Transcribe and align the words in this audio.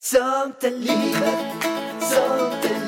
Sånt 0.00 0.64
är 0.64 0.70
livet, 0.70 1.64
sånt 2.00 2.87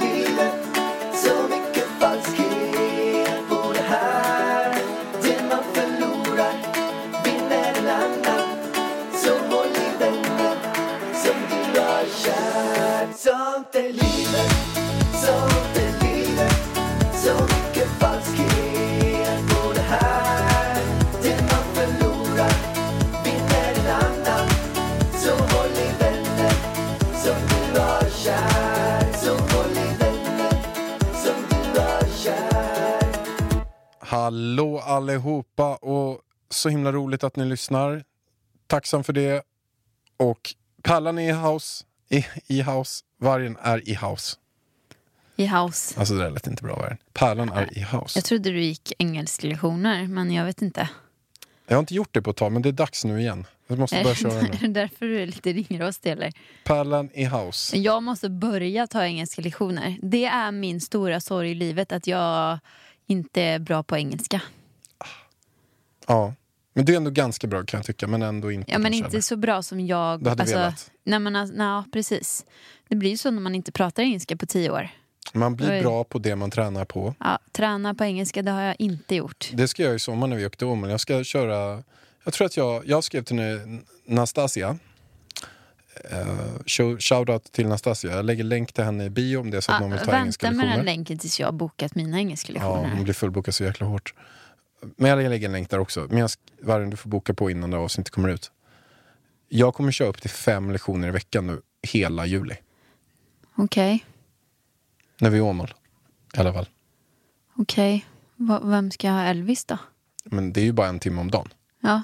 Hallå 34.11 34.79
allihopa 34.79 35.77
och 35.77 36.21
så 36.51 36.69
himla 36.69 36.93
roligt 36.93 37.25
att 37.25 37.37
ni 37.37 37.45
lyssnar. 37.45 38.05
Tacksam 38.67 39.05
för 39.05 39.13
det. 39.13 39.43
Och 40.17 40.55
Pallan 40.83 41.19
är 41.19 41.29
i 41.29 41.33
house, 41.33 41.85
i, 42.09 42.25
i 42.47 42.63
house, 42.63 43.05
vargen 43.21 43.57
är 43.63 43.89
i 43.89 43.95
house. 43.95 44.37
I 45.37 45.47
house. 45.47 46.01
Alltså 46.01 46.15
det 46.15 46.23
där 46.23 46.31
lät 46.31 46.47
inte 46.47 46.63
bra 46.63 46.77
vargen. 46.77 46.97
Pärlan 47.13 47.49
är 47.49 47.79
i 47.79 47.81
house. 47.81 48.19
Jag 48.19 48.25
trodde 48.25 48.51
du 48.51 48.63
gick 48.63 48.93
engelsklektioner, 48.99 50.07
men 50.07 50.33
jag 50.33 50.45
vet 50.45 50.63
inte. 50.63 50.89
Jag 51.67 51.77
har 51.77 51.81
inte 51.81 51.95
gjort 51.95 52.15
det 52.15 52.23
på 52.23 52.31
ett 52.31 52.37
tag 52.37 52.53
men 52.53 52.63
det 52.63 52.69
är 52.69 52.73
dags 52.73 53.05
nu 53.05 53.21
igen. 53.21 53.47
Jag 53.67 53.79
måste 53.79 54.03
börja 54.03 54.15
köra 54.15 54.33
Är 54.33 54.43
nu. 54.61 54.69
det 54.69 54.81
därför 54.81 55.07
du 55.07 55.23
är 55.23 55.27
lite 55.27 55.53
ringrostig 55.53 56.11
eller? 56.13 56.33
Pärlan 56.65 57.11
i 57.15 57.25
house. 57.25 57.77
Jag 57.77 58.03
måste 58.03 58.29
börja 58.29 58.87
ta 58.87 59.05
engelska 59.05 59.43
lektioner. 59.43 59.99
Det 60.03 60.25
är 60.25 60.53
min 60.53 60.81
stora 60.81 61.21
sorg 61.21 61.51
i 61.51 61.55
livet, 61.55 61.93
att 61.93 62.07
jag 62.07 62.59
inte 63.11 63.43
är 63.43 63.59
bra 63.59 63.83
på 63.83 63.97
engelska. 63.97 64.43
Ja. 66.07 66.35
Men 66.73 66.85
det 66.85 66.93
är 66.93 66.97
ändå 66.97 67.11
ganska 67.11 67.47
bra 67.47 67.65
kan 67.65 67.79
jag 67.79 67.87
tycka 67.87 68.07
men 68.07 68.23
ändå 68.23 68.53
inte 68.53 68.73
Ja, 68.73 68.79
men 68.79 68.95
inte 68.95 69.23
så 69.23 69.37
bra 69.37 69.63
som 69.63 69.87
jag... 69.87 70.23
Du 70.23 70.29
hade 70.29 70.45
velat. 70.45 70.91
Nej, 71.05 71.19
men, 71.19 71.37
alltså, 71.37 71.57
nej, 71.57 71.85
precis. 71.93 72.45
Det 72.89 72.97
blir 72.97 73.11
ju 73.11 73.17
så 73.17 73.31
när 73.31 73.41
man 73.41 73.55
inte 73.55 73.73
pratar 73.73 74.03
engelska 74.03 74.37
på 74.37 74.47
tio 74.47 74.71
år. 74.71 74.89
Man 75.33 75.57
blir 75.57 75.83
bra 75.83 76.05
på 76.05 76.19
det 76.19 76.37
man 76.37 76.51
tränar 76.51 76.85
på. 76.85 77.15
Ja, 77.21 77.39
träna 77.53 77.95
på 77.95 78.05
engelska, 78.05 78.43
det 78.43 78.51
har 78.51 78.63
jag 78.63 78.77
inte 78.79 79.15
gjort. 79.15 79.51
Det 79.53 79.69
ska 79.69 79.83
jag 79.83 79.95
i 79.95 79.99
sommar 79.99 80.27
när 80.27 80.37
vi 80.37 80.47
åkte 80.47 80.65
om. 80.65 80.85
Jag 80.85 81.01
ska 81.01 81.25
köra... 81.25 81.83
Jag 82.25 82.35
tror 82.35 82.47
att 82.47 82.57
jag, 82.57 82.87
jag 82.87 83.05
skrev 83.05 83.23
till 83.23 83.41
Nastasia. 84.07 84.79
Uh, 86.13 86.97
Shoutout 86.99 87.53
till 87.53 87.67
Nastasia. 87.69 88.11
Jag 88.17 88.25
lägger 88.25 88.45
länk 88.45 88.73
till 88.73 88.85
henne 88.85 89.05
i 89.05 89.11
bio 89.11 89.37
om 89.39 89.51
det 89.51 89.57
är 89.57 89.61
så 89.61 89.73
att 89.73 89.77
Ja, 89.77 89.81
någon 89.81 89.91
vill 89.91 90.01
ta 90.07 90.17
engelska 90.19 90.47
vänta 90.47 90.57
med 90.57 90.65
den 90.67 90.71
lektioner. 90.71 90.85
länken 90.85 91.19
tills 91.19 91.41
jag 91.41 91.47
har 91.47 91.53
bokat 91.53 91.95
mina 91.95 92.19
engelska 92.19 92.53
Ja, 92.53 92.59
lektioner. 92.59 92.95
hon 92.95 93.05
blir 93.05 93.15
fullbokad 93.15 93.55
så 93.55 93.65
jäkla 93.65 93.87
hårt. 93.87 94.15
Men 94.97 95.11
jag 95.11 95.29
lägger 95.31 95.47
en 95.47 95.53
länk 95.53 95.71
där 95.71 95.79
också. 95.79 96.07
Men 96.11 96.19
jag, 96.19 96.31
Vargen, 96.63 96.91
du 96.91 96.97
får 96.97 97.11
boka 97.11 97.35
på 97.35 97.51
innan 97.51 97.71
det 97.71 97.77
avsnittet 97.77 98.13
kommer 98.15 98.29
ut. 98.29 98.51
Jag 99.49 99.75
kommer 99.75 99.93
köra 99.93 100.09
upp 100.09 100.21
till 100.21 100.31
fem 100.31 100.71
lektioner 100.71 101.09
i 101.09 101.11
veckan 101.11 101.47
nu, 101.47 101.61
hela 101.83 102.27
juli. 102.27 102.55
Okej, 103.57 104.05
När 105.21 105.31
vi 105.31 105.37
är 105.37 105.39
i 105.39 105.43
Åmål. 105.43 105.75
I 106.37 106.39
alla 106.41 106.53
fall. 106.53 106.69
okej. 107.57 108.07
Va- 108.37 108.61
Vem 108.65 108.91
ska 108.91 109.07
jag 109.07 109.15
ha 109.15 109.23
Elvis 109.23 109.65
då? 109.65 109.79
Men 110.25 110.53
det 110.53 110.61
är 110.61 110.65
ju 110.65 110.73
bara 110.73 110.89
en 110.89 110.99
timme 111.01 111.21
om 111.21 111.31
dagen. 111.31 111.49
Ja. 111.81 112.03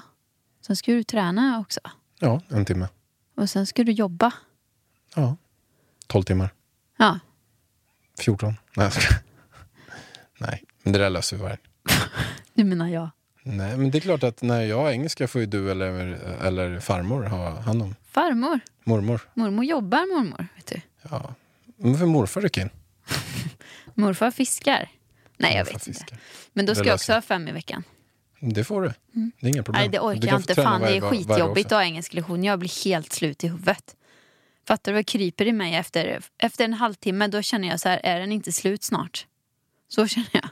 Sen 0.61 0.75
ska 0.75 0.91
du 0.91 1.03
träna 1.03 1.59
också. 1.59 1.79
Ja, 2.19 2.41
en 2.49 2.65
timme. 2.65 2.87
Och 3.37 3.49
sen 3.49 3.67
ska 3.67 3.83
du 3.83 3.91
jobba. 3.91 4.33
Ja. 5.15 5.35
12 6.07 6.23
timmar. 6.23 6.49
Ja. 6.97 7.19
14. 8.19 8.55
Nej, 8.75 8.85
jag 8.85 8.93
skojar. 8.93 9.19
Nej, 10.39 10.63
men 10.83 10.93
det 10.93 10.99
där 10.99 11.09
löser 11.09 11.37
vi 11.37 11.43
varje. 11.43 11.57
Det 12.53 12.63
menar 12.63 12.87
jag. 12.89 13.09
Nej, 13.43 13.77
men 13.77 13.91
det 13.91 13.97
är 13.97 13.99
klart 13.99 14.23
att 14.23 14.41
när 14.41 14.61
jag 14.61 14.77
har 14.77 14.91
engelska 14.91 15.27
får 15.27 15.41
ju 15.41 15.47
du 15.47 15.71
eller, 15.71 15.93
eller 16.43 16.79
farmor 16.79 17.23
ha 17.23 17.59
hand 17.59 17.81
om. 17.81 17.95
Farmor. 18.07 18.59
Mormor. 18.83 19.21
Mormor 19.33 19.65
jobbar 19.65 20.15
mormor. 20.17 20.47
Vet 20.55 20.65
du. 20.67 20.81
Ja. 21.09 21.33
Men 21.77 21.97
för 21.97 22.05
morfar 22.05 22.41
rycka 22.41 22.61
in. 22.61 22.69
Morfar 23.93 24.31
fiskar. 24.31 24.89
Nej, 25.37 25.55
jag 25.55 25.59
Morfar 25.65 25.73
vet 25.79 25.87
inte. 25.87 25.99
fiskar. 25.99 26.19
Men 26.53 26.65
då 26.65 26.75
ska 26.75 26.85
jag 26.85 26.95
också 26.95 27.13
ha 27.13 27.21
fem 27.21 27.47
i 27.47 27.51
veckan. 27.51 27.83
Det 28.39 28.63
får 28.63 28.81
du. 28.81 28.93
Det 29.39 29.47
är 29.47 29.49
inga 29.49 29.63
problem. 29.63 29.81
Nej, 29.81 29.89
det 29.89 29.99
orkar 29.99 30.27
jag 30.27 30.39
inte. 30.39 30.55
Fan, 30.55 30.81
det 30.81 30.97
är 30.97 31.01
skitjobbigt 31.01 31.65
att 31.65 31.77
ha 31.77 31.83
engelska 31.83 32.15
lektion. 32.15 32.43
Jag 32.43 32.59
blir 32.59 32.85
helt 32.85 33.13
slut 33.13 33.43
i 33.43 33.47
huvudet. 33.47 33.95
Fattar 34.67 34.91
du 34.91 34.95
vad 34.95 35.07
kryper 35.07 35.45
i 35.47 35.51
mig 35.51 35.75
efter, 35.75 36.19
efter 36.37 36.65
en 36.65 36.73
halvtimme? 36.73 37.27
Då 37.27 37.41
känner 37.41 37.67
jag 37.67 37.79
så 37.79 37.89
här, 37.89 37.99
är 38.03 38.19
den 38.19 38.31
inte 38.31 38.51
slut 38.51 38.83
snart? 38.83 39.25
Så 39.87 40.07
känner 40.07 40.29
jag. 40.31 40.49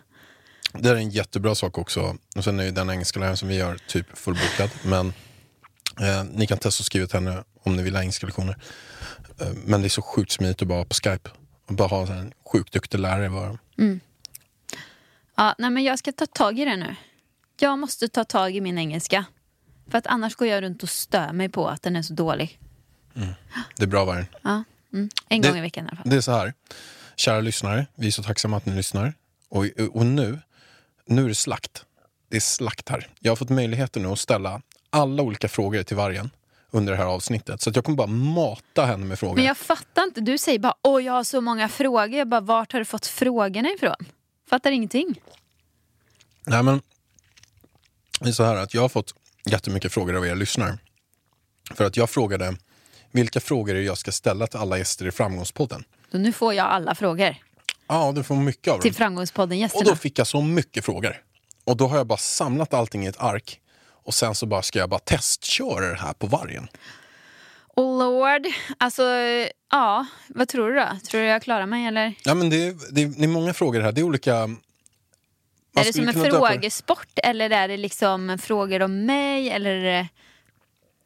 Det 0.73 0.89
är 0.89 0.95
en 0.95 1.09
jättebra 1.09 1.55
sak 1.55 1.77
också. 1.77 2.17
Och 2.35 2.43
sen 2.43 2.59
är 2.59 2.63
ju 2.63 2.71
den 2.71 2.89
engelska 2.89 3.19
läraren 3.19 3.37
som 3.37 3.47
vi 3.47 3.55
gör 3.55 3.77
typ 3.87 4.17
fullbokad. 4.17 4.69
Men 4.83 5.07
eh, 6.01 6.23
ni 6.31 6.47
kan 6.47 6.57
testa 6.57 6.81
att 6.81 6.85
skriva 6.85 7.07
till 7.07 7.19
henne 7.19 7.43
om 7.63 7.75
ni 7.75 7.83
vill 7.83 7.95
ha 7.95 8.01
engelska 8.01 8.25
lektioner. 8.25 8.57
Eh, 9.41 9.47
men 9.65 9.81
det 9.81 9.87
är 9.87 9.89
så 9.89 10.01
sjukt 10.01 10.31
smidigt 10.31 10.61
att 10.61 10.67
bara 10.67 10.75
vara 10.77 10.85
på 10.85 10.95
Skype. 11.03 11.29
Och 11.67 11.73
bara 11.73 11.87
ha 11.87 12.07
en 12.07 12.33
sjukt 12.51 12.73
duktig 12.73 12.99
lärare. 12.99 13.29
Bara. 13.29 13.57
Ja, 15.37 15.55
nej, 15.57 15.69
men 15.69 15.83
jag 15.83 15.99
ska 15.99 16.11
ta 16.11 16.25
tag 16.25 16.59
i 16.59 16.65
det 16.65 16.75
nu. 16.75 16.95
Jag 17.59 17.79
måste 17.79 18.07
ta 18.07 18.23
tag 18.23 18.55
i 18.55 18.61
min 18.61 18.77
engelska. 18.77 19.25
För 19.89 19.97
att 19.97 20.07
annars 20.07 20.35
går 20.35 20.47
jag 20.47 20.63
runt 20.63 20.83
och 20.83 20.89
stör 20.89 21.33
mig 21.33 21.49
på 21.49 21.67
att 21.67 21.81
den 21.81 21.95
är 21.95 22.01
så 22.01 22.13
dålig. 22.13 22.59
Det 23.75 23.83
är 23.83 23.87
bra 23.87 24.05
vargen. 24.05 24.25
Ja, 24.41 24.63
mm. 24.93 25.09
En 25.29 25.41
Det- 25.41 25.47
gång 25.49 25.57
i 25.57 25.61
veckan 25.61 25.85
i 25.85 25.87
alla 25.87 25.97
fall. 25.97 26.09
Det 26.09 26.15
är 26.15 26.21
så 26.21 26.31
här. 26.31 26.53
Kära 27.15 27.41
lyssnare, 27.41 27.87
vi 27.95 28.07
är 28.07 28.11
så 28.11 28.23
tacksamma 28.23 28.57
att 28.57 28.65
ni 28.65 28.75
lyssnar. 28.75 29.13
Och, 29.49 29.65
och 29.91 30.05
nu, 30.05 30.39
nu 31.05 31.23
är 31.23 31.27
det 31.27 31.35
slakt. 31.35 31.85
Det 32.29 32.35
är 32.35 32.41
slakt 32.41 32.89
här. 32.89 33.07
Jag 33.19 33.31
har 33.31 33.35
fått 33.35 33.49
möjligheten 33.49 34.01
nu 34.03 34.07
att 34.09 34.19
ställa 34.19 34.61
alla 34.89 35.23
olika 35.23 35.47
frågor 35.47 35.83
till 35.83 35.97
vargen 35.97 36.29
under 36.71 36.91
det 36.93 36.97
här 36.97 37.05
avsnittet. 37.05 37.61
Så 37.61 37.69
att 37.69 37.75
jag 37.75 37.85
kommer 37.85 37.95
bara 37.95 38.07
mata 38.07 38.85
henne 38.85 39.05
med 39.05 39.19
frågor. 39.19 39.35
Men 39.35 39.43
jag 39.45 39.57
fattar 39.57 40.03
inte. 40.03 40.21
Du 40.21 40.37
säger 40.37 40.59
bara 40.59 40.73
åh 40.81 41.03
jag 41.03 41.13
har 41.13 41.23
så 41.23 41.41
många 41.41 41.69
frågor. 41.69 42.07
Jag 42.17 42.27
bara 42.27 42.41
vart 42.41 42.71
har 42.71 42.79
du 42.79 42.85
fått 42.85 43.05
frågorna 43.05 43.69
ifrån? 43.69 43.95
Fattar 44.49 44.71
ingenting. 44.71 45.21
Nej, 46.45 46.63
men 46.63 46.81
det 48.19 48.29
är 48.29 48.33
så 48.33 48.43
här 48.43 48.55
att 48.55 48.73
jag 48.73 48.81
har 48.81 48.89
fått 48.89 49.13
jättemycket 49.45 49.93
frågor 49.93 50.15
av 50.15 50.27
er 50.27 50.35
lyssnare. 50.35 50.77
För 51.73 51.85
att 51.85 51.97
jag 51.97 52.09
frågade 52.09 52.55
vilka 53.11 53.39
frågor 53.39 53.75
jag 53.75 53.97
ska 53.97 54.11
ställa 54.11 54.47
till 54.47 54.59
alla 54.59 54.77
gäster 54.77 55.07
i 55.07 55.11
Framgångspodden. 55.11 55.83
Så 56.11 56.17
nu 56.17 56.31
får 56.31 56.53
jag 56.53 56.65
alla 56.65 56.95
frågor 56.95 57.35
Ja, 57.87 58.11
du 58.15 58.23
får 58.23 58.35
mycket 58.35 58.67
av 58.67 58.73
dem. 58.77 58.81
till 58.81 58.93
Framgångspodden 58.95 59.69
Och 59.73 59.83
då 59.85 59.95
fick 59.95 60.19
jag 60.19 60.27
så 60.27 60.41
mycket 60.41 60.85
frågor. 60.85 61.21
Och 61.63 61.77
då 61.77 61.87
har 61.87 61.97
jag 61.97 62.07
bara 62.07 62.17
samlat 62.17 62.73
allting 62.73 63.05
i 63.05 63.07
ett 63.07 63.19
ark. 63.21 63.59
Och 63.87 64.13
sen 64.13 64.35
så 64.35 64.45
bara 64.45 64.61
ska 64.61 64.79
jag 64.79 64.89
bara 64.89 64.99
testköra 64.99 65.89
det 65.89 65.95
här 65.95 66.13
på 66.13 66.27
vargen. 66.27 66.67
Oh 67.75 67.99
lord. 67.99 68.47
Alltså 68.77 69.03
ja, 69.71 70.05
vad 70.27 70.47
tror 70.47 70.69
du 70.69 70.75
då? 70.79 70.87
Tror 71.09 71.21
du 71.21 71.27
jag 71.27 71.41
klarar 71.41 71.65
mig 71.65 71.85
eller? 71.85 72.13
Ja 72.23 72.33
men 72.33 72.49
det 72.49 72.67
är, 72.67 72.75
det 72.91 73.01
är, 73.01 73.07
det 73.07 73.23
är 73.23 73.27
många 73.27 73.53
frågor 73.53 73.81
här. 73.81 73.91
Det 73.91 74.01
är 74.01 74.03
olika... 74.03 74.49
Man 75.75 75.81
är 75.81 75.85
det 75.85 75.93
som 75.93 76.07
en 76.09 76.21
det- 76.23 76.29
frågesport 76.29 77.19
eller 77.23 77.49
är 77.49 77.67
det 77.67 77.77
liksom 77.77 78.37
frågor 78.41 78.81
om 78.81 79.05
mig 79.05 79.49
eller 79.49 79.69
är 79.69 79.83
det 79.83 80.07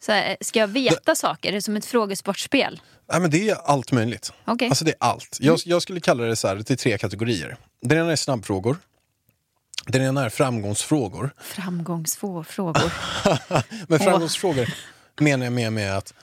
så 0.02 0.12
här, 0.12 0.38
ska 0.42 0.60
jag 0.60 0.68
veta 0.68 1.16
saker? 1.16 1.50
Är 1.50 1.54
det 1.54 1.62
som 1.62 1.76
ett 1.78 1.86
frågesportspel? 1.86 2.82
Nej, 3.12 3.22
men 3.22 3.32
det 3.32 3.50
är 3.50 3.56
allt 3.56 3.92
möjligt. 3.92 4.34
Okej. 4.46 4.70
Alltså 4.70 4.86
det 4.86 4.92
är 4.92 4.98
allt. 5.00 5.38
Jag, 5.40 5.60
jag 5.66 5.82
skulle 5.82 6.00
kalla 6.00 6.24
det 6.24 6.36
så 6.36 6.48
här 6.48 6.62
till 6.62 6.78
tre 6.78 6.98
kategorier. 6.98 7.58
Den 7.82 7.98
ena 7.98 8.12
är 8.12 8.16
snabbfrågor. 8.16 8.78
Den 9.88 10.02
ena 10.02 10.26
är 10.26 10.30
framgångsfrågor. 10.30 11.30
Framgångsfrågor. 11.42 12.92
Men 13.88 14.00
framgångsfrågor 14.00 14.74
menar 15.20 15.46
jag 15.46 15.54
med, 15.54 15.74
med 15.74 15.98
att 15.98 16.14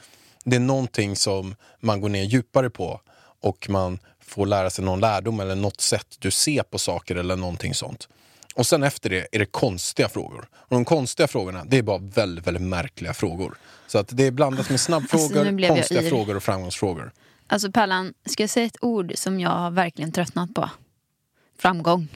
det 0.44 0.56
är 0.56 0.60
någonting 0.60 1.16
som 1.16 1.54
man 1.80 2.00
går 2.00 2.08
ner 2.08 2.22
djupare 2.24 2.70
på 2.70 3.00
och 3.42 3.70
man 3.70 3.99
får 4.20 4.46
lära 4.46 4.70
sig 4.70 4.84
någon 4.84 5.00
lärdom 5.00 5.40
eller 5.40 5.54
något 5.54 5.81
sätt 5.81 6.16
du 6.19 6.31
ser 6.31 6.62
på 6.62 6.78
saker 6.78 7.16
eller 7.16 7.37
någonting 7.37 7.75
sånt. 7.75 8.08
Och 8.56 8.67
sen 8.67 8.82
efter 8.82 9.11
det 9.11 9.26
är 9.32 9.38
det 9.38 9.47
konstiga 9.47 10.08
frågor. 10.08 10.49
Och 10.53 10.76
de 10.76 10.85
konstiga 10.85 11.29
frågorna, 11.29 11.64
det 11.64 11.79
är 11.79 11.82
bara 11.82 11.99
väldigt, 11.99 12.47
väldigt 12.47 12.62
märkliga 12.62 13.14
frågor. 13.14 13.58
Så 13.87 13.99
att 13.99 14.08
det 14.17 14.26
är 14.26 14.31
blandat 14.31 14.70
med 14.70 14.81
snabbfrågor, 14.81 15.47
Alltså, 15.47 15.75
konstiga 15.75 16.03
frågor 16.03 16.37
och 16.37 16.43
framgångsfrågor. 16.43 17.12
Alltså 17.47 17.73
Pallan, 17.73 18.14
ska 18.25 18.43
jag 18.43 18.50
säga 18.50 18.67
ett 18.67 18.76
ord 18.85 19.12
som 19.14 19.41
jag 19.41 19.50
har 19.50 19.70
verkligen 19.70 20.12
tröttnat 20.12 20.55
på? 20.55 20.70
Framgång. 21.58 22.08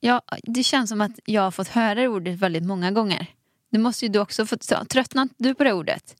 Ja, 0.00 0.22
det 0.42 0.62
känns 0.62 0.90
som 0.90 1.00
att 1.00 1.18
jag 1.24 1.42
har 1.42 1.50
fått 1.50 1.68
höra 1.68 1.94
det 1.94 2.08
ordet 2.08 2.38
väldigt 2.38 2.64
många 2.64 2.90
gånger. 2.90 3.26
Det 3.70 3.78
måste 3.78 4.04
ju 4.04 4.12
du 4.12 4.18
också 4.18 4.46
fått 4.46 4.88
Tröttnat 4.88 5.28
du 5.36 5.54
på 5.54 5.64
det 5.64 5.72
ordet? 5.72 6.16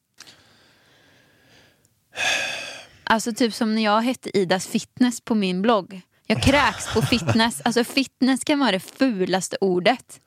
Alltså 3.05 3.33
typ 3.35 3.55
som 3.55 3.75
när 3.75 3.83
jag 3.83 4.01
hette 4.01 4.39
Idas 4.39 4.67
fitness 4.67 5.21
på 5.21 5.35
min 5.35 5.63
blogg. 5.63 6.03
Jag 6.27 6.43
kräks 6.43 6.95
på 6.95 7.03
fitness. 7.03 7.61
Alltså 7.65 7.85
fitness 7.85 8.45
kan 8.45 8.59
vara 8.59 8.73
det 8.73 8.81
fulaste 8.81 9.57
ordet. 9.61 10.21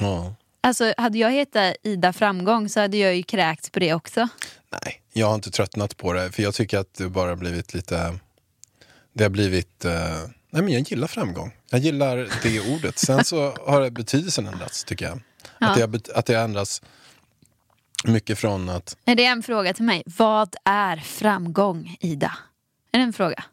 Ja. 0.00 0.34
Alltså 0.60 0.94
hade 0.96 1.18
jag 1.18 1.30
hetat 1.30 1.76
Ida 1.82 2.12
Framgång 2.12 2.68
så 2.68 2.80
hade 2.80 2.96
jag 2.96 3.16
ju 3.16 3.22
kräkts 3.22 3.70
på 3.70 3.78
det 3.78 3.94
också. 3.94 4.28
Nej, 4.70 5.02
jag 5.12 5.26
har 5.26 5.34
inte 5.34 5.50
tröttnat 5.50 5.96
på 5.96 6.12
det, 6.12 6.32
för 6.32 6.42
jag 6.42 6.54
tycker 6.54 6.78
att 6.78 6.94
det 6.94 7.08
bara 7.08 7.36
blivit 7.36 7.74
lite... 7.74 8.18
Det 9.12 9.24
har 9.24 9.30
blivit... 9.30 9.84
Eh, 9.84 9.92
nej 10.50 10.62
men 10.62 10.68
jag 10.68 10.82
gillar 10.82 11.06
framgång. 11.06 11.52
Jag 11.70 11.80
gillar 11.80 12.28
det 12.42 12.74
ordet. 12.74 12.98
Sen 12.98 13.24
så 13.24 13.50
har 13.66 13.90
betydelsen 13.90 14.46
ändrats, 14.46 14.84
tycker 14.84 15.06
jag. 15.06 15.20
Ja. 15.58 15.70
Att, 15.70 15.92
det 15.92 16.08
att 16.14 16.26
det 16.26 16.34
har 16.34 16.44
ändrats 16.44 16.82
mycket 18.04 18.38
från 18.38 18.68
att... 18.68 18.96
Är 19.04 19.14
det 19.14 19.24
en 19.24 19.42
fråga 19.42 19.74
till 19.74 19.84
mig? 19.84 20.02
Vad 20.06 20.56
är 20.64 20.96
framgång, 20.96 21.96
Ida? 22.00 22.32
Är 22.92 22.98
det 22.98 23.04
en 23.04 23.12
fråga? 23.12 23.44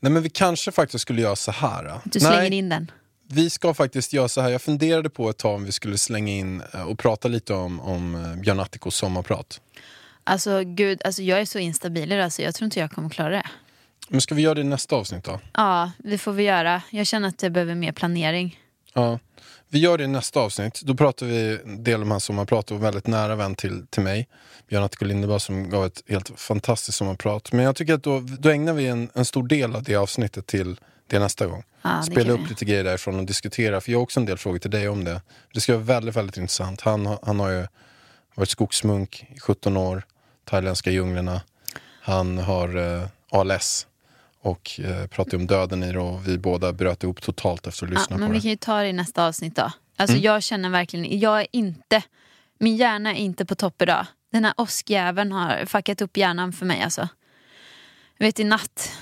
Nej 0.00 0.12
men 0.12 0.22
vi 0.22 0.30
kanske 0.30 0.72
faktiskt 0.72 1.02
skulle 1.02 1.22
göra 1.22 1.36
så 1.36 1.50
här. 1.50 1.84
då. 1.84 2.00
Du 2.04 2.20
slänger 2.20 2.50
nej, 2.50 2.54
in 2.54 2.68
den. 2.68 2.90
vi 3.28 3.50
ska 3.50 3.74
faktiskt 3.74 4.12
göra 4.12 4.28
så 4.28 4.40
här. 4.40 4.50
Jag 4.50 4.62
funderade 4.62 5.10
på 5.10 5.30
ett 5.30 5.38
tag 5.38 5.54
om 5.54 5.64
vi 5.64 5.72
skulle 5.72 5.98
slänga 5.98 6.32
in 6.32 6.62
eh, 6.72 6.82
och 6.82 6.98
prata 6.98 7.28
lite 7.28 7.54
om, 7.54 7.80
om 7.80 8.14
eh, 8.14 8.34
Björn 8.34 8.60
Attikos 8.60 8.96
sommarprat. 8.96 9.60
Alltså 10.24 10.62
gud, 10.64 11.02
alltså, 11.04 11.22
jag 11.22 11.40
är 11.40 11.44
så 11.44 11.58
instabil 11.58 12.12
idag 12.12 12.32
så 12.32 12.42
jag 12.42 12.54
tror 12.54 12.64
inte 12.64 12.80
jag 12.80 12.90
kommer 12.90 13.08
klara 13.08 13.30
det. 13.30 13.46
Men 14.08 14.20
ska 14.20 14.34
vi 14.34 14.42
göra 14.42 14.54
det 14.54 14.60
i 14.60 14.64
nästa 14.64 14.96
avsnitt 14.96 15.24
då? 15.24 15.40
Ja, 15.54 15.90
det 15.98 16.18
får 16.18 16.32
vi 16.32 16.42
göra. 16.42 16.82
Jag 16.90 17.06
känner 17.06 17.28
att 17.28 17.42
jag 17.42 17.52
behöver 17.52 17.74
mer 17.74 17.92
planering. 17.92 18.60
Ja. 18.94 19.18
Vi 19.72 19.78
gör 19.78 19.98
det 19.98 20.04
i 20.04 20.06
nästa 20.06 20.40
avsnitt. 20.40 20.80
Då 20.82 20.94
pratar 20.94 21.26
vi 21.26 21.58
en 21.64 21.84
del 21.84 22.02
om 22.02 22.10
hans 22.10 22.24
sommarprat 22.24 22.70
och 22.70 22.82
väldigt 22.84 23.06
nära 23.06 23.36
vän 23.36 23.54
till, 23.54 23.86
till 23.86 24.02
mig. 24.02 24.28
Björn 24.68 24.82
Attiko 24.82 25.04
Lindeberg 25.04 25.40
som 25.40 25.70
gav 25.70 25.84
ett 25.84 26.02
helt 26.08 26.40
fantastiskt 26.40 26.98
sommarprat. 26.98 27.52
Men 27.52 27.64
jag 27.64 27.76
tycker 27.76 27.94
att 27.94 28.02
då, 28.02 28.20
då 28.20 28.48
ägnar 28.48 28.72
vi 28.72 28.86
en, 28.86 29.10
en 29.14 29.24
stor 29.24 29.48
del 29.48 29.76
av 29.76 29.82
det 29.82 29.96
avsnittet 29.96 30.46
till 30.46 30.80
det 31.06 31.18
nästa 31.18 31.46
gång. 31.46 31.64
Det 31.82 32.02
Spela 32.02 32.32
upp 32.32 32.40
vi. 32.40 32.48
lite 32.48 32.64
grejer 32.64 32.84
därifrån 32.84 33.18
och 33.18 33.24
diskutera. 33.26 33.80
För 33.80 33.92
jag 33.92 33.98
har 33.98 34.02
också 34.02 34.20
en 34.20 34.26
del 34.26 34.38
frågor 34.38 34.58
till 34.58 34.70
dig 34.70 34.88
om 34.88 35.04
det. 35.04 35.22
Det 35.54 35.60
ska 35.60 35.72
vara 35.72 35.84
väldigt, 35.84 36.16
väldigt 36.16 36.36
intressant. 36.36 36.80
Han, 36.80 37.18
han 37.22 37.40
har 37.40 37.50
ju 37.50 37.66
varit 38.34 38.48
skogsmunk 38.48 39.26
i 39.36 39.40
17 39.40 39.76
år. 39.76 40.02
Thailändska 40.44 40.90
djunglerna. 40.90 41.40
Han 42.02 42.38
har 42.38 42.76
eh, 42.76 43.06
ALS. 43.30 43.86
Och 44.42 44.80
eh, 44.84 45.06
pratar 45.06 45.36
om 45.38 45.46
döden 45.46 45.82
i 45.82 45.92
det 45.92 45.98
och 45.98 46.28
vi 46.28 46.38
båda 46.38 46.72
bröt 46.72 47.02
ihop 47.02 47.22
totalt 47.22 47.66
efter 47.66 47.86
att 47.86 47.90
ha 47.90 47.94
Ja, 47.96 48.00
lyssnat 48.00 48.20
men 48.20 48.28
på 48.28 48.32
vi 48.32 48.38
det. 48.38 48.42
kan 48.42 48.50
ju 48.50 48.56
ta 48.56 48.80
det 48.80 48.88
i 48.88 48.92
nästa 48.92 49.26
avsnitt 49.26 49.56
då. 49.56 49.70
Alltså 49.96 50.14
Mm. 50.16 50.24
jag 50.24 50.42
känner 50.42 50.70
verkligen, 50.70 51.18
jag 51.18 51.40
är 51.40 51.46
inte, 51.52 52.02
min 52.58 52.76
hjärna 52.76 53.10
är 53.10 53.14
inte 53.18 53.46
på 53.46 53.54
topp 53.54 53.82
idag. 53.82 54.06
Den 54.32 54.44
här 54.44 54.54
åskjäveln 54.56 55.32
har 55.32 55.66
fuckat 55.66 56.00
upp 56.02 56.16
hjärnan 56.16 56.52
för 56.52 56.66
mig 56.66 56.82
alltså. 56.82 57.08
Jag 58.18 58.26
vet 58.26 58.40
i 58.40 58.44
natt, 58.44 58.92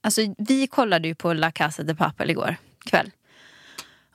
alltså 0.00 0.34
vi 0.38 0.66
kollade 0.66 1.08
ju 1.08 1.14
på 1.14 1.32
La 1.32 1.50
Casa 1.50 1.82
de 1.82 1.94
Papel 1.94 2.30
igår 2.30 2.56
kväll. 2.86 3.10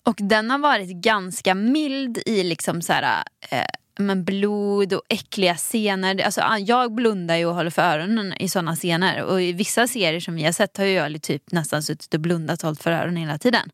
Och 0.04 0.16
den 0.20 0.50
har 0.52 0.58
varit 0.60 0.90
ganska 0.90 1.56
mild 1.56 2.18
i 2.26 2.44
liksom 2.44 2.82
så 2.82 2.94
här, 2.94 3.24
eh, 3.50 3.64
men 4.00 4.24
blod 4.24 4.94
och 4.94 5.02
äckliga 5.10 5.56
scener. 5.56 6.22
Alltså, 6.22 6.42
ah, 6.42 6.58
jag 6.58 6.94
blundar 6.94 7.36
ju 7.36 7.46
och 7.46 7.56
håller 7.56 7.70
för 7.70 7.82
öronen 7.82 8.34
i 8.34 8.50
sådana 8.50 8.76
scener. 8.76 9.24
Och 9.24 9.42
i 9.42 9.54
vissa 9.54 9.88
serier 9.88 10.20
som 10.20 10.36
vi 10.36 10.44
har 10.44 10.52
sett 10.52 10.78
har 10.78 10.86
ju 10.86 10.92
jag 10.92 11.22
typ 11.22 11.52
nästan 11.52 11.84
suttit 11.84 12.14
och 12.14 12.20
blundat 12.20 12.60
och 12.60 12.68
hållit 12.68 12.84
för 12.84 12.92
öronen 12.92 13.18
hela 13.18 13.38
tiden. 13.38 13.70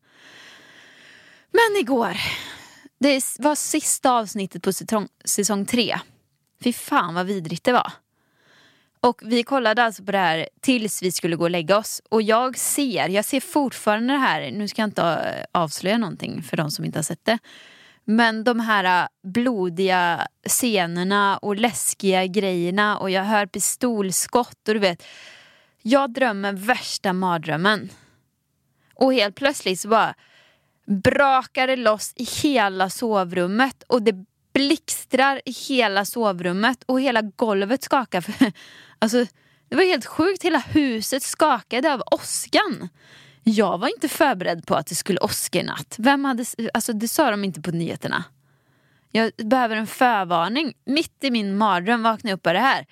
Men 1.52 1.80
igår, 1.80 2.16
det 3.00 3.22
var 3.38 3.54
sista 3.54 4.10
avsnittet 4.10 4.62
på 4.62 4.72
säsong, 4.72 5.08
säsong 5.24 5.66
tre. 5.66 5.98
Fy 6.64 6.72
fan 6.72 7.14
vad 7.14 7.26
vidrigt 7.26 7.64
det 7.64 7.72
var. 7.72 7.92
Och 9.02 9.22
vi 9.24 9.42
kollade 9.42 9.84
alltså 9.84 10.04
på 10.04 10.12
det 10.12 10.18
här 10.18 10.48
tills 10.60 11.02
vi 11.02 11.12
skulle 11.12 11.36
gå 11.36 11.44
och 11.44 11.50
lägga 11.50 11.78
oss. 11.78 12.02
Och 12.08 12.22
jag 12.22 12.58
ser, 12.58 13.08
jag 13.08 13.24
ser 13.24 13.40
fortfarande 13.40 14.12
det 14.12 14.18
här, 14.18 14.50
nu 14.50 14.68
ska 14.68 14.82
jag 14.82 14.88
inte 14.88 15.02
eh, 15.02 15.44
avslöja 15.52 15.98
någonting 15.98 16.42
för 16.42 16.56
de 16.56 16.70
som 16.70 16.84
inte 16.84 16.98
har 16.98 17.02
sett 17.02 17.24
det. 17.24 17.38
Men 18.10 18.44
de 18.44 18.60
här 18.60 19.02
äh, 19.02 19.08
blodiga 19.22 20.26
scenerna 20.48 21.38
och 21.38 21.56
läskiga 21.56 22.26
grejerna 22.26 22.98
och 22.98 23.10
jag 23.10 23.24
hör 23.24 23.46
pistolskott 23.46 24.68
och 24.68 24.74
du 24.74 24.80
vet. 24.80 25.02
Jag 25.82 26.12
drömmer 26.12 26.52
värsta 26.52 27.12
mardrömmen. 27.12 27.90
Och 28.94 29.14
helt 29.14 29.34
plötsligt 29.34 29.80
så 29.80 29.88
bara 29.88 30.14
brakar 30.86 31.66
det 31.66 31.76
loss 31.76 32.12
i 32.16 32.24
hela 32.42 32.90
sovrummet 32.90 33.82
och 33.86 34.02
det 34.02 34.14
blixtrar 34.52 35.40
i 35.44 35.50
hela 35.50 36.04
sovrummet 36.04 36.84
och 36.86 37.00
hela 37.00 37.22
golvet 37.22 37.82
skakar. 37.82 38.24
Alltså, 39.02 39.26
det 39.68 39.76
var 39.76 39.82
helt 39.82 40.06
sjukt, 40.06 40.44
hela 40.44 40.58
huset 40.58 41.22
skakade 41.22 41.94
av 41.94 42.02
åskan. 42.10 42.88
Jag 43.44 43.78
var 43.78 43.88
inte 43.88 44.08
förberedd 44.08 44.66
på 44.66 44.74
att 44.74 44.86
det 44.86 44.94
skulle 44.94 45.20
åska 45.20 45.60
i 45.60 45.62
natt. 45.62 45.94
Vem 45.98 46.24
hade, 46.24 46.44
alltså, 46.74 46.92
det 46.92 47.08
sa 47.08 47.30
de 47.30 47.44
inte 47.44 47.60
på 47.60 47.70
nyheterna. 47.70 48.24
Jag 49.12 49.32
behöver 49.36 49.76
en 49.76 49.86
förvarning. 49.86 50.72
Mitt 50.84 51.24
i 51.24 51.30
min 51.30 51.56
mardröm 51.56 52.02
vaknar 52.02 52.30
jag 52.30 52.36
upp 52.36 52.46
av 52.46 52.52
det 52.52 52.60
här. 52.60 52.86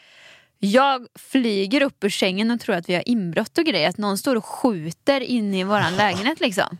Jag 0.59 1.06
flyger 1.15 1.83
upp 1.83 2.05
ur 2.05 2.11
sängen 2.11 2.50
och 2.50 2.61
tror 2.61 2.77
att 2.77 2.89
vi 2.89 2.95
har 2.95 3.09
inbrott 3.09 3.59
och 3.59 3.65
grejer. 3.65 3.89
Att 3.89 3.99
någon 3.99 4.19
står 4.19 4.37
och 4.37 4.45
skjuter 4.45 5.21
inne 5.21 5.61
i 5.61 5.65
våran 5.65 5.97
lägenhet 5.97 6.41
liksom. 6.41 6.79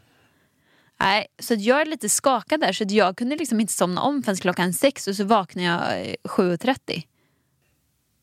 Nej, 1.01 1.27
så 1.39 1.55
jag 1.55 1.81
är 1.81 1.87
lite 1.87 2.09
skakad 2.09 2.61
där 2.61 2.73
så 2.73 2.85
jag 2.89 3.17
kunde 3.17 3.37
liksom 3.37 3.61
inte 3.61 3.73
somna 3.73 4.01
om 4.01 4.23
förrän 4.23 4.37
klockan 4.37 4.73
sex 4.73 5.07
och 5.09 5.17
så 5.17 5.25
vaknade 5.25 5.67
jag 5.69 6.01
eh, 6.01 6.15
7.30. 6.25 7.03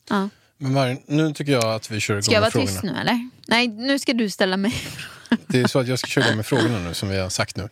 Ja. 0.10 0.30
Men 0.58 0.74
Vargen, 0.74 1.00
nu 1.06 1.34
tycker 1.34 1.52
jag 1.52 1.66
att 1.66 1.92
vi 1.92 2.00
kör 2.00 2.14
igång 2.14 2.24
Ska 2.24 2.34
jag 2.34 2.42
vara 2.42 2.52
frågorna. 2.52 2.72
tyst 2.72 2.84
nu 2.84 2.96
eller? 3.02 3.30
Nej, 3.48 3.68
nu 3.68 4.00
ska 4.00 4.14
du 4.14 4.30
ställa 4.30 4.58
mig. 4.58 4.74
Det 5.48 5.62
är 5.62 5.68
så 5.68 5.80
att 5.80 5.88
jag 5.88 6.00
ska 6.00 6.08
köra 6.08 6.36
med 6.36 6.46
frågorna 6.46 6.80
nu 6.80 6.94
som 6.94 7.10
vi 7.10 7.20
har 7.20 7.30
sagt 7.30 7.58
nu. 7.58 7.70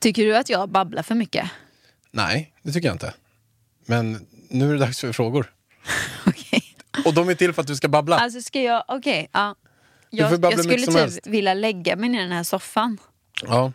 Tycker 0.00 0.24
du 0.24 0.36
att 0.36 0.48
jag 0.48 0.68
babblar 0.68 1.02
för 1.02 1.14
mycket? 1.14 1.50
Nej, 2.10 2.52
det 2.62 2.72
tycker 2.72 2.88
jag 2.88 2.94
inte. 2.94 3.14
Men 3.86 4.26
nu 4.48 4.68
är 4.68 4.72
det 4.72 4.78
dags 4.78 5.00
för 5.00 5.12
frågor. 5.12 5.52
Okej. 6.26 6.62
Och 7.04 7.14
de 7.14 7.28
är 7.28 7.34
till 7.34 7.52
för 7.52 7.62
att 7.62 7.68
du 7.68 7.76
ska 7.76 7.88
babbla. 7.88 8.18
Alltså 8.18 8.42
ska 8.42 8.62
jag, 8.62 8.84
okej, 8.88 9.28
ja. 9.32 9.54
Du 10.10 10.18
får 10.22 10.30
Jag, 10.32 10.52
jag 10.52 10.64
skulle 10.64 10.82
som 10.82 10.94
helst. 10.96 11.22
typ 11.22 11.32
vilja 11.32 11.54
lägga 11.54 11.96
mig 11.96 12.10
i 12.10 12.16
den 12.16 12.32
här 12.32 12.42
soffan. 12.42 12.98
Ja. 13.42 13.72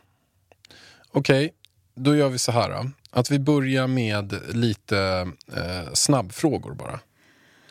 Okej, 1.12 1.54
då 1.96 2.16
gör 2.16 2.30
vi 2.30 2.38
så 2.38 2.52
här. 2.52 2.70
Då. 2.70 2.90
Att 3.12 3.32
vi 3.32 3.40
börjar 3.40 3.88
med 3.88 4.56
lite 4.56 5.28
eh, 5.56 5.94
snabbfrågor 5.94 6.74
bara. 6.74 7.00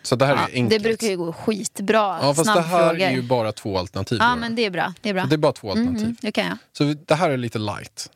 Så 0.03 0.17
det 0.17 0.27
här 0.27 0.35
Ja, 0.37 0.41
är 0.49 0.55
enkelt. 0.55 0.71
det 0.71 0.89
brukar 0.89 1.07
ju 1.07 1.17
gå 1.17 1.33
skitbra. 1.33 2.19
Ja, 2.23 2.35
fast 2.35 2.55
det 2.55 2.61
här 2.61 2.69
Snabbfrågor. 2.71 3.01
är 3.07 3.11
ju 3.11 3.23
bara 3.23 3.53
två 3.53 3.79
alternativ. 3.79 4.19
Ja, 4.21 4.37
men 4.37 4.55
det 4.57 4.65
är 4.65 4.71
bra. 4.71 4.95
Det 5.01 5.09
är 5.09 5.15
bra. 5.15 5.25
Det 5.27 5.35
är 5.35 5.39
bara 5.39 5.53
två 5.53 5.71
alternativ. 5.71 6.07
Mhm, 6.07 6.17
det 6.21 6.33
kan 6.33 6.47
jag. 6.47 6.57
Så 6.73 6.95
det 7.07 7.15
här 7.15 7.31
är 7.31 7.37
lite 7.37 7.59
light. 7.59 8.11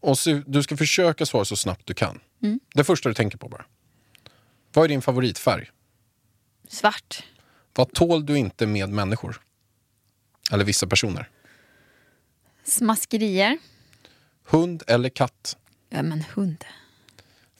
Och 0.00 0.18
så, 0.18 0.42
du 0.46 0.62
ska 0.62 0.76
försöka 0.76 1.26
svara 1.26 1.44
så 1.44 1.56
snabbt 1.56 1.82
du 1.84 1.94
kan. 1.94 2.20
Mm. 2.42 2.60
Det 2.74 2.84
första 2.84 3.08
du 3.08 3.14
tänker 3.14 3.38
på 3.38 3.48
bara. 3.48 3.64
Vad 4.72 4.84
är 4.84 4.88
din 4.88 5.02
favoritfärg? 5.02 5.70
Svart. 6.68 7.24
Vad 7.74 7.92
tål 7.92 8.26
du 8.26 8.38
inte 8.38 8.66
med 8.66 8.88
människor? 8.88 9.40
Eller 10.52 10.64
vissa 10.64 10.86
personer? 10.86 11.28
Smaskerier. 12.64 13.58
Hund 14.44 14.82
eller 14.86 15.08
katt? 15.08 15.56
Ja, 15.88 16.02
men 16.02 16.24
hund. 16.34 16.64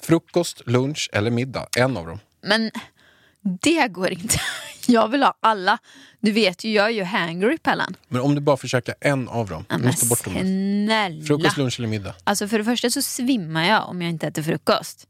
Frukost, 0.00 0.62
lunch 0.66 1.10
eller 1.12 1.30
middag? 1.30 1.66
En 1.76 1.96
av 1.96 2.06
dem. 2.06 2.18
Men 2.42 2.70
det 3.42 3.88
går 3.88 4.10
inte. 4.10 4.40
Jag 4.86 5.08
vill 5.08 5.22
ha 5.22 5.34
alla. 5.40 5.78
Du 6.20 6.32
vet 6.32 6.64
ju, 6.64 6.72
jag 6.72 6.86
är 6.86 6.90
ju 6.90 7.02
hangry 7.04 7.58
Pellan. 7.58 7.96
Men 8.08 8.20
om 8.20 8.34
du 8.34 8.40
bara 8.40 8.56
försöker 8.56 8.94
en 9.00 9.28
av 9.28 9.48
dem. 9.48 9.64
Du 9.68 9.76
men 9.76 9.86
måste 9.86 10.06
bort 10.06 10.24
dem. 10.24 10.34
snälla. 10.34 11.24
Frukost, 11.24 11.56
lunch 11.56 11.80
eller 11.80 11.88
middag? 11.88 12.14
Alltså 12.24 12.48
för 12.48 12.58
det 12.58 12.64
första 12.64 12.90
så 12.90 13.02
svimmar 13.02 13.68
jag 13.68 13.88
om 13.88 14.02
jag 14.02 14.10
inte 14.10 14.26
äter 14.26 14.42
frukost. 14.42 15.06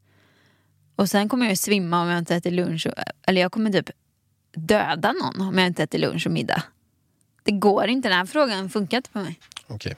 Och 0.97 1.09
sen 1.11 1.29
kommer 1.29 1.47
jag 1.47 1.53
ju 1.53 1.57
svimma 1.57 2.03
om 2.03 2.09
jag 2.09 2.19
inte 2.19 2.35
äter 2.35 2.51
lunch. 2.51 2.87
Och, 2.87 2.93
eller 3.27 3.41
jag 3.41 3.53
kommer 3.53 3.73
typ 3.73 3.91
döda 4.55 5.13
någon 5.13 5.41
om 5.49 5.59
jag 5.59 5.67
inte 5.67 5.83
äter 5.83 5.99
lunch 5.99 6.27
och 6.27 6.33
middag. 6.33 6.63
Det 7.43 7.53
går 7.53 7.87
inte, 7.89 8.09
den 8.09 8.19
här 8.19 8.27
frågan 8.27 8.71
funkar 8.71 8.97
inte 8.97 9.11
på 9.11 9.19
mig. 9.19 9.41
Okej. 9.67 9.97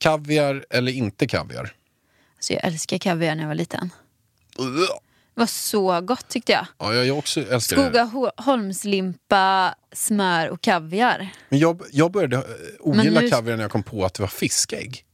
Kaviar 0.00 0.66
eller 0.70 0.92
inte 0.92 1.26
kaviar? 1.26 1.74
Alltså 2.36 2.52
jag 2.52 2.64
älskar 2.64 2.98
kaviar 2.98 3.34
när 3.34 3.42
jag 3.42 3.48
var 3.48 3.54
liten. 3.54 3.90
Det 4.56 4.88
var 5.38 5.46
så 5.46 6.00
gott 6.00 6.28
tyckte 6.28 6.52
jag. 6.52 6.66
Ja, 6.78 6.94
jag, 6.94 7.06
jag 7.06 7.18
också 7.18 7.40
älskar 7.40 7.76
det. 7.76 7.82
Skoga 7.82 8.04
ho- 8.04 8.30
holmslimpa, 8.42 9.74
smör 9.92 10.48
och 10.48 10.60
kaviar. 10.60 11.28
Men 11.48 11.58
jag, 11.58 11.82
jag 11.92 12.12
började 12.12 12.36
eh, 12.36 12.42
ogilla 12.80 13.20
nu- 13.20 13.30
kaviar 13.30 13.56
när 13.56 13.64
jag 13.64 13.70
kom 13.70 13.82
på 13.82 14.04
att 14.04 14.14
det 14.14 14.22
var 14.22 14.28
fiskägg. 14.28 15.04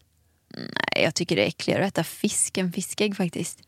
Nej, 0.57 1.05
jag 1.05 1.15
tycker 1.15 1.37
det 1.37 1.43
är 1.45 1.49
äckligare 1.49 1.83
att 1.87 1.89
äta 1.93 2.05
fisk 2.05 2.59
än 2.59 2.73
fiskägg 2.73 3.17
faktiskt. 3.17 3.59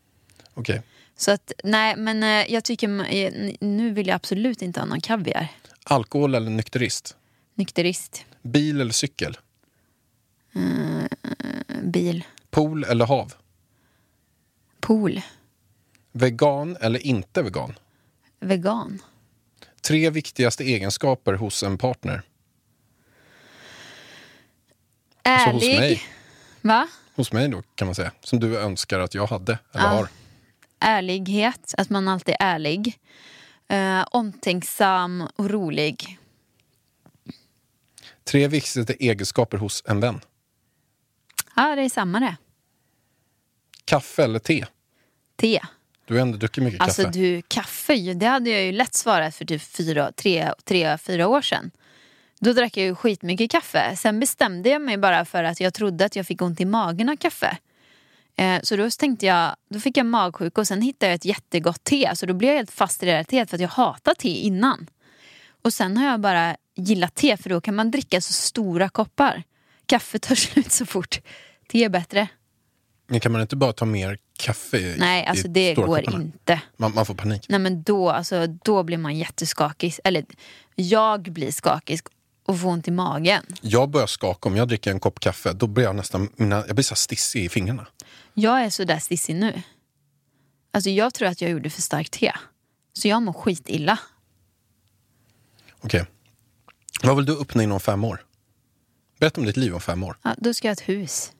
Okej. 0.53 0.81
Så 1.17 1.31
att, 1.31 1.51
nej 1.63 1.95
men 1.97 2.23
eh, 2.23 2.53
jag 2.53 2.63
tycker, 2.63 3.13
eh, 3.15 3.51
nu 3.59 3.91
vill 3.91 4.07
jag 4.07 4.15
absolut 4.15 4.61
inte 4.61 4.79
ha 4.79 4.85
någon 4.87 5.01
kaviar. 5.01 5.47
Alkohol 5.83 6.35
eller 6.35 6.49
nykterist? 6.49 7.15
Nykterist, 7.55 8.25
Bil 8.41 8.81
eller 8.81 8.93
cykel? 8.93 9.37
eh, 10.55 11.07
bil, 11.83 12.23
Pool 12.49 12.83
eller 12.83 13.05
hav? 13.05 13.33
pool, 14.79 15.21
Vegan 16.17 16.77
eller 16.81 16.99
inte 17.07 17.41
vegan? 17.41 17.73
vegan. 18.39 19.01
Tre 19.81 20.09
viktigaste 20.09 20.63
egenskaper 20.63 21.33
hos 21.33 21.63
en 21.63 21.77
partner? 21.77 22.21
Alltså 25.23 25.49
hos 25.49 25.63
Ärlig. 25.63 25.79
mig. 25.79 26.03
Va? 26.61 26.87
Hos 27.15 27.31
mig 27.31 27.47
då 27.47 27.61
kan 27.75 27.85
man 27.87 27.95
säga. 27.95 28.11
Som 28.23 28.39
du 28.39 28.57
önskar 28.59 28.99
att 28.99 29.13
jag 29.13 29.27
hade 29.27 29.59
eller 29.73 29.83
Ja. 29.83 29.89
har. 29.89 30.07
ärlighet, 30.79 31.73
att 31.77 31.89
man 31.89 32.07
alltid 32.07 32.35
är 32.39 32.45
ärlig. 32.55 32.99
Eh, 33.67 34.05
omtänksam 34.11 35.27
och 35.35 35.49
rolig. 35.49 36.19
Tre 38.23 38.47
viktigaste 38.47 38.93
egenskaper 38.93 39.57
hos 39.57 39.83
en 39.87 39.99
vän. 39.99 40.21
Ja, 41.55 41.75
det 41.75 41.81
är 41.81 41.89
samma 41.89 42.19
det. 42.19 42.37
Kaffe 43.85 44.23
eller 44.23 44.39
te? 44.39 44.65
Te. 45.35 45.59
Du 46.07 46.13
har 46.13 46.21
ändå 46.21 46.37
druckit 46.37 46.63
mycket 46.63 46.81
Alltså 46.81 47.03
kaffe. 47.03 47.19
du, 47.19 47.41
kaffe, 47.47 48.13
det 48.13 48.25
hade 48.25 48.49
jag 48.49 48.63
ju 48.63 48.71
lätt 48.71 48.93
svarat 48.93 49.35
för 49.35 49.45
typ 49.45 49.61
fyra, 49.61 50.11
tre, 50.11 50.51
tre, 50.63 50.97
fyra 50.97 51.27
år 51.27 51.41
sedan. 51.41 51.71
Då 52.39 52.53
drack 52.53 52.77
jag 52.77 52.85
ju 52.85 52.95
skitmycket 52.95 53.51
kaffe. 53.51 53.95
Sen 53.95 54.19
bestämde 54.19 54.69
jag 54.69 54.81
mig 54.81 54.97
bara 54.97 55.25
för 55.25 55.43
att 55.43 55.59
jag 55.59 55.73
trodde 55.73 56.05
att 56.05 56.15
jag 56.15 56.27
fick 56.27 56.41
ont 56.41 56.61
i 56.61 56.65
magen 56.65 57.09
av 57.09 57.15
kaffe. 57.15 57.57
Eh, 58.35 58.59
så 58.63 58.75
då 58.75 58.89
tänkte 58.89 59.25
jag, 59.25 59.55
då 59.69 59.79
fick 59.79 59.97
jag 59.97 60.05
magsjuka 60.05 60.61
och 60.61 60.67
sen 60.67 60.81
hittade 60.81 61.11
jag 61.11 61.15
ett 61.15 61.25
jättegott 61.25 61.83
te. 61.83 62.11
Så 62.15 62.25
då 62.25 62.33
blev 62.33 62.49
jag 62.51 62.57
helt 62.57 62.71
fast 62.71 63.03
i 63.03 63.05
det 63.05 63.11
här 63.11 63.23
teet 63.23 63.49
för 63.49 63.57
att 63.57 63.61
jag 63.61 63.69
hatade 63.69 64.15
te 64.15 64.29
innan. 64.29 64.89
Och 65.61 65.73
sen 65.73 65.97
har 65.97 66.05
jag 66.05 66.19
bara 66.19 66.55
gillat 66.75 67.15
te 67.15 67.37
för 67.37 67.49
då 67.49 67.61
kan 67.61 67.75
man 67.75 67.91
dricka 67.91 68.21
så 68.21 68.33
stora 68.33 68.89
koppar. 68.89 69.43
Kaffe 69.85 70.19
tar 70.19 70.35
slut 70.45 70.71
så 70.71 70.85
fort. 70.85 71.19
Te 71.67 71.83
är 71.83 71.89
bättre. 71.89 72.27
Men 73.07 73.19
kan 73.19 73.31
man 73.31 73.41
inte 73.41 73.55
bara 73.55 73.73
ta 73.73 73.85
mer 73.85 74.17
kaffe 74.39 74.77
i, 74.77 74.95
Nej, 74.97 75.25
alltså 75.25 75.47
i 75.47 75.49
det 75.49 75.73
går 75.73 76.13
inte. 76.13 76.61
Man, 76.77 76.93
man 76.93 77.05
får 77.05 77.13
panik. 77.15 77.45
Nej 77.49 77.59
men 77.59 77.83
då, 77.83 78.09
alltså, 78.09 78.47
då 78.47 78.83
blir 78.83 78.97
man 78.97 79.17
jätteskakig. 79.17 79.93
Eller 80.03 80.25
jag 80.75 81.21
blir 81.21 81.51
skakig 81.51 81.99
och 82.45 82.59
får 82.59 82.69
ont 82.69 82.87
i 82.87 82.91
magen. 82.91 83.43
Jag 83.61 83.89
börjar 83.89 84.07
skaka 84.07 84.49
om 84.49 84.55
jag 84.57 84.67
dricker 84.67 84.91
en 84.91 84.99
kopp 84.99 85.19
kaffe. 85.19 85.53
Då 85.53 85.67
blir 85.67 85.83
jag 85.83 85.95
nästan 85.95 86.29
mina, 86.35 86.63
jag 86.67 86.75
blir 86.75 86.83
så 86.83 86.95
stissig 86.95 87.45
i 87.45 87.49
fingrarna. 87.49 87.87
Jag 88.33 88.63
är 88.63 88.69
så 88.69 88.83
där 88.83 88.99
stissig 88.99 89.35
nu. 89.35 89.61
Alltså 90.71 90.89
jag 90.89 91.13
tror 91.13 91.27
att 91.27 91.41
jag 91.41 91.51
gjorde 91.51 91.69
för 91.69 91.81
starkt 91.81 92.11
te. 92.13 92.33
Så 92.93 93.07
jag 93.07 93.21
mår 93.21 93.33
skitilla. 93.33 93.99
Okej. 95.81 96.05
Vad 97.03 97.15
vill 97.15 97.25
du 97.25 97.33
uppnå 97.33 97.61
inom 97.61 97.79
fem 97.79 98.03
år? 98.03 98.25
Berätta 99.19 99.41
om 99.41 99.47
ditt 99.47 99.57
liv 99.57 99.73
om 99.73 99.81
fem 99.81 100.03
år. 100.03 100.17
Ja, 100.23 100.35
då 100.37 100.53
ska 100.53 100.67
jag 100.67 100.69
ha 100.69 100.73
ett 100.73 100.89
hus. 100.89 101.31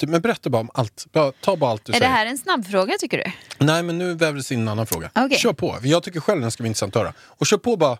Men 0.00 0.20
berätta 0.20 0.50
bara 0.50 0.60
om 0.60 0.70
allt. 0.74 1.06
Ta 1.40 1.56
bara 1.56 1.70
allt 1.70 1.84
du 1.84 1.90
Är 1.92 1.94
det 1.94 1.98
säger. 1.98 2.12
här 2.12 2.26
en 2.26 2.38
snabbfråga 2.38 2.94
tycker 3.00 3.18
du? 3.18 3.32
Nej, 3.64 3.82
men 3.82 3.98
nu 3.98 4.14
vävdes 4.14 4.52
in 4.52 4.60
en 4.60 4.68
annan 4.68 4.86
fråga. 4.86 5.10
Okej. 5.14 5.38
Kör 5.38 5.52
på. 5.52 5.78
Jag 5.82 6.02
tycker 6.02 6.20
själv 6.20 6.40
den 6.40 6.50
ska 6.50 6.62
bli 6.62 6.68
intressant 6.68 6.96
att 6.96 7.02
höra. 7.02 7.12
Och 7.20 7.46
kör 7.46 7.58
på 7.58 7.76
bara 7.76 7.98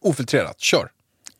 ofiltrerat. 0.00 0.60
Kör. 0.60 0.90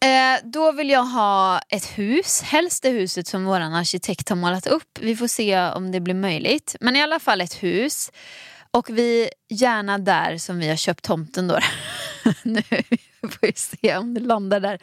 Eh, 0.01 0.11
då 0.45 0.73
vill 0.73 0.91
jag 0.91 1.03
ha 1.05 1.59
ett 1.69 1.85
hus, 1.99 2.43
helst 2.43 2.83
det 2.83 2.91
huset 2.91 3.27
som 3.27 3.45
vår 3.45 3.61
arkitekt 3.61 4.29
har 4.29 4.37
målat 4.37 4.67
upp. 4.67 4.99
Vi 5.01 5.17
får 5.17 5.27
se 5.29 5.61
om 5.61 5.93
det 5.93 6.01
blir 6.01 6.15
möjligt. 6.15 6.77
Men 6.81 6.97
i 6.97 7.03
alla 7.03 7.21
fall 7.21 7.41
ett 7.41 7.63
hus. 7.63 8.11
Och 8.71 8.91
vi 8.91 9.29
gärna 9.49 9.99
där 9.99 10.39
som 10.39 10.59
vi 10.59 10.69
har 10.69 10.77
köpt 10.77 11.05
tomten 11.05 11.49
då. 11.49 11.59
nu 12.43 12.63
får 13.23 13.47
vi 13.47 13.53
se 13.57 13.97
om 13.97 14.15
det 14.15 14.21
landar 14.21 14.61
där. 14.61 14.79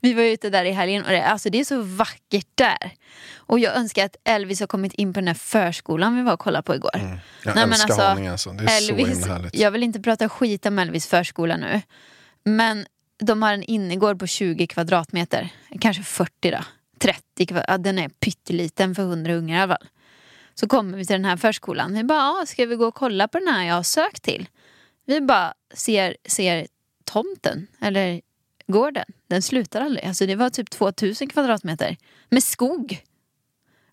Vi 0.00 0.14
var 0.14 0.22
ute 0.22 0.50
där 0.50 0.64
i 0.64 0.70
helgen 0.70 1.04
och 1.04 1.10
det, 1.10 1.24
alltså 1.24 1.50
det 1.50 1.60
är 1.60 1.64
så 1.64 1.82
vackert 1.82 2.48
där. 2.54 2.92
Och 3.36 3.58
jag 3.58 3.76
önskar 3.76 4.04
att 4.04 4.16
Elvis 4.24 4.60
har 4.60 4.66
kommit 4.66 4.92
in 4.92 5.12
på 5.12 5.20
den 5.20 5.26
här 5.28 5.34
förskolan 5.34 6.16
vi 6.16 6.22
var 6.22 6.32
och 6.32 6.40
kollade 6.40 6.62
på 6.62 6.74
igår. 6.74 6.96
Mm. 6.96 7.18
Jag 7.44 7.54
Nej, 7.54 7.64
älskar 7.64 7.84
alltså, 7.84 8.02
Haninge 8.02 8.32
alltså. 8.32 8.50
Det 8.50 8.64
är 8.64 8.68
så 8.68 8.92
Elvis, 8.92 9.08
himla 9.08 9.32
härligt. 9.34 9.54
jag 9.54 9.70
vill 9.70 9.82
inte 9.82 10.00
prata 10.00 10.28
skit 10.28 10.66
om 10.66 10.78
Elvis 10.78 11.06
förskola 11.06 11.56
nu. 11.56 11.80
Men 12.44 12.86
de 13.18 13.42
har 13.42 13.52
en 13.52 13.62
innergård 13.62 14.18
på 14.18 14.26
20 14.26 14.66
kvadratmeter. 14.66 15.48
Kanske 15.80 16.02
40 16.02 16.50
då. 16.50 16.58
30 16.98 17.46
kvadrat. 17.46 17.64
Ja, 17.68 17.78
den 17.78 17.98
är 17.98 18.08
pytteliten 18.08 18.94
för 18.94 19.02
100 19.02 19.34
ungar 19.34 19.58
i 19.58 19.60
alla 19.60 19.76
fall. 19.76 19.88
Så 20.54 20.68
kommer 20.68 20.98
vi 20.98 21.06
till 21.06 21.14
den 21.14 21.24
här 21.24 21.36
förskolan. 21.36 21.94
Vi 21.94 22.04
bara, 22.04 22.46
ska 22.46 22.66
vi 22.66 22.76
gå 22.76 22.86
och 22.86 22.94
kolla 22.94 23.28
på 23.28 23.38
den 23.38 23.48
här 23.48 23.64
jag 23.64 23.74
har 23.74 23.82
sökt 23.82 24.22
till? 24.22 24.48
Vi 25.06 25.20
bara 25.20 25.54
ser, 25.74 26.16
ser 26.28 26.66
tomten, 27.12 27.66
eller 27.80 28.20
gården. 28.66 29.04
Den 29.26 29.42
slutar 29.42 29.80
aldrig. 29.80 30.04
Alltså 30.04 30.26
det 30.26 30.36
var 30.36 30.50
typ 30.50 30.70
2000 30.70 31.28
kvadratmeter. 31.28 31.96
Med 32.28 32.42
skog 32.42 33.02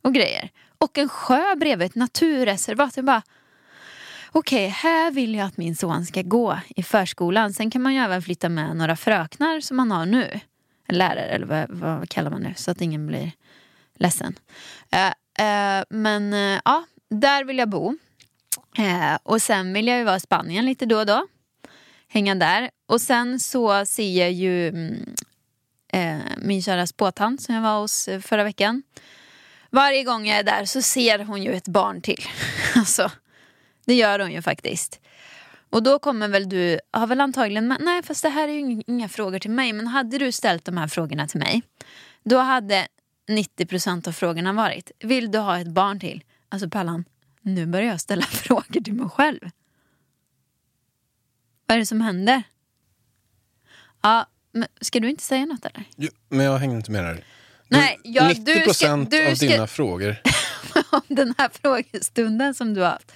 och 0.02 0.14
grejer. 0.14 0.50
Och 0.78 0.98
en 0.98 1.10
sjö 1.10 1.56
bredvid, 1.56 1.86
ett 1.86 1.96
naturreservat. 1.96 2.98
Jag 2.98 3.06
bara, 3.06 3.22
okej, 4.32 4.68
här 4.68 5.12
vill 5.12 5.36
jag 5.36 5.48
att 5.48 5.58
min 5.58 5.76
son 5.76 6.06
ska 6.06 6.22
gå 6.22 6.60
i 6.76 6.84
förskolan. 6.84 7.54
Sen 7.54 7.72
kan 7.72 7.82
man 7.82 7.94
ju 7.94 8.00
även 8.00 8.22
flytta 8.22 8.50
med 8.50 8.76
några 8.76 8.96
fröknar 8.96 9.60
som 9.60 9.78
man 9.78 9.92
har 9.92 10.06
nu. 10.06 10.40
En 10.88 10.98
lärare, 10.98 11.30
eller 11.30 11.46
vad, 11.46 11.70
vad 11.70 12.10
kallar 12.10 12.32
man 12.32 12.44
det? 12.44 12.54
Så 12.58 12.72
att 12.72 12.82
ingen 12.82 13.08
blir 13.08 13.32
ledsen. 13.96 14.36
Uh, 14.96 15.08
uh, 15.46 15.84
men 15.90 16.34
uh, 16.34 16.60
ja, 16.66 16.86
där 17.10 17.44
vill 17.44 17.58
jag 17.58 17.70
bo. 17.70 17.98
Och 19.24 19.42
sen 19.42 19.74
vill 19.74 19.88
jag 19.88 19.98
ju 19.98 20.04
vara 20.04 20.16
i 20.16 20.20
Spanien 20.20 20.66
lite 20.66 20.86
då 20.86 21.00
och 21.00 21.06
då. 21.06 21.28
Hänga 22.08 22.36
där. 22.36 22.70
Och 22.90 23.02
sen 23.02 23.40
så 23.40 23.86
ser 23.86 24.20
jag 24.20 24.32
ju 24.32 24.68
mm, 24.68 25.16
eh, 25.94 26.18
min 26.38 26.62
kära 26.62 26.88
spåtant 26.88 27.42
som 27.42 27.56
jag 27.56 27.62
var 27.62 27.80
hos 27.82 28.08
eh, 28.08 28.20
förra 28.20 28.44
veckan. 28.44 28.84
Varje 29.70 30.04
gång 30.04 30.28
jag 30.28 30.38
är 30.38 30.44
där 30.44 30.66
så 30.66 30.82
ser 30.82 31.20
hon 31.20 31.44
ju 31.44 31.54
ett 31.54 31.68
barn 31.68 32.02
till. 32.02 32.24
alltså, 32.76 33.12
det 33.86 33.94
gör 33.94 34.20
hon 34.20 34.32
ju 34.32 34.42
faktiskt. 34.42 35.00
Och 35.70 35.84
då 35.84 36.00
kommer 36.00 36.28
väl 36.28 36.50
du, 36.50 36.80
har 36.92 37.08
väl 37.08 37.22
antagligen, 37.22 37.76
nej 37.80 38.04
fast 38.04 38.24
det 38.24 38.30
här 38.30 38.48
är 38.48 38.54
ju 38.54 38.60
inga, 38.60 38.84
inga 38.88 39.10
frågor 39.10 39.40
till 39.40 39.52
mig, 39.52 39.74
men 39.74 39.88
hade 39.88 40.18
du 40.18 40.32
ställt 40.32 40.66
de 40.66 40.78
här 40.78 40.88
frågorna 40.88 41.28
till 41.28 41.40
mig, 41.40 41.62
då 42.24 42.38
hade 42.38 42.88
90% 43.30 44.08
av 44.08 44.12
frågorna 44.12 44.54
varit, 44.54 44.92
vill 45.00 45.32
du 45.32 45.38
ha 45.40 45.60
ett 45.60 45.68
barn 45.72 46.00
till? 46.00 46.24
Alltså 46.50 46.70
Pallan, 46.70 47.06
nu 47.42 47.66
börjar 47.66 47.88
jag 47.88 48.02
ställa 48.02 48.22
frågor 48.26 48.82
till 48.82 48.94
mig 48.94 49.10
själv. 49.10 49.50
Vad 51.66 51.76
är 51.76 51.80
det 51.80 51.86
som 51.86 52.02
händer? 52.02 52.44
Ja, 54.02 54.26
men 54.52 54.68
ska 54.82 55.00
du 55.00 55.10
inte 55.10 55.24
säga 55.24 55.46
något 55.46 55.66
eller? 55.66 55.84
Jo, 55.98 56.10
Men 56.30 56.46
jag 56.46 56.58
hänger 56.58 56.76
inte 56.76 56.92
med 56.92 57.04
där. 57.04 57.24
Nej, 57.68 58.00
ja, 58.04 58.28
90 58.28 58.44
du 58.44 58.74
ska- 58.74 58.96
du 58.96 59.28
av 59.32 59.36
ska- 59.36 59.46
dina 59.48 59.68
frågor. 59.68 60.16
om 60.92 61.02
den 61.08 61.34
här 61.38 61.50
frågestunden 61.62 62.54
som 62.54 62.74
du 62.74 62.82
har 62.82 62.90
haft 62.90 63.12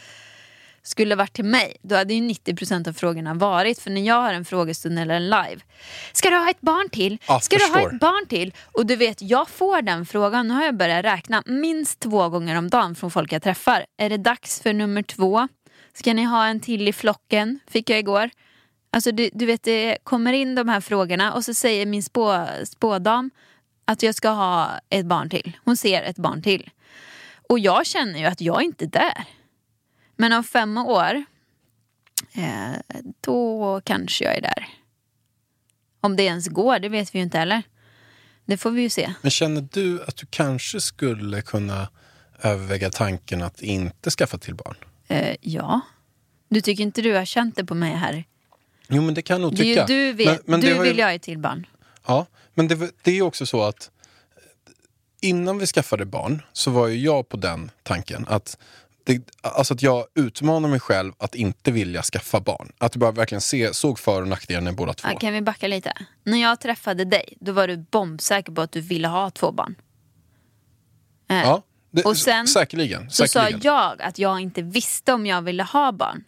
skulle 0.86 1.16
varit 1.16 1.34
till 1.34 1.46
mig, 1.46 1.78
då 1.82 1.96
hade 1.96 2.13
ju 2.13 2.22
90% 2.22 2.88
av 2.90 2.94
frågorna 2.94 3.34
varit, 3.34 3.80
för 3.80 3.90
när 3.92 4.02
jag 4.02 4.22
har 4.22 4.34
en 4.34 4.46
frågestund 4.46 5.00
eller 5.00 5.16
en 5.16 5.25
live, 5.30 5.58
ska 6.13 6.30
du 6.30 6.36
ha 6.36 6.50
ett 6.50 6.62
barn 6.62 6.90
till? 6.90 7.18
Ja, 7.28 7.40
ska 7.40 7.58
du 7.58 7.66
ha 7.74 7.82
ett 7.94 8.00
barn 8.00 8.25
till? 8.28 8.54
Och 8.72 8.86
du 8.86 8.96
vet, 8.96 9.22
jag 9.22 9.50
får 9.50 9.82
den 9.82 10.06
frågan, 10.06 10.48
nu 10.48 10.54
har 10.54 10.63
jag 10.63 10.78
börjat 10.78 11.06
räkna, 11.06 11.44
minst 11.46 12.00
två 12.00 12.30
gånger 12.30 12.56
om 12.58 12.70
dagen 12.70 12.96
från 12.96 13.12
folk 13.12 13.32
jag 13.34 13.44
träffar. 13.44 13.86
Är 13.98 14.10
det 14.10 14.18
dags 14.18 14.62
för 14.62 14.74
nummer 14.74 15.04
två? 15.04 15.48
Ska 15.94 16.13
ni 16.13 16.24
ha 16.24 16.46
en 16.46 16.60
till 16.60 16.88
i 16.88 16.94
flocken? 16.94 17.60
Fick 17.68 17.90
jag 17.90 18.00
igår. 18.00 18.30
Alltså 18.93 19.12
du, 19.12 19.29
du 19.33 19.45
vet, 19.45 19.63
det 19.63 19.97
kommer 20.03 20.33
in 20.33 20.55
de 20.55 20.69
här 20.69 20.81
frågorna 20.81 21.33
och 21.33 21.45
så 21.45 21.53
säger 21.53 21.85
min 21.85 22.03
spå, 22.03 22.47
spådam 22.65 23.31
att 23.85 24.03
jag 24.03 24.15
ska 24.15 24.29
ha 24.29 24.71
ett 24.89 25.05
barn 25.05 25.29
till. 25.29 25.57
Hon 25.63 25.77
ser 25.77 26.03
ett 26.03 26.15
barn 26.15 26.41
till. 26.41 26.69
Och 27.50 27.59
jag 27.59 27.85
känner 27.85 28.19
ju 28.19 28.25
att 28.25 28.41
jag 28.41 28.63
inte 28.63 28.85
är 28.85 28.89
där. 28.89 29.25
Men 30.15 30.33
om 30.33 30.43
fem 30.43 30.77
år, 30.77 31.23
eh, 32.33 33.01
då 33.21 33.81
kanske 33.83 34.23
jag 34.23 34.38
är 34.38 34.41
där. 34.41 34.67
Om 36.01 36.15
det 36.15 36.23
ens 36.23 36.47
går, 36.47 36.79
det 36.79 36.89
vet 36.89 37.15
vi 37.15 37.19
ju 37.19 37.23
inte 37.23 37.38
heller. 37.38 37.63
Det 38.45 38.57
får 38.57 38.71
vi 38.71 38.81
ju 38.81 38.89
se. 38.89 39.13
Men 39.21 39.31
känner 39.31 39.67
du 39.71 40.03
att 40.03 40.15
du 40.15 40.25
kanske 40.29 40.81
skulle 40.81 41.41
kunna 41.41 41.88
överväga 42.41 42.89
tanken 42.89 43.41
att 43.41 43.62
inte 43.62 44.12
skaffa 44.12 44.38
till 44.38 44.55
barn? 44.55 44.75
Eh, 45.07 45.35
ja. 45.41 45.81
Du 46.50 46.62
tycker 46.62 46.83
inte 46.83 47.01
du 47.01 47.13
har 47.13 47.25
känt 47.25 47.55
det 47.55 47.65
på 47.65 47.75
mig 47.75 47.91
här? 47.91 48.25
Jo, 48.88 49.02
men 49.02 49.13
det 49.13 49.22
kan 49.22 49.34
jag 49.34 49.42
nog 49.42 49.58
tycka. 49.58 49.82
ju 49.82 49.86
du 49.86 50.13
vet, 50.13 50.28
Men, 50.28 50.40
men 50.46 50.62
du 50.62 50.68
ju- 50.68 50.82
vill 50.82 50.98
ju 50.98 51.04
ha 51.04 51.12
ett 51.12 51.22
till 51.22 51.40
barn. 51.40 51.68
Ja, 52.08 52.25
men 52.54 52.68
det, 52.68 52.75
det 53.04 53.12
är 53.12 53.16
ju 53.16 53.22
också 53.22 53.46
så 53.46 53.63
att 53.63 53.92
innan 55.22 55.58
vi 55.58 55.66
skaffade 55.68 56.06
barn 56.06 56.42
så 56.54 56.72
var 56.72 56.88
ju 56.88 56.98
jag 57.00 57.30
på 57.30 57.38
den 57.38 57.72
tanken 57.84 58.25
att 58.30 58.58
det, 59.06 59.22
alltså 59.42 59.74
att 59.74 59.82
jag 59.82 60.06
utmanar 60.16 60.70
mig 60.70 60.80
själv 60.80 61.13
att 61.18 61.36
inte 61.36 61.72
vilja 61.72 62.02
skaffa 62.02 62.40
barn. 62.40 62.72
Att 62.78 62.96
jag 62.96 63.00
bara 63.00 63.12
verkligen 63.12 63.42
se, 63.42 63.74
såg 63.74 64.00
för 64.00 64.22
och 64.22 64.28
nackdelarna 64.28 64.70
i 64.70 64.74
båda 64.74 64.94
två. 64.94 65.08
Ja, 65.12 65.20
kan 65.20 65.34
vi 65.34 65.42
backa 65.42 65.68
lite? 65.68 65.94
När 66.24 66.38
jag 66.42 66.60
träffade 66.60 67.06
dig, 67.06 67.38
då 67.40 67.52
var 67.52 67.68
du 67.68 67.78
bombsäker 67.78 68.52
på 68.52 68.62
att 68.62 68.72
du 68.72 68.82
ville 68.82 69.08
ha 69.08 69.30
två 69.30 69.52
barn. 69.52 69.75
Eh, 71.30 71.38
Ja, 71.38 71.62
det, 71.92 72.04
Och 72.04 72.18
sen 72.18 72.48
säkerligen. 72.48 73.10
Så 73.10 73.28
sa 73.28 73.28
säkerligen. 73.28 73.62
jag 73.63 74.02
att 74.02 74.20
jag 74.20 74.40
inte 74.40 74.62
visste 74.62 75.13
om 75.13 75.25
jag 75.25 75.42
ville 75.42 75.63
ha 75.63 75.92
barn. 75.92 76.24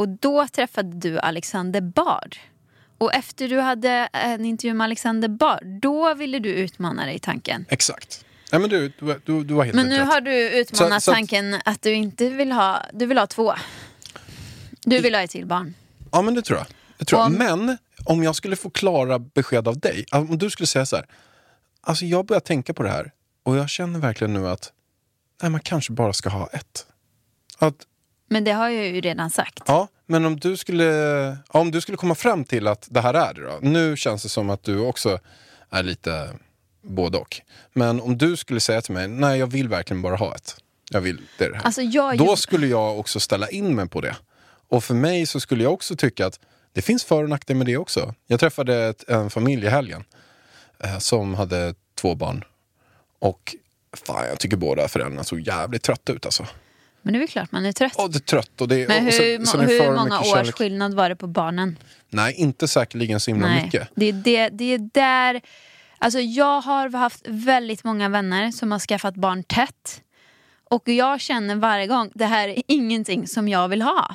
Och 0.00 0.08
då 0.08 0.48
träffade 0.48 0.96
du 0.96 1.18
Alexander 1.18 1.80
Bard. 1.80 2.36
Och 2.98 3.14
efter 3.14 3.48
du 3.48 3.60
hade 3.60 3.90
en 4.12 4.44
intervju 4.44 4.74
med 4.74 4.84
Alexander 4.84 5.28
Bard, 5.28 5.64
då 5.82 6.14
ville 6.14 6.38
du 6.38 6.48
utmana 6.54 7.04
dig 7.06 7.14
i 7.14 7.18
tanken. 7.18 7.64
Exakt. 7.68 8.24
Nej, 8.52 8.60
men 8.60 8.70
du, 8.70 8.92
du, 8.98 9.20
du, 9.24 9.44
du 9.44 9.54
har 9.54 9.64
helt 9.64 9.76
Men 9.76 9.88
nu 9.88 9.98
rätt. 9.98 10.06
har 10.08 10.20
du 10.20 10.50
utmanat 10.50 11.02
Så- 11.02 11.04
så 11.04 11.10
att- 11.10 11.14
tanken 11.16 11.56
att 11.64 11.82
du 11.82 11.92
inte 11.92 12.28
vill 12.28 12.52
ha, 12.52 12.82
du 12.92 13.06
vill 13.06 13.18
ha 13.18 13.26
två. 13.26 13.54
Du 14.84 14.98
vill 15.00 15.14
ha 15.14 15.22
ett 15.22 15.30
till 15.30 15.46
barn. 15.46 15.74
Ja, 16.12 16.22
men 16.22 16.34
det 16.34 16.42
tror 16.42 16.58
jag. 16.58 16.66
Det 16.98 17.04
tror 17.04 17.20
Om- 17.20 17.36
jag. 17.40 17.58
Men 17.58 17.78
om 18.04 18.22
jag 18.22 18.36
skulle 18.36 18.56
få 18.56 18.70
klara 18.70 19.18
besked 19.18 19.68
av 19.68 19.78
dig, 19.78 20.04
om 20.12 20.38
du 20.38 20.50
skulle 20.50 20.66
säga 20.66 20.86
så 20.86 20.96
här. 20.96 21.06
Alltså 21.80 22.04
jag 22.04 22.26
börjar 22.26 22.40
tänka 22.40 22.74
på 22.74 22.82
det 22.82 22.90
här 22.90 23.12
och 23.42 23.56
jag 23.56 23.68
känner 23.68 23.98
verkligen 23.98 24.32
nu 24.34 24.48
att 24.48 24.72
nej, 25.42 25.50
man 25.50 25.60
kanske 25.60 25.92
bara 25.92 26.12
ska 26.12 26.28
ha 26.28 26.46
ett. 26.46 26.86
Att 27.58 27.74
Men 28.32 28.44
det 28.44 28.52
har 28.52 28.68
jag 28.68 28.86
ju 28.86 29.00
redan 29.00 29.30
sagt. 29.30 29.62
Ja, 29.66 29.88
men 30.06 30.24
om 30.24 30.40
du 30.40 30.56
skulle, 30.56 30.84
ja, 31.52 31.60
om 31.60 31.70
du 31.70 31.80
skulle 31.80 31.96
komma 31.96 32.14
fram 32.14 32.44
till 32.44 32.66
att 32.66 32.88
det 32.90 33.00
här 33.00 33.14
är 33.14 33.34
det 33.34 33.42
då. 33.42 33.58
Nu 33.60 33.96
känns 33.96 34.22
det 34.22 34.28
som 34.28 34.50
att 34.50 34.62
du 34.62 34.78
också 34.78 35.18
är 35.70 35.82
lite 35.82 36.28
både 36.82 37.18
och. 37.18 37.40
Men 37.72 38.00
om 38.00 38.18
du 38.18 38.36
skulle 38.36 38.60
säga 38.60 38.82
till 38.82 38.94
mig, 38.94 39.08
nej 39.08 39.38
jag 39.38 39.46
vill 39.46 39.68
verkligen 39.68 40.02
bara 40.02 40.16
ha 40.16 40.34
ett. 40.34 40.56
Jag 40.90 41.00
vill 41.00 41.16
det, 41.38 41.48
det 41.48 41.56
här. 41.56 41.64
Alltså 41.64 41.82
jag 41.82 42.18
Då 42.18 42.36
skulle 42.36 42.66
jag 42.66 42.98
också 42.98 43.20
ställa 43.20 43.48
in 43.48 43.74
mig 43.74 43.88
på 43.88 44.00
det. 44.00 44.16
Och 44.68 44.84
för 44.84 44.94
mig 44.94 45.26
så 45.26 45.40
skulle 45.40 45.62
jag 45.62 45.72
också 45.72 45.96
tycka 45.96 46.26
att 46.26 46.40
det 46.72 46.82
finns 46.82 47.04
för 47.04 47.22
och 47.22 47.28
nackdelar 47.28 47.58
med 47.58 47.66
det 47.66 47.76
också. 47.76 48.14
Jag 48.26 48.40
träffade 48.40 48.76
ett, 48.76 49.08
en 49.08 49.30
familj 49.30 49.66
i 49.66 49.68
helgen 49.68 50.04
eh, 50.84 50.98
som 50.98 51.34
hade 51.34 51.74
två 51.94 52.14
barn. 52.14 52.44
Och 53.18 53.56
fan, 53.92 54.26
jag 54.28 54.38
tycker 54.38 54.56
båda 54.56 54.88
föräldrarna 54.88 55.24
såg 55.24 55.40
jävligt 55.40 55.82
trötta 55.82 56.12
ut 56.12 56.24
alltså. 56.24 56.46
Men 57.02 57.12
det 57.12 57.16
är 57.16 57.20
väl 57.20 57.28
klart 57.28 57.52
man 57.52 57.64
är 57.66 57.72
trött. 57.72 57.94
Ja, 57.98 58.08
det 58.08 58.16
är 58.18 58.20
trött 58.20 58.60
och 58.60 58.68
det 58.68 58.88
Men 58.88 59.04
hur, 59.04 59.10
sen- 59.10 59.46
sen 59.46 59.60
hur 59.60 59.92
många 59.96 60.20
års 60.20 60.26
kärlek. 60.26 60.54
skillnad 60.54 60.94
var 60.94 61.08
det 61.08 61.16
på 61.16 61.26
barnen? 61.26 61.78
Nej, 62.08 62.34
inte 62.34 62.68
säkerligen 62.68 63.20
så 63.20 63.30
himla 63.30 63.46
Nej, 63.48 63.64
mycket. 63.64 63.88
det 63.94 64.06
är, 64.08 64.12
det, 64.12 64.48
det 64.48 64.64
är 64.74 64.78
där... 64.78 65.40
Alltså 65.98 66.20
jag 66.20 66.60
har 66.60 66.90
haft 66.90 67.24
väldigt 67.28 67.84
många 67.84 68.08
vänner 68.08 68.50
som 68.50 68.72
har 68.72 68.78
skaffat 68.78 69.14
barn 69.14 69.42
tätt. 69.44 70.02
Och 70.70 70.88
jag 70.88 71.20
känner 71.20 71.56
varje 71.56 71.86
gång, 71.86 72.10
det 72.14 72.24
här 72.26 72.48
är 72.48 72.62
ingenting 72.66 73.26
som 73.26 73.48
jag 73.48 73.68
vill 73.68 73.82
ha 73.82 74.14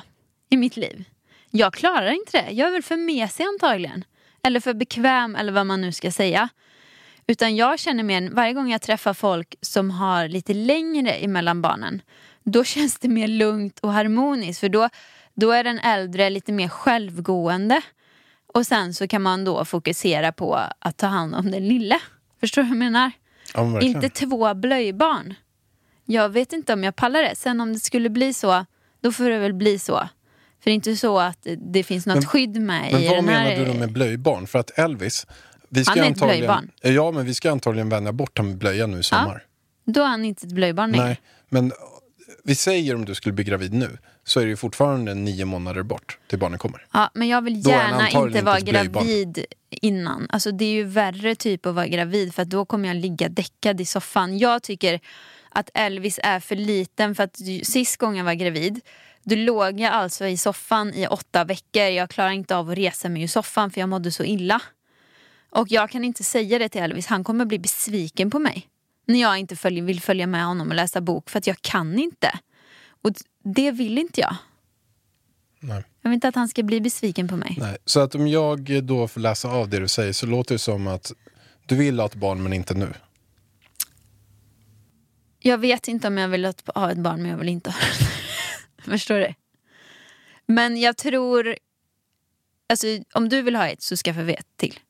i 0.50 0.56
mitt 0.56 0.76
liv. 0.76 1.04
Jag 1.50 1.72
klarar 1.74 2.10
inte 2.10 2.42
det. 2.42 2.50
Jag 2.52 2.68
är 2.68 2.72
väl 2.72 2.82
för 2.82 2.96
mesig 2.96 3.44
antagligen. 3.44 4.04
Eller 4.42 4.60
för 4.60 4.74
bekväm 4.74 5.36
eller 5.36 5.52
vad 5.52 5.66
man 5.66 5.80
nu 5.80 5.92
ska 5.92 6.10
säga. 6.12 6.48
Utan 7.26 7.56
jag 7.56 7.78
känner 7.78 8.02
mer, 8.02 8.30
varje 8.30 8.52
gång 8.52 8.70
jag 8.70 8.82
träffar 8.82 9.14
folk 9.14 9.54
som 9.60 9.90
har 9.90 10.28
lite 10.28 10.54
längre 10.54 11.10
emellan 11.12 11.62
barnen. 11.62 12.02
Då 12.50 12.64
känns 12.64 12.98
det 12.98 13.08
mer 13.08 13.28
lugnt 13.28 13.78
och 13.80 13.92
harmoniskt. 13.92 14.60
För 14.60 14.68
då, 14.68 14.88
då 15.34 15.50
är 15.50 15.64
den 15.64 15.78
äldre 15.78 16.30
lite 16.30 16.52
mer 16.52 16.68
självgående. 16.68 17.80
Och 18.54 18.66
sen 18.66 18.94
så 18.94 19.08
kan 19.08 19.22
man 19.22 19.44
då 19.44 19.64
fokusera 19.64 20.32
på 20.32 20.54
att 20.78 20.96
ta 20.96 21.06
hand 21.06 21.34
om 21.34 21.50
den 21.50 21.68
lille. 21.68 21.98
Förstår 22.40 22.62
du 22.62 22.68
vad 22.68 22.70
jag 22.76 22.78
menar? 22.78 23.10
Ja, 23.54 23.64
men. 23.64 23.82
Inte 23.82 24.08
två 24.08 24.54
blöjbarn. 24.54 25.34
Jag 26.04 26.28
vet 26.28 26.52
inte 26.52 26.72
om 26.72 26.84
jag 26.84 26.96
pallar 26.96 27.22
det. 27.22 27.36
Sen 27.36 27.60
om 27.60 27.72
det 27.72 27.80
skulle 27.80 28.10
bli 28.10 28.34
så, 28.34 28.64
då 29.00 29.12
får 29.12 29.30
det 29.30 29.38
väl 29.38 29.54
bli 29.54 29.78
så. 29.78 30.08
För 30.60 30.64
det 30.64 30.70
är 30.70 30.74
inte 30.74 30.96
så 30.96 31.18
att 31.18 31.46
det 31.72 31.82
finns 31.82 32.06
något 32.06 32.16
Men- 32.16 32.24
skydd 32.26 32.60
med 32.60 32.92
Men 32.92 33.02
i 33.02 33.08
vad 33.08 33.16
den 33.16 33.24
menar 33.24 33.40
här... 33.40 33.58
du 33.58 33.64
då 33.64 33.74
med 33.74 33.92
blöjbarn? 33.92 34.46
För 34.46 34.58
att 34.58 34.78
Elvis, 34.78 35.26
vi 35.68 35.84
ska 35.84 36.00
Han 36.00 36.08
är 36.08 36.10
ett 36.10 36.18
blöjbarn. 36.18 36.70
Ja, 36.82 37.10
men 37.10 37.26
vi 37.26 37.34
ska 37.34 37.50
antagligen 37.50 37.88
vänja 37.88 38.12
bort 38.12 38.38
honom 38.38 38.50
med 38.50 38.58
blöja 38.58 38.86
nu 38.86 38.98
i 38.98 39.02
sommar. 39.02 39.44
Då 39.84 40.02
är 40.02 40.06
han 40.06 40.24
inte 40.24 40.46
ett 40.46 40.52
blöjbarn 40.52 40.92
längre. 40.92 41.06
Nej, 41.06 41.20
men 41.48 41.72
vi 42.46 42.54
säger 42.54 42.94
om 42.94 43.04
du 43.04 43.14
skulle 43.14 43.32
bli 43.32 43.44
gravid 43.44 43.72
nu 43.72 43.98
så 44.24 44.40
är 44.40 44.44
det 44.44 44.50
ju 44.50 44.56
fortfarande 44.56 45.14
nio 45.14 45.44
månader 45.44 45.82
bort 45.82 46.18
till 46.26 46.38
barnen 46.38 46.58
kommer. 46.58 46.86
Ja, 46.92 47.10
men 47.14 47.28
jag 47.28 47.42
vill 47.42 47.66
gärna 47.66 48.10
inte 48.10 48.42
vara 48.42 48.60
gravid 48.60 49.44
innan. 49.70 50.26
Alltså 50.30 50.50
det 50.50 50.64
är 50.64 50.72
ju 50.72 50.84
värre 50.84 51.34
typ 51.34 51.66
att 51.66 51.74
vara 51.74 51.86
gravid 51.86 52.34
för 52.34 52.42
att 52.42 52.50
då 52.50 52.64
kommer 52.64 52.88
jag 52.88 52.96
ligga 52.96 53.28
däckad 53.28 53.80
i 53.80 53.84
soffan. 53.84 54.38
Jag 54.38 54.62
tycker 54.62 55.00
att 55.50 55.70
Elvis 55.74 56.20
är 56.22 56.40
för 56.40 56.56
liten 56.56 57.14
för 57.14 57.22
att 57.22 57.36
sist 57.62 57.96
gången 57.96 58.16
jag 58.16 58.24
var 58.24 58.34
gravid 58.34 58.80
då 59.22 59.36
låg 59.36 59.80
jag 59.80 59.92
alltså 59.92 60.26
i 60.26 60.36
soffan 60.36 60.94
i 60.94 61.06
åtta 61.06 61.44
veckor. 61.44 61.82
Jag 61.82 62.10
klarar 62.10 62.30
inte 62.30 62.56
av 62.56 62.70
att 62.70 62.78
resa 62.78 63.08
mig 63.08 63.22
ur 63.22 63.26
soffan 63.26 63.70
för 63.70 63.80
jag 63.80 63.88
mådde 63.88 64.12
så 64.12 64.24
illa. 64.24 64.62
Och 65.50 65.66
jag 65.70 65.90
kan 65.90 66.04
inte 66.04 66.24
säga 66.24 66.58
det 66.58 66.68
till 66.68 66.80
Elvis, 66.80 67.06
han 67.06 67.24
kommer 67.24 67.44
bli 67.44 67.58
besviken 67.58 68.30
på 68.30 68.38
mig. 68.38 68.68
När 69.06 69.20
jag 69.20 69.38
inte 69.38 69.56
följ, 69.56 69.80
vill 69.80 70.00
följa 70.00 70.26
med 70.26 70.44
honom 70.44 70.68
och 70.68 70.74
läsa 70.74 71.00
bok 71.00 71.30
för 71.30 71.38
att 71.38 71.46
jag 71.46 71.62
kan 71.62 71.98
inte. 71.98 72.38
Och 73.02 73.10
det 73.44 73.70
vill 73.70 73.98
inte 73.98 74.20
jag. 74.20 74.36
Nej. 75.60 75.84
Jag 76.02 76.10
vill 76.10 76.14
inte 76.14 76.28
att 76.28 76.34
han 76.34 76.48
ska 76.48 76.62
bli 76.62 76.80
besviken 76.80 77.28
på 77.28 77.36
mig. 77.36 77.56
Nej. 77.60 77.76
Så 77.84 78.00
att 78.00 78.14
om 78.14 78.28
jag 78.28 78.84
då 78.84 79.08
får 79.08 79.20
läsa 79.20 79.48
av 79.48 79.68
det 79.68 79.78
du 79.78 79.88
säger 79.88 80.12
så 80.12 80.26
låter 80.26 80.54
det 80.54 80.58
som 80.58 80.86
att 80.86 81.12
du 81.66 81.76
vill 81.76 81.98
ha 81.98 82.06
ett 82.06 82.14
barn 82.14 82.42
men 82.42 82.52
inte 82.52 82.74
nu. 82.74 82.92
Jag 85.38 85.58
vet 85.58 85.88
inte 85.88 86.08
om 86.08 86.18
jag 86.18 86.28
vill 86.28 86.44
ha 86.74 86.90
ett 86.90 86.98
barn 86.98 87.22
men 87.22 87.30
jag 87.30 87.38
vill 87.38 87.48
inte 87.48 87.70
ha 87.70 87.78
det. 87.78 88.82
Förstår 88.90 89.18
du? 89.18 89.34
Men 90.46 90.80
jag 90.80 90.96
tror... 90.96 91.56
Alltså 92.68 92.86
om 93.12 93.28
du 93.28 93.42
vill 93.42 93.56
ha 93.56 93.68
ett 93.68 93.82
så 93.82 93.96
skaffa 93.96 94.22
vi 94.22 94.34
ett 94.34 94.56
till. 94.56 94.80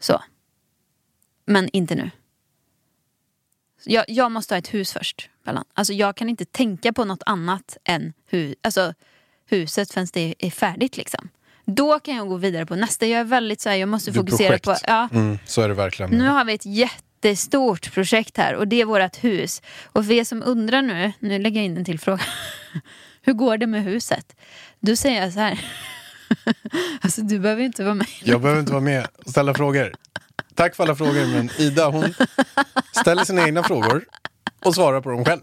Så. 0.00 0.22
Men 1.46 1.68
inte 1.72 1.94
nu. 1.94 2.10
Jag, 3.84 4.04
jag 4.08 4.32
måste 4.32 4.54
ha 4.54 4.58
ett 4.58 4.74
hus 4.74 4.92
först. 4.92 5.28
Bellan. 5.44 5.64
Alltså 5.74 5.92
jag 5.92 6.16
kan 6.16 6.28
inte 6.28 6.44
tänka 6.44 6.92
på 6.92 7.04
något 7.04 7.22
annat 7.26 7.76
än 7.84 8.12
hu, 8.30 8.54
alltså, 8.62 8.94
huset 9.48 9.92
förrän 9.92 10.06
det 10.12 10.34
är 10.38 10.50
färdigt. 10.50 10.96
Liksom. 10.96 11.28
Då 11.64 11.98
kan 11.98 12.16
jag 12.16 12.28
gå 12.28 12.36
vidare 12.36 12.66
på 12.66 12.76
nästa. 12.76 13.06
Jag 13.06 13.20
är 13.20 13.24
väldigt 13.24 13.60
så 13.60 13.68
här, 13.68 13.76
jag 13.76 13.88
måste 13.88 14.12
fokusera 14.12 14.58
på... 14.58 14.76
Ja, 14.86 15.08
Mm, 15.12 15.38
så 15.46 15.62
är 15.62 15.68
det 15.68 15.74
verkligen. 15.74 16.10
nu 16.10 16.28
har 16.28 16.44
vi 16.44 16.52
ett 16.54 16.66
jättestort 16.66 17.92
projekt 17.94 18.36
här 18.36 18.54
och 18.54 18.68
det 18.68 18.80
är 18.80 18.84
vårt 18.84 19.24
hus. 19.24 19.62
Och 19.84 20.06
för 20.06 20.12
er 20.12 20.24
som 20.24 20.42
undrar 20.46 20.82
nu, 20.82 21.12
nu 21.18 21.38
lägger 21.38 21.60
jag 21.60 21.64
in 21.66 21.76
en 21.76 21.84
till 21.84 21.98
fråga. 22.00 22.22
Hur 23.22 23.32
går 23.32 23.56
det 23.56 23.66
med 23.66 23.82
huset? 23.84 24.36
Då 24.80 24.96
säger 24.96 25.22
jag 25.22 25.32
så 25.32 25.40
här. 25.40 25.60
Alltså 27.00 27.22
du 27.22 27.38
behöver 27.38 27.62
inte 27.62 27.84
vara 27.84 27.94
med. 27.94 28.06
Jag 28.24 28.40
behöver 28.40 28.60
inte 28.60 28.72
vara 28.72 28.82
med 28.82 29.06
och 29.24 29.30
ställa 29.30 29.54
frågor. 29.54 29.94
Tack 30.54 30.76
för 30.76 30.84
alla 30.84 30.96
frågor, 30.96 31.26
men 31.26 31.50
Ida 31.58 31.88
hon 31.88 32.14
ställer 33.00 33.24
sina 33.24 33.42
egna 33.46 33.62
frågor 33.62 34.04
och 34.64 34.74
svarar 34.74 35.00
på 35.00 35.10
dem 35.10 35.24
själv. 35.24 35.40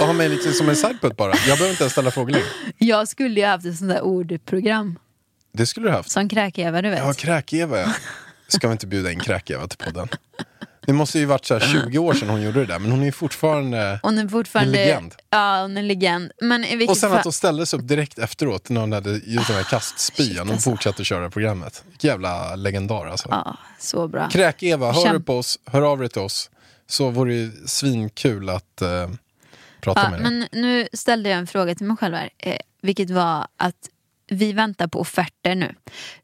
Och 0.00 0.06
har 0.06 0.14
mig 0.14 0.28
lite 0.28 0.52
som 0.52 0.68
en 0.68 0.76
sideput 0.76 1.16
bara. 1.16 1.30
Jag 1.30 1.58
behöver 1.58 1.70
inte 1.70 1.82
ens 1.82 1.92
ställa 1.92 2.10
frågor 2.10 2.30
längre. 2.30 2.46
Jag 2.78 3.08
skulle 3.08 3.40
ju 3.40 3.46
haft 3.46 3.66
ett 3.66 3.76
sånt 3.78 3.90
där 3.90 4.00
ordprogram. 4.02 4.98
Det 5.52 5.66
skulle 5.66 5.88
du 5.88 5.92
haft. 5.92 6.10
Som 6.10 6.28
Kräk-Eva 6.28 6.82
du 6.82 6.90
vet. 6.90 6.98
Ja, 6.98 7.12
Kräk-Eva. 7.12 7.94
Ska 8.48 8.68
vi 8.68 8.72
inte 8.72 8.86
bjuda 8.86 9.12
in 9.12 9.20
Kräk-Eva 9.20 9.68
till 9.68 9.78
podden? 9.78 10.08
Det 10.86 10.92
måste 10.92 11.18
ju 11.18 11.24
varit 11.24 11.44
så 11.44 11.54
här 11.58 11.60
20 11.84 11.98
år 11.98 12.14
sedan 12.14 12.28
hon 12.28 12.42
gjorde 12.42 12.60
det 12.60 12.66
där, 12.66 12.78
men 12.78 12.90
hon 12.90 13.00
är 13.00 13.04
ju 13.04 13.12
fortfarande... 13.12 14.00
Hon 14.02 14.18
är 14.18 14.28
fortfarande... 14.28 14.78
En 14.78 14.86
legend. 14.88 15.14
Ja, 15.30 15.62
hon 15.62 15.76
är 15.76 15.80
en 15.80 15.88
legend. 15.88 16.32
Men 16.42 16.64
i 16.64 16.86
Och 16.88 16.96
sen 16.96 17.10
fall... 17.10 17.18
att 17.18 17.24
hon 17.24 17.32
ställde 17.32 17.66
sig 17.66 17.78
upp 17.78 17.88
direkt 17.88 18.18
efteråt 18.18 18.68
när 18.68 18.80
hon 18.80 18.92
hade 18.92 19.10
gjort 19.10 19.46
den 19.46 19.56
här 19.56 19.62
kastspyan 19.70 20.50
och 20.50 20.62
fortsatte 20.62 21.04
köra 21.04 21.30
programmet. 21.30 21.84
Vilken 21.88 22.08
jävla 22.08 22.56
legendar 22.56 23.06
alltså. 23.06 23.28
Ja, 23.30 23.56
så 23.78 24.08
bra. 24.08 24.28
Kräk-Eva, 24.30 24.92
hör 24.92 25.04
Kämp- 25.04 25.12
du 25.12 25.20
på 25.22 25.38
oss, 25.38 25.58
hör 25.66 25.82
av 25.82 25.98
dig 25.98 26.08
till 26.08 26.22
oss. 26.22 26.50
Så 26.86 27.10
vore 27.10 27.34
det 27.34 27.68
svinkul 27.68 28.48
att 28.50 28.82
eh, 28.82 29.08
prata 29.80 30.00
Ja, 30.02 30.10
med 30.10 30.20
dig. 30.20 30.30
men 30.50 30.62
nu 30.62 30.88
ställde 30.92 31.28
jag 31.30 31.38
en 31.38 31.46
fråga 31.46 31.74
till 31.74 31.86
mig 31.86 31.96
själv 31.96 32.14
här. 32.14 32.30
Eh, 32.38 32.56
vilket 32.82 33.10
var 33.10 33.46
att 33.56 33.88
vi 34.28 34.52
väntar 34.52 34.86
på 34.86 35.00
offerter 35.00 35.54
nu. 35.54 35.74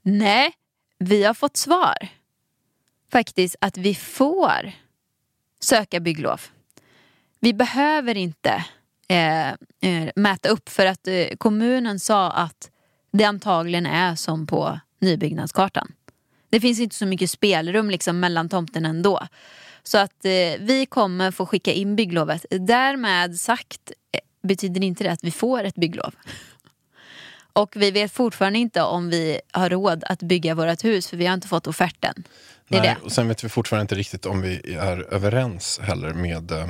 Nej, 0.02 0.52
vi 0.98 1.24
har 1.24 1.34
fått 1.34 1.56
svar. 1.56 1.94
Faktiskt 3.12 3.56
att 3.60 3.76
vi 3.76 3.94
får 3.94 4.72
söka 5.60 6.00
bygglov. 6.00 6.40
Vi 7.40 7.54
behöver 7.54 8.16
inte 8.16 8.64
eh, 9.08 9.48
eh, 9.50 10.10
mäta 10.16 10.48
upp 10.48 10.68
för 10.68 10.86
att 10.86 11.08
eh, 11.08 11.26
kommunen 11.38 12.00
sa 12.00 12.30
att 12.30 12.70
det 13.12 13.24
antagligen 13.24 13.86
är 13.86 14.14
som 14.14 14.46
på 14.46 14.80
nybyggnadskartan. 15.00 15.92
Det 16.50 16.60
finns 16.60 16.80
inte 16.80 16.96
så 16.96 17.06
mycket 17.06 17.30
spelrum 17.30 17.90
liksom 17.90 18.20
mellan 18.20 18.48
tomterna 18.48 18.88
ändå. 18.88 19.26
Så 19.82 19.98
att 19.98 20.24
eh, 20.24 20.60
vi 20.60 20.86
kommer 20.88 21.30
få 21.30 21.46
skicka 21.46 21.72
in 21.72 21.96
bygglovet. 21.96 22.46
Därmed 22.50 23.36
sagt 23.36 23.92
eh, 24.12 24.20
betyder 24.42 24.84
inte 24.84 25.04
det 25.04 25.12
att 25.12 25.24
vi 25.24 25.30
får 25.30 25.64
ett 25.64 25.74
bygglov. 25.74 26.14
Och 27.52 27.76
vi 27.76 27.90
vet 27.90 28.12
fortfarande 28.12 28.58
inte 28.58 28.82
om 28.82 29.10
vi 29.10 29.40
har 29.52 29.70
råd 29.70 30.04
att 30.06 30.22
bygga 30.22 30.54
vårt 30.54 30.84
hus 30.84 31.08
för 31.08 31.16
vi 31.16 31.26
har 31.26 31.34
inte 31.34 31.48
fått 31.48 31.66
offerten. 31.66 32.24
Nej, 32.70 32.80
det. 32.80 32.96
och 33.04 33.12
sen 33.12 33.28
vet 33.28 33.44
vi 33.44 33.48
fortfarande 33.48 33.82
inte 33.82 33.94
riktigt 33.94 34.26
om 34.26 34.42
vi 34.42 34.74
är 34.74 35.14
överens 35.14 35.80
heller 35.82 36.14
med, 36.14 36.50
eh, 36.52 36.68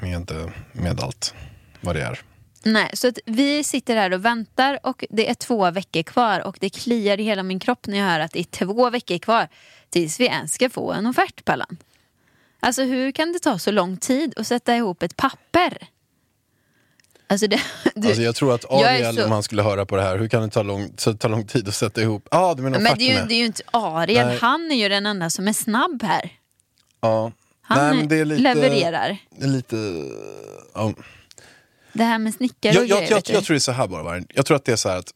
med, 0.00 0.30
eh, 0.30 0.50
med 0.72 1.00
allt 1.00 1.34
vad 1.80 1.96
det 1.96 2.02
är. 2.02 2.20
Nej, 2.64 2.90
så 2.92 3.08
att 3.08 3.18
vi 3.26 3.64
sitter 3.64 3.96
här 3.96 4.12
och 4.12 4.24
väntar 4.24 4.78
och 4.82 5.04
det 5.10 5.30
är 5.30 5.34
två 5.34 5.70
veckor 5.70 6.02
kvar 6.02 6.40
och 6.40 6.56
det 6.60 6.70
kliar 6.70 7.20
i 7.20 7.22
hela 7.22 7.42
min 7.42 7.60
kropp 7.60 7.86
när 7.86 7.98
jag 7.98 8.04
hör 8.04 8.20
att 8.20 8.32
det 8.32 8.40
är 8.40 8.44
två 8.44 8.90
veckor 8.90 9.18
kvar 9.18 9.48
tills 9.90 10.20
vi 10.20 10.26
ens 10.26 10.52
ska 10.54 10.70
få 10.70 10.92
en 10.92 11.06
offert 11.06 11.44
Pallan. 11.44 11.76
Alltså 12.60 12.82
hur 12.82 13.12
kan 13.12 13.32
det 13.32 13.38
ta 13.38 13.58
så 13.58 13.70
lång 13.70 13.96
tid 13.96 14.34
att 14.36 14.46
sätta 14.46 14.76
ihop 14.76 15.02
ett 15.02 15.16
papper? 15.16 15.88
Alltså 17.32 17.46
det, 17.46 17.60
du, 17.94 18.08
Alltså 18.08 18.22
jag 18.22 18.34
tror 18.34 18.54
att 18.54 18.70
Ariel, 18.70 19.16
så- 19.16 19.24
om 19.24 19.32
han 19.32 19.42
skulle 19.42 19.62
höra 19.62 19.86
på 19.86 19.96
det 19.96 20.02
här, 20.02 20.18
hur 20.18 20.28
kan 20.28 20.42
det 20.42 20.48
ta 20.48 20.62
lång, 20.62 20.92
ta 21.18 21.28
lång 21.28 21.46
tid 21.46 21.68
att 21.68 21.74
sätta 21.74 22.02
ihop? 22.02 22.28
Ja, 22.30 22.38
ah, 22.38 22.54
du 22.54 22.62
menar 22.62 22.78
men 22.78 22.98
det 22.98 23.10
är, 23.10 23.20
ju, 23.20 23.26
det 23.28 23.34
är 23.34 23.38
ju 23.38 23.44
inte 23.44 23.62
Ariel, 23.70 24.26
Nej. 24.26 24.38
han 24.40 24.72
är 24.72 24.76
ju 24.76 24.88
den 24.88 25.06
enda 25.06 25.30
som 25.30 25.48
är 25.48 25.52
snabb 25.52 26.02
här. 26.02 26.32
Ja. 27.00 27.32
Han 27.62 27.78
Nej, 27.78 27.96
men 27.96 28.08
det 28.08 28.16
är 28.16 28.24
lite, 28.24 28.42
levererar. 28.42 29.18
Det 29.38 29.46
lite... 29.46 29.76
Ja. 30.74 30.94
Det 31.92 32.04
här 32.04 32.18
med 32.18 32.34
snickare 32.34 32.74
Jag, 32.74 32.82
jag, 32.86 32.98
grejer, 32.98 33.10
jag, 33.10 33.16
jag 33.16 33.44
tror 33.44 33.54
det 33.54 33.58
är 33.58 33.58
så 33.58 33.72
här 33.72 33.88
bara, 33.88 34.02
Vargen. 34.02 34.26
Jag 34.34 34.46
tror 34.46 34.56
att 34.56 34.64
det 34.64 34.72
är 34.72 34.76
så 34.76 34.88
här 34.88 34.96
att 34.98 35.12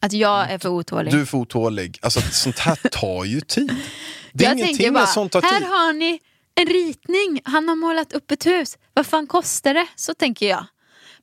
Att 0.00 0.12
jag 0.12 0.50
är 0.50 0.58
för 0.58 0.68
otålig. 0.68 1.12
du 1.12 1.20
är 1.20 1.24
för 1.24 1.38
otålig. 1.38 1.98
Alltså 2.02 2.20
sånt 2.20 2.58
här 2.58 2.76
tar 2.90 3.24
ju 3.24 3.40
tid. 3.40 3.76
Det 4.32 4.44
är 4.44 4.48
jag 4.48 4.58
ingenting 4.58 4.92
bara, 4.92 5.06
som 5.06 5.28
tar 5.28 5.42
här 5.42 5.58
tid. 5.58 5.68
har 5.68 5.92
ni 5.92 6.20
en 6.54 6.66
ritning, 6.66 7.40
han 7.44 7.68
har 7.68 7.76
målat 7.76 8.12
upp 8.12 8.30
ett 8.30 8.46
hus. 8.46 8.78
Vad 8.94 9.06
fan 9.06 9.26
kostar 9.26 9.74
det? 9.74 9.86
Så 9.96 10.14
tänker 10.14 10.48
jag. 10.48 10.66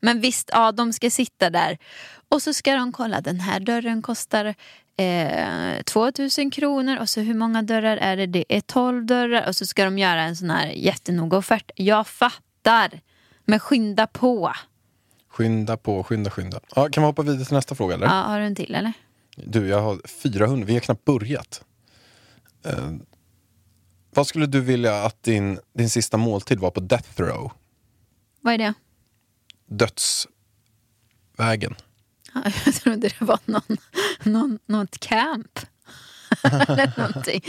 Men 0.02 0.22
visst, 0.22 0.50
ja, 0.54 0.72
de 0.72 0.94
ska 0.94 1.10
sitta 1.10 1.50
där. 1.50 1.78
Och 2.30 2.42
så 2.42 2.54
ska 2.54 2.76
de 2.76 2.92
kolla, 2.92 3.22
den 3.22 3.40
här 3.40 3.60
dörren 3.60 4.02
kostar 4.02 4.56
eh, 4.98 5.82
2000 5.84 6.52
kronor. 6.52 6.98
Och 7.00 7.10
så 7.10 7.22
hur 7.22 7.34
många 7.34 7.62
dörrar 7.62 7.98
är 7.98 8.18
det? 8.18 8.26
Det 8.26 8.46
är 8.50 8.62
12 8.62 9.06
dörrar. 9.06 9.48
Och 9.48 9.56
så 9.56 9.66
ska 9.66 9.86
de 9.86 9.98
göra 9.98 10.22
en 10.22 10.36
sån 10.36 10.50
här 10.50 10.68
jättenoga 10.68 11.38
offert. 11.38 11.72
Jag 11.76 12.08
fattar. 12.08 13.02
Men 13.46 13.60
skynda 13.60 14.08
på. 14.08 14.54
Skynda 15.30 15.78
på, 15.78 16.04
skynda, 16.04 16.30
skynda. 16.30 16.60
Ja, 16.76 16.90
kan 16.90 17.04
vi 17.04 17.08
hoppa 17.08 17.22
vidare 17.22 17.46
till 17.46 17.54
nästa 17.54 17.76
fråga 17.76 17.96
eller? 17.96 18.06
Ja, 18.06 18.12
har 18.12 18.40
du 18.40 18.46
en 18.46 18.56
till 18.56 18.76
eller? 18.76 18.94
Du, 19.36 19.68
jag 19.68 19.82
har 19.82 20.08
400, 20.08 20.66
vi 20.66 20.74
har 20.74 20.80
knappt 20.80 21.06
börjat. 21.06 21.64
Eh, 22.66 22.92
vad 24.14 24.28
skulle 24.28 24.46
du 24.46 24.62
vilja 24.62 25.04
att 25.04 25.24
din, 25.24 25.60
din 25.74 25.90
sista 25.90 26.18
måltid 26.18 26.60
var 26.60 26.72
på 26.72 26.80
death 26.80 27.22
row? 27.22 27.52
Vad 28.42 28.54
är 28.54 28.58
det? 28.58 28.74
Dödsvägen. 29.68 31.76
Ja, 32.34 32.42
Jag 32.66 32.74
trodde 32.76 33.08
det 33.08 33.22
var 33.22 33.40
någon, 33.46 33.78
någon, 34.24 34.60
något 34.66 35.00
camp. 35.00 35.60
eller 36.44 36.92
någonting. 36.98 37.42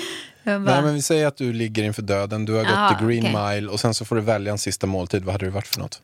Bara, 0.44 0.59
Nej, 0.59 0.83
men 0.83 0.94
vi 0.94 1.02
säger 1.02 1.26
att 1.26 1.37
du 1.37 1.52
ligger 1.52 1.85
inför 1.85 2.02
döden, 2.02 2.44
du 2.44 2.52
har 2.52 2.64
gått 2.64 2.72
Ja, 2.72 2.96
the 2.98 3.04
green 3.04 3.35
okej. 3.37 3.54
mile 3.54 3.68
och 3.68 3.81
sen 3.81 3.94
så 3.94 4.04
får 4.04 4.16
du 4.16 4.22
välja 4.22 4.52
en 4.52 4.59
sista 4.59 4.87
måltid. 4.87 5.24
Vad 5.24 5.33
hade 5.35 5.44
det 5.44 5.50
varit 5.50 5.66
för 5.66 5.81
något? 5.81 6.02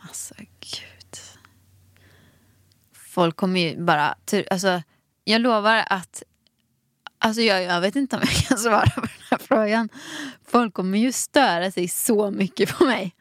Alltså 0.00 0.34
gud. 0.60 1.18
Folk 2.92 3.36
kommer 3.36 3.60
ju 3.60 3.84
bara... 3.84 4.14
Alltså, 4.50 4.82
jag 5.24 5.40
lovar 5.40 5.84
att... 5.90 6.22
Alltså 7.18 7.42
jag, 7.42 7.62
jag 7.62 7.80
vet 7.80 7.96
inte 7.96 8.16
om 8.16 8.22
jag 8.24 8.34
kan 8.46 8.58
svara 8.58 8.90
på 8.90 9.00
den 9.00 9.10
här 9.30 9.38
frågan. 9.38 9.88
Folk 10.46 10.74
kommer 10.74 10.98
ju 10.98 11.12
störa 11.12 11.70
sig 11.70 11.88
så 11.88 12.30
mycket 12.30 12.78
på 12.78 12.84
mig. 12.84 13.14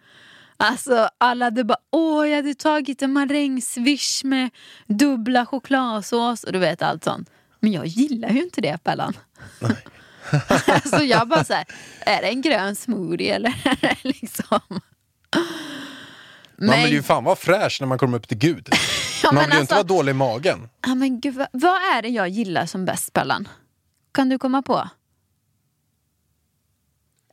Alltså 0.58 1.10
alla 1.18 1.46
hade 1.46 1.64
bara 1.64 1.78
åh 1.92 2.28
jag 2.30 2.36
hade 2.36 2.54
tagit 2.56 3.02
en 3.02 3.14
marängsviss 3.14 4.24
med 4.24 4.50
dubbla 4.88 5.46
chokladsås 5.46 6.44
och 6.44 6.52
du 6.54 6.60
vet 6.60 6.82
allt 6.82 7.04
sånt. 7.04 7.30
Men 7.60 7.72
jag 7.72 7.86
gillar 7.86 8.30
ju 8.30 8.44
inte 8.44 8.62
det 8.62 8.84
Pellan. 8.84 9.14
alltså 10.68 10.98
jag 11.04 11.28
bara 11.28 11.44
såhär, 11.44 11.66
är 12.00 12.22
det 12.22 12.28
en 12.28 12.42
grön 12.42 12.76
smoothie 12.76 13.36
eller 13.36 13.54
liksom? 14.02 14.60
Man 16.58 16.84
vill 16.84 16.94
ju 16.94 17.04
fan 17.04 17.24
vara 17.24 17.36
fräsch 17.36 17.78
när 17.82 17.88
man 17.88 17.98
kommer 17.98 18.18
upp 18.18 18.28
till 18.28 18.38
Gud. 18.38 18.70
Ja, 19.24 19.32
man 19.32 19.36
men 19.36 19.46
vill 19.50 19.56
ju 19.56 19.62
inte 19.62 19.76
alltså- 19.76 19.94
vara 19.96 20.00
dålig 20.00 20.12
i 20.12 20.14
magen. 20.14 20.70
Ja, 20.88 20.96
men 20.96 21.20
gud, 21.20 21.36
vad, 21.36 21.48
vad 21.52 21.76
är 21.76 22.02
det 22.02 22.08
jag 22.08 22.30
gillar 22.30 22.66
som 22.66 22.86
bäst, 22.86 23.14
Pellan? 23.14 23.48
Kan 24.12 24.30
du 24.30 24.40
komma 24.40 24.62
på? 24.62 24.90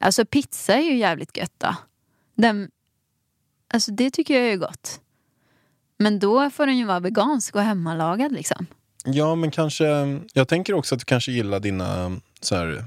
Alltså 0.01 0.25
pizza 0.25 0.75
är 0.75 0.81
ju 0.81 0.97
jävligt 0.97 1.37
gött 1.37 1.55
då. 1.59 1.75
Den, 2.37 2.71
alltså 3.73 3.91
det 3.91 4.11
tycker 4.11 4.35
jag 4.35 4.53
är 4.53 4.57
gott. 4.57 5.01
Men 5.99 6.19
då 6.19 6.51
får 6.51 6.67
den 6.67 6.79
ju 6.79 6.85
vara 6.85 7.01
vegansk 7.01 7.55
och 7.55 7.63
hemmalagad 7.63 8.33
liksom. 8.33 8.67
Ja, 9.05 9.35
men 9.35 9.51
kanske... 9.51 9.85
Jag 10.33 10.49
tänker 10.49 10.75
också 10.75 10.95
att 10.95 10.99
du 10.99 11.05
kanske 11.05 11.33
gillar 11.33 11.61
dina... 11.61 12.21
Så 12.41 12.57
här, 12.57 12.85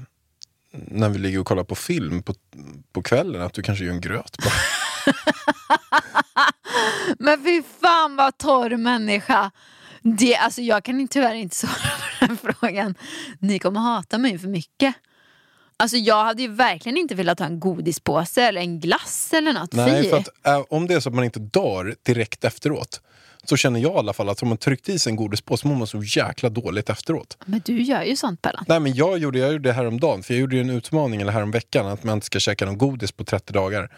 när 0.72 1.08
vi 1.08 1.18
ligger 1.18 1.38
och 1.38 1.46
kollar 1.46 1.64
på 1.64 1.74
film 1.74 2.22
på, 2.22 2.34
på 2.92 3.02
kvällen, 3.02 3.42
att 3.42 3.54
du 3.54 3.62
kanske 3.62 3.84
gör 3.84 3.92
en 3.92 4.00
gröt. 4.00 4.36
bara. 4.38 4.52
Men 7.18 7.44
fy 7.44 7.62
fan 7.80 8.16
vad 8.16 8.38
torr 8.38 8.76
människa. 8.76 9.50
Det, 10.02 10.36
alltså 10.36 10.62
jag 10.62 10.84
kan 10.84 11.08
tyvärr 11.08 11.34
inte 11.34 11.56
svara 11.56 11.72
på 11.72 12.26
den 12.26 12.36
frågan. 12.36 12.94
Ni 13.38 13.58
kommer 13.58 13.80
hata 13.80 14.18
mig 14.18 14.38
för 14.38 14.48
mycket. 14.48 14.94
Alltså 15.76 15.96
jag 15.96 16.24
hade 16.24 16.42
ju 16.42 16.48
verkligen 16.48 16.98
inte 16.98 17.14
velat 17.14 17.38
ha 17.38 17.46
en 17.46 17.60
godispåse 17.60 18.42
eller 18.42 18.60
en 18.60 18.80
glass 18.80 19.30
eller 19.32 19.52
något. 19.52 19.72
Nej, 19.72 20.02
Fy. 20.02 20.10
för 20.10 20.16
att 20.16 20.28
äh, 20.46 20.64
om 20.68 20.86
det 20.86 20.94
är 20.94 21.00
så 21.00 21.08
att 21.08 21.14
man 21.14 21.24
inte 21.24 21.40
dör 21.40 21.94
direkt 22.02 22.44
efteråt 22.44 23.00
så 23.44 23.56
känner 23.56 23.80
jag 23.80 23.94
i 23.94 23.98
alla 23.98 24.12
fall 24.12 24.28
att 24.28 24.42
om 24.42 24.48
man 24.48 24.58
tryckt 24.58 24.88
i 24.88 24.98
sig 24.98 25.10
en 25.10 25.16
godispåse 25.16 25.60
så 25.60 25.68
mår 25.68 25.76
man 25.76 25.86
så 25.86 26.02
jäkla 26.02 26.48
dåligt 26.48 26.90
efteråt. 26.90 27.38
Men 27.44 27.62
du 27.64 27.82
gör 27.82 28.02
ju 28.02 28.16
sånt 28.16 28.42
Pellan. 28.42 28.64
Nej, 28.68 28.80
men 28.80 28.94
jag 28.94 29.18
gjorde, 29.18 29.38
jag 29.38 29.52
gjorde 29.52 29.68
det 29.68 29.72
häromdagen, 29.72 30.22
för 30.22 30.34
jag 30.34 30.40
gjorde 30.40 30.56
ju 30.56 30.62
en 30.62 30.70
utmaning 30.70 31.20
eller 31.20 31.32
häromveckan 31.32 31.86
att 31.86 32.04
man 32.04 32.14
inte 32.14 32.26
ska 32.26 32.40
käka 32.40 32.66
någon 32.66 32.78
godis 32.78 33.12
på 33.12 33.24
30 33.24 33.52
dagar. 33.52 33.90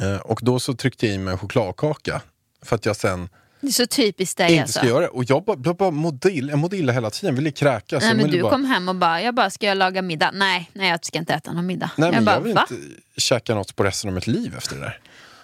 Eh, 0.00 0.16
och 0.16 0.40
då 0.42 0.60
så 0.60 0.74
tryckte 0.74 1.06
jag 1.06 1.14
i 1.14 1.18
mig 1.18 1.32
en 1.32 1.38
chokladkaka 1.38 2.22
för 2.62 2.76
att 2.76 2.86
jag 2.86 2.96
sen 2.96 3.28
Det 3.60 3.66
är 3.66 3.72
så 3.72 3.86
typiskt 3.86 4.38
dig 4.38 4.50
inte 4.50 4.62
alltså. 4.62 4.78
ska 4.78 4.88
göra 4.88 5.00
det. 5.00 5.08
Och 5.08 5.24
jag 5.28 5.44
bara, 5.44 5.56
jag 5.64 5.76
bara 5.76 6.30
illa, 6.30 6.50
jag 6.50 6.58
mådde 6.58 6.76
illa 6.76 6.92
hela 6.92 7.10
tiden, 7.10 7.34
ville 7.34 7.50
kräkas. 7.50 8.02
Nej 8.02 8.14
men 8.14 8.30
du 8.30 8.42
bara, 8.42 8.52
kom 8.52 8.64
hem 8.64 8.88
och 8.88 8.94
bara, 8.94 9.22
jag 9.22 9.34
bara, 9.34 9.50
ska 9.50 9.66
jag 9.66 9.76
laga 9.76 10.02
middag? 10.02 10.30
Nej, 10.34 10.70
nej 10.72 10.90
jag 10.90 11.04
ska 11.04 11.18
inte 11.18 11.34
äta 11.34 11.52
någon 11.52 11.66
middag. 11.66 11.90
Nej, 11.96 12.06
jag 12.06 12.14
men 12.14 12.24
bara, 12.24 12.36
jag 12.36 12.40
vill 12.40 12.54
va? 12.54 12.66
inte 12.70 12.84
käka 13.16 13.54
något 13.54 13.76
på 13.76 13.84
resten 13.84 14.08
av 14.08 14.14
mitt 14.14 14.26
liv 14.26 14.54
efter 14.56 14.76
det 14.76 14.80
där. 14.80 14.98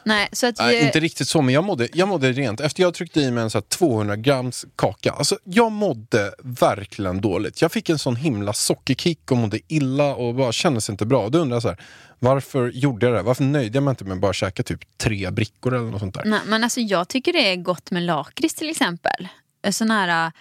Nej, 0.06 0.28
så 0.32 0.46
att 0.46 0.58
Nej, 0.58 0.76
jag, 0.76 0.86
inte 0.86 1.00
riktigt 1.00 1.28
så, 1.28 1.42
men 1.42 1.54
jag 1.54 1.64
mådde, 1.64 1.88
jag 1.92 2.08
mådde 2.08 2.32
rent. 2.32 2.60
Efter 2.60 2.82
jag 2.82 2.94
tryckte 2.94 3.20
i 3.20 3.30
mig 3.30 3.42
en 3.42 3.50
så 3.50 3.58
här 3.58 3.62
200 3.62 4.16
grams 4.16 4.66
kaka, 4.76 5.12
alltså 5.12 5.38
jag 5.44 5.72
mådde 5.72 6.34
verkligen 6.38 7.20
dåligt. 7.20 7.62
Jag 7.62 7.72
fick 7.72 7.88
en 7.88 7.98
sån 7.98 8.16
himla 8.16 8.52
sockerkick 8.52 9.30
och 9.30 9.36
mådde 9.36 9.58
illa 9.68 10.14
och 10.14 10.34
bara 10.34 10.52
kändes 10.52 10.90
inte 10.90 11.06
bra. 11.06 11.28
Då 11.28 11.38
undrar 11.38 11.56
jag 11.56 11.62
så 11.62 11.68
här, 11.68 11.78
varför 12.18 12.68
gjorde 12.68 13.06
jag 13.06 13.14
det? 13.14 13.22
Varför 13.22 13.44
nöjde 13.44 13.76
jag 13.76 13.82
mig 13.82 13.92
inte 13.92 14.04
med 14.04 14.14
att 14.14 14.20
bara 14.20 14.32
käka 14.32 14.62
typ 14.62 14.98
tre 14.98 15.30
brickor 15.30 15.74
eller 15.74 15.90
något 15.90 16.00
sånt 16.00 16.14
där? 16.14 16.24
nej, 16.24 16.40
men 16.46 16.64
alltså 16.64 16.80
jag 16.80 17.08
tycker 17.08 17.32
det 17.32 17.52
är 17.52 17.56
gott 17.56 17.90
med 17.90 18.02
lakrits 18.02 18.54
till 18.54 18.70
exempel. 18.70 19.28
Såna 19.70 19.94
här 19.94 20.26
äh, 20.26 20.32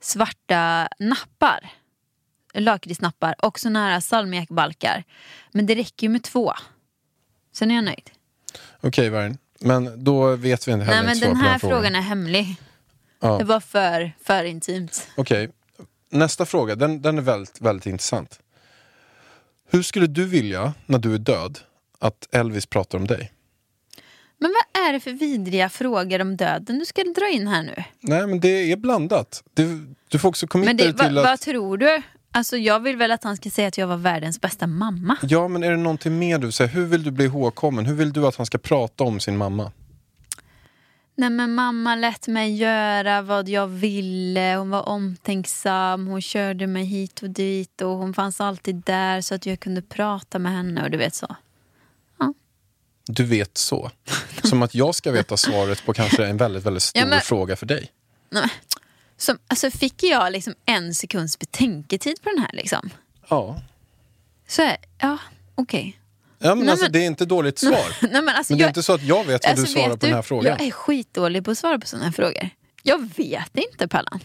svarta 0.00 0.88
nappar. 0.98 1.70
Lakritsnappar 2.54 3.34
och 3.38 3.58
såna 3.58 3.90
här 3.90 4.00
salmiakbalkar. 4.00 5.04
Men 5.52 5.66
det 5.66 5.74
räcker 5.74 6.06
ju 6.06 6.08
med 6.08 6.22
två. 6.22 6.52
Sen 7.52 7.70
är 7.70 7.74
jag 7.74 7.84
nöjd. 7.84 8.10
Okej, 8.80 9.10
Vargen. 9.10 9.38
Men 9.60 10.04
då 10.04 10.36
vet 10.36 10.68
vi 10.68 10.72
inte 10.72 10.84
heller 10.84 11.02
Nej 11.02 11.06
men 11.06 11.20
den 11.20 11.36
här 11.36 11.58
frågan. 11.58 11.76
frågan 11.76 11.94
är 11.94 12.00
hemlig. 12.00 12.56
Ja. 13.20 13.38
Det 13.38 13.44
var 13.44 13.60
för, 13.60 14.12
för 14.24 14.44
intimt. 14.44 15.08
Okej, 15.16 15.50
nästa 16.10 16.46
fråga, 16.46 16.74
den, 16.74 17.02
den 17.02 17.18
är 17.18 17.22
väldigt, 17.22 17.60
väldigt 17.60 17.86
intressant. 17.86 18.40
Hur 19.72 19.82
skulle 19.82 20.06
du 20.06 20.24
vilja, 20.24 20.74
när 20.86 20.98
du 20.98 21.14
är 21.14 21.18
död, 21.18 21.58
att 21.98 22.28
Elvis 22.34 22.66
pratar 22.66 22.98
om 22.98 23.06
dig? 23.06 23.32
Men 24.38 24.54
vad 24.54 24.86
är 24.88 24.92
det 24.92 25.00
för 25.00 25.12
vidriga 25.12 25.68
frågor 25.68 26.20
om 26.20 26.36
döden 26.36 26.78
du 26.78 26.84
ska 26.84 27.02
dra 27.04 27.28
in 27.28 27.48
här 27.48 27.62
nu? 27.62 27.84
Nej, 28.00 28.26
men 28.26 28.40
det 28.40 28.72
är 28.72 28.76
blandat. 28.76 29.42
Du, 29.54 29.94
du 30.08 30.18
får 30.18 30.28
också 30.28 30.46
committa 30.46 30.72
dig 30.72 30.94
till 30.94 31.18
att... 31.18 31.24
vad 31.24 31.40
tror 31.40 31.76
du? 31.76 32.02
Alltså 32.32 32.56
jag 32.56 32.80
vill 32.80 32.96
väl 32.96 33.10
att 33.10 33.24
han 33.24 33.36
ska 33.36 33.50
säga 33.50 33.68
att 33.68 33.78
jag 33.78 33.86
var 33.86 33.96
världens 33.96 34.40
bästa 34.40 34.66
mamma. 34.66 35.16
Ja, 35.22 35.48
men 35.48 35.62
är 35.62 35.70
det 35.70 35.76
någonting 35.76 36.18
mer 36.18 36.38
du 36.38 36.52
säger? 36.52 36.70
Hur 36.70 36.84
vill 36.84 37.02
du 37.02 37.10
bli 37.10 37.24
ihågkommen? 37.24 37.86
Hur 37.86 37.94
vill 37.94 38.12
du 38.12 38.26
att 38.26 38.36
han 38.36 38.46
ska 38.46 38.58
prata 38.58 39.04
om 39.04 39.20
sin 39.20 39.36
mamma? 39.36 39.72
Nej 41.14 41.30
men 41.30 41.54
mamma 41.54 41.94
lät 41.96 42.28
mig 42.28 42.56
göra 42.56 43.22
vad 43.22 43.48
jag 43.48 43.66
ville, 43.66 44.54
hon 44.58 44.70
var 44.70 44.88
omtänksam, 44.88 46.06
hon 46.06 46.22
körde 46.22 46.66
mig 46.66 46.84
hit 46.84 47.22
och 47.22 47.30
dit 47.30 47.80
och 47.82 47.88
hon 47.90 48.14
fanns 48.14 48.40
alltid 48.40 48.74
där 48.74 49.20
så 49.20 49.34
att 49.34 49.46
jag 49.46 49.60
kunde 49.60 49.82
prata 49.82 50.38
med 50.38 50.52
henne 50.52 50.82
och 50.84 50.90
du 50.90 50.98
vet 50.98 51.14
så. 51.14 51.36
Du 53.06 53.24
vet 53.24 53.58
så. 53.58 53.90
Som 54.44 54.62
att 54.62 54.74
jag 54.74 54.94
ska 54.94 55.12
veta 55.12 55.36
svaret 55.36 55.84
på 55.86 55.92
kanske 55.94 56.26
en 56.26 56.36
väldigt, 56.36 56.66
väldigt 56.66 56.82
stor 56.82 57.00
Ja, 57.00 57.06
men- 57.06 57.20
fråga 57.20 57.56
för 57.56 57.66
dig. 57.66 57.90
Nej, 58.30 58.50
Som, 59.16 59.38
alltså 59.48 59.70
fick 59.70 60.02
jag 60.02 60.32
liksom 60.32 60.54
en 60.64 60.94
sekunds 60.94 61.38
betänketid 61.38 62.22
på 62.22 62.28
den 62.28 62.38
här 62.38 62.50
liksom? 62.52 62.90
Ja. 63.28 63.60
Så 64.48 64.70
ja 64.98 65.18
okej. 65.54 65.98
Ja, 66.42 66.54
men 66.54 66.58
Nej, 66.64 66.70
alltså, 66.70 66.84
men- 66.84 66.92
det 66.92 66.98
är 66.98 67.06
inte 67.06 67.24
dåligt 67.24 67.58
svar. 67.68 67.96
Nej, 68.12 68.22
men 68.22 68.28
alltså, 68.28 68.52
Men 68.52 68.58
det 68.58 68.62
är 68.62 68.66
jag, 68.66 68.70
inte 68.70 68.82
så 68.82 68.92
att 68.92 69.02
jag 69.02 69.24
vet 69.24 69.44
vad 69.44 69.50
alltså, 69.50 69.66
du 69.66 69.72
svarar 69.72 69.90
på 69.90 69.96
den 69.96 70.10
här 70.10 70.16
du, 70.16 70.22
frågan. 70.22 70.44
Jag 70.58 70.66
är 70.66 70.70
skitdålig 70.70 71.44
på 71.44 71.50
att 71.50 71.58
svara 71.58 71.78
på 71.78 71.86
sådana 71.86 72.04
här 72.04 72.12
frågor. 72.12 72.48
Jag 72.82 73.10
vet 73.16 73.58
inte 73.58 73.88
Pallan. 73.88 74.20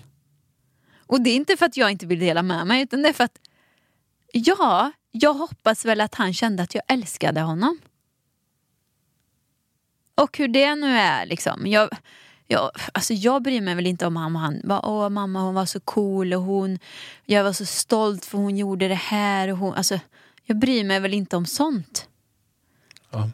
Och 1.08 1.22
det 1.22 1.30
är 1.30 1.36
inte 1.36 1.58
för 1.58 1.66
att 1.66 1.78
jag 1.78 1.92
inte 1.92 2.06
vill 2.06 2.20
dela 2.20 2.44
med 2.44 2.68
mig 2.68 2.82
utan 2.84 3.02
det 3.02 3.10
är 3.10 3.14
för 3.14 3.24
att 3.24 3.40
ja, 4.32 4.92
jag 5.12 5.34
hoppas 5.34 5.86
väl 5.86 6.02
att 6.02 6.16
han 6.16 6.34
kände 6.34 6.64
att 6.64 6.76
jag 6.76 6.84
älskade 6.88 7.42
honom. 7.42 7.80
Och 10.16 10.38
hur 10.38 10.48
det 10.48 10.76
nu 10.76 10.98
är 10.98 11.26
liksom. 11.26 11.68
Jag, 11.68 11.90
jag, 12.48 12.72
alltså 12.92 13.14
jag 13.14 13.42
bryr 13.44 13.62
mig 13.62 13.76
väl 13.76 13.88
inte 13.88 14.06
om 14.06 14.16
han, 14.16 14.36
han 14.36 14.62
bara, 14.64 14.86
åh 14.86 15.10
mamma 15.10 15.42
hon 15.42 15.54
var 15.54 15.66
så 15.66 15.80
cool 15.80 16.34
och 16.34 16.42
hon, 16.42 16.80
jag 17.26 17.44
var 17.44 17.54
så 17.54 17.66
stolt 17.66 18.26
för 18.26 18.38
hon 18.38 18.58
gjorde 18.58 18.88
det 18.88 18.96
här 18.96 19.48
och 19.48 19.58
hon, 19.58 19.74
alltså 19.74 20.00
jag 20.48 20.58
bryr 20.58 20.84
mig 20.84 21.00
väl 21.00 21.14
inte 21.14 21.38
om 21.38 21.46
sånt. 21.46 22.08
Ja. 23.12 23.30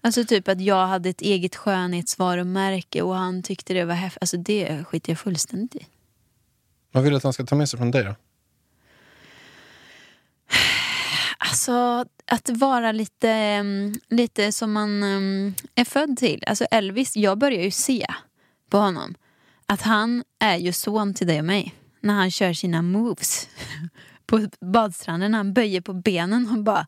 Alltså 0.00 0.24
typ 0.24 0.48
att 0.48 0.60
jag 0.60 0.86
hade 0.86 1.08
ett 1.08 1.20
eget 1.20 1.56
skönhetsvarumärke 1.56 3.02
och 3.02 3.14
han 3.14 3.42
tyckte 3.42 3.74
det 3.74 3.84
var 3.84 3.94
häftigt. 3.94 4.22
Alltså 4.22 4.36
det 4.36 4.84
skiter 4.84 5.12
jag 5.12 5.18
fullständigt 5.18 5.74
i. 5.74 5.86
Vad 6.92 7.02
vill 7.02 7.10
du 7.10 7.16
att 7.16 7.22
han 7.22 7.32
ska 7.32 7.46
ta 7.46 7.54
med 7.54 7.68
sig 7.68 7.78
från 7.78 7.90
dig 7.90 8.04
då? 8.04 8.14
Alltså 11.38 12.04
att 12.26 12.48
vara 12.48 12.92
lite, 12.92 13.30
mm, 13.30 13.94
lite 14.08 14.52
som 14.52 14.72
man 14.72 15.02
mm, 15.02 15.54
är 15.74 15.84
född 15.84 16.16
till. 16.16 16.44
Alltså 16.46 16.64
Elvis, 16.64 17.16
jag 17.16 17.38
börjar 17.38 17.62
ju 17.62 17.70
se 17.70 18.06
på 18.70 18.78
honom 18.78 19.14
att 19.66 19.82
han 19.82 20.24
är 20.38 20.56
ju 20.56 20.72
son 20.72 21.14
till 21.14 21.26
dig 21.26 21.38
och 21.38 21.44
mig. 21.44 21.74
När 22.00 22.14
han 22.14 22.30
kör 22.30 22.52
sina 22.52 22.82
moves 22.82 23.48
på 24.26 24.48
badstranden. 24.60 25.34
Han 25.34 25.52
böjer 25.52 25.80
på 25.80 25.92
benen 25.92 26.48
och 26.50 26.62
bara 26.62 26.86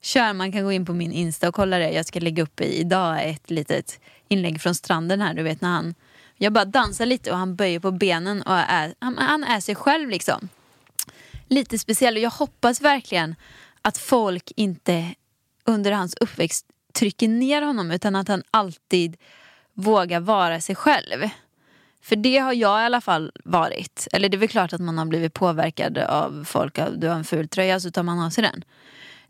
kör. 0.00 0.32
Man 0.32 0.52
kan 0.52 0.64
gå 0.64 0.72
in 0.72 0.86
på 0.86 0.92
min 0.92 1.12
Insta 1.12 1.48
och 1.48 1.54
kolla 1.54 1.78
det. 1.78 1.90
Jag 1.90 2.06
ska 2.06 2.20
lägga 2.20 2.42
upp 2.42 2.60
i, 2.60 2.64
idag 2.64 3.28
ett 3.28 3.50
litet 3.50 4.00
inlägg 4.28 4.60
från 4.60 4.74
stranden 4.74 5.20
här, 5.20 5.34
du 5.34 5.42
vet 5.42 5.60
när 5.60 5.68
han 5.68 5.94
jag 6.42 6.52
bara 6.52 6.64
dansar 6.64 7.06
lite 7.06 7.30
och 7.30 7.36
han 7.38 7.56
böjer 7.56 7.80
på 7.80 7.90
benen 7.90 8.42
och 8.42 8.54
är, 8.54 8.94
han, 8.98 9.18
han 9.18 9.44
är 9.44 9.60
sig 9.60 9.74
själv 9.74 10.08
liksom. 10.08 10.48
Lite 11.48 11.78
speciell 11.78 12.16
och 12.16 12.22
jag 12.22 12.30
hoppas 12.30 12.80
verkligen 12.80 13.34
att 13.82 13.98
folk 13.98 14.52
inte 14.56 15.14
under 15.64 15.92
hans 15.92 16.14
uppväxt 16.20 16.66
trycker 16.92 17.28
ner 17.28 17.62
honom 17.62 17.90
utan 17.90 18.16
att 18.16 18.28
han 18.28 18.42
alltid 18.50 19.16
vågar 19.74 20.20
vara 20.20 20.60
sig 20.60 20.74
själv. 20.74 21.28
För 22.02 22.16
det 22.16 22.38
har 22.38 22.52
jag 22.52 22.82
i 22.82 22.84
alla 22.84 23.00
fall 23.00 23.32
varit. 23.44 24.08
Eller 24.12 24.28
det 24.28 24.36
är 24.36 24.38
väl 24.38 24.48
klart 24.48 24.72
att 24.72 24.80
man 24.80 24.98
har 24.98 25.04
blivit 25.04 25.34
påverkad 25.34 25.98
av 25.98 26.44
folk. 26.48 26.78
Av, 26.78 26.98
du 26.98 27.08
har 27.08 27.14
en 27.14 27.24
ful 27.24 27.48
tröja 27.48 27.80
så 27.80 27.90
tar 27.90 28.02
man 28.02 28.20
av 28.20 28.30
sig 28.30 28.42
den. 28.44 28.64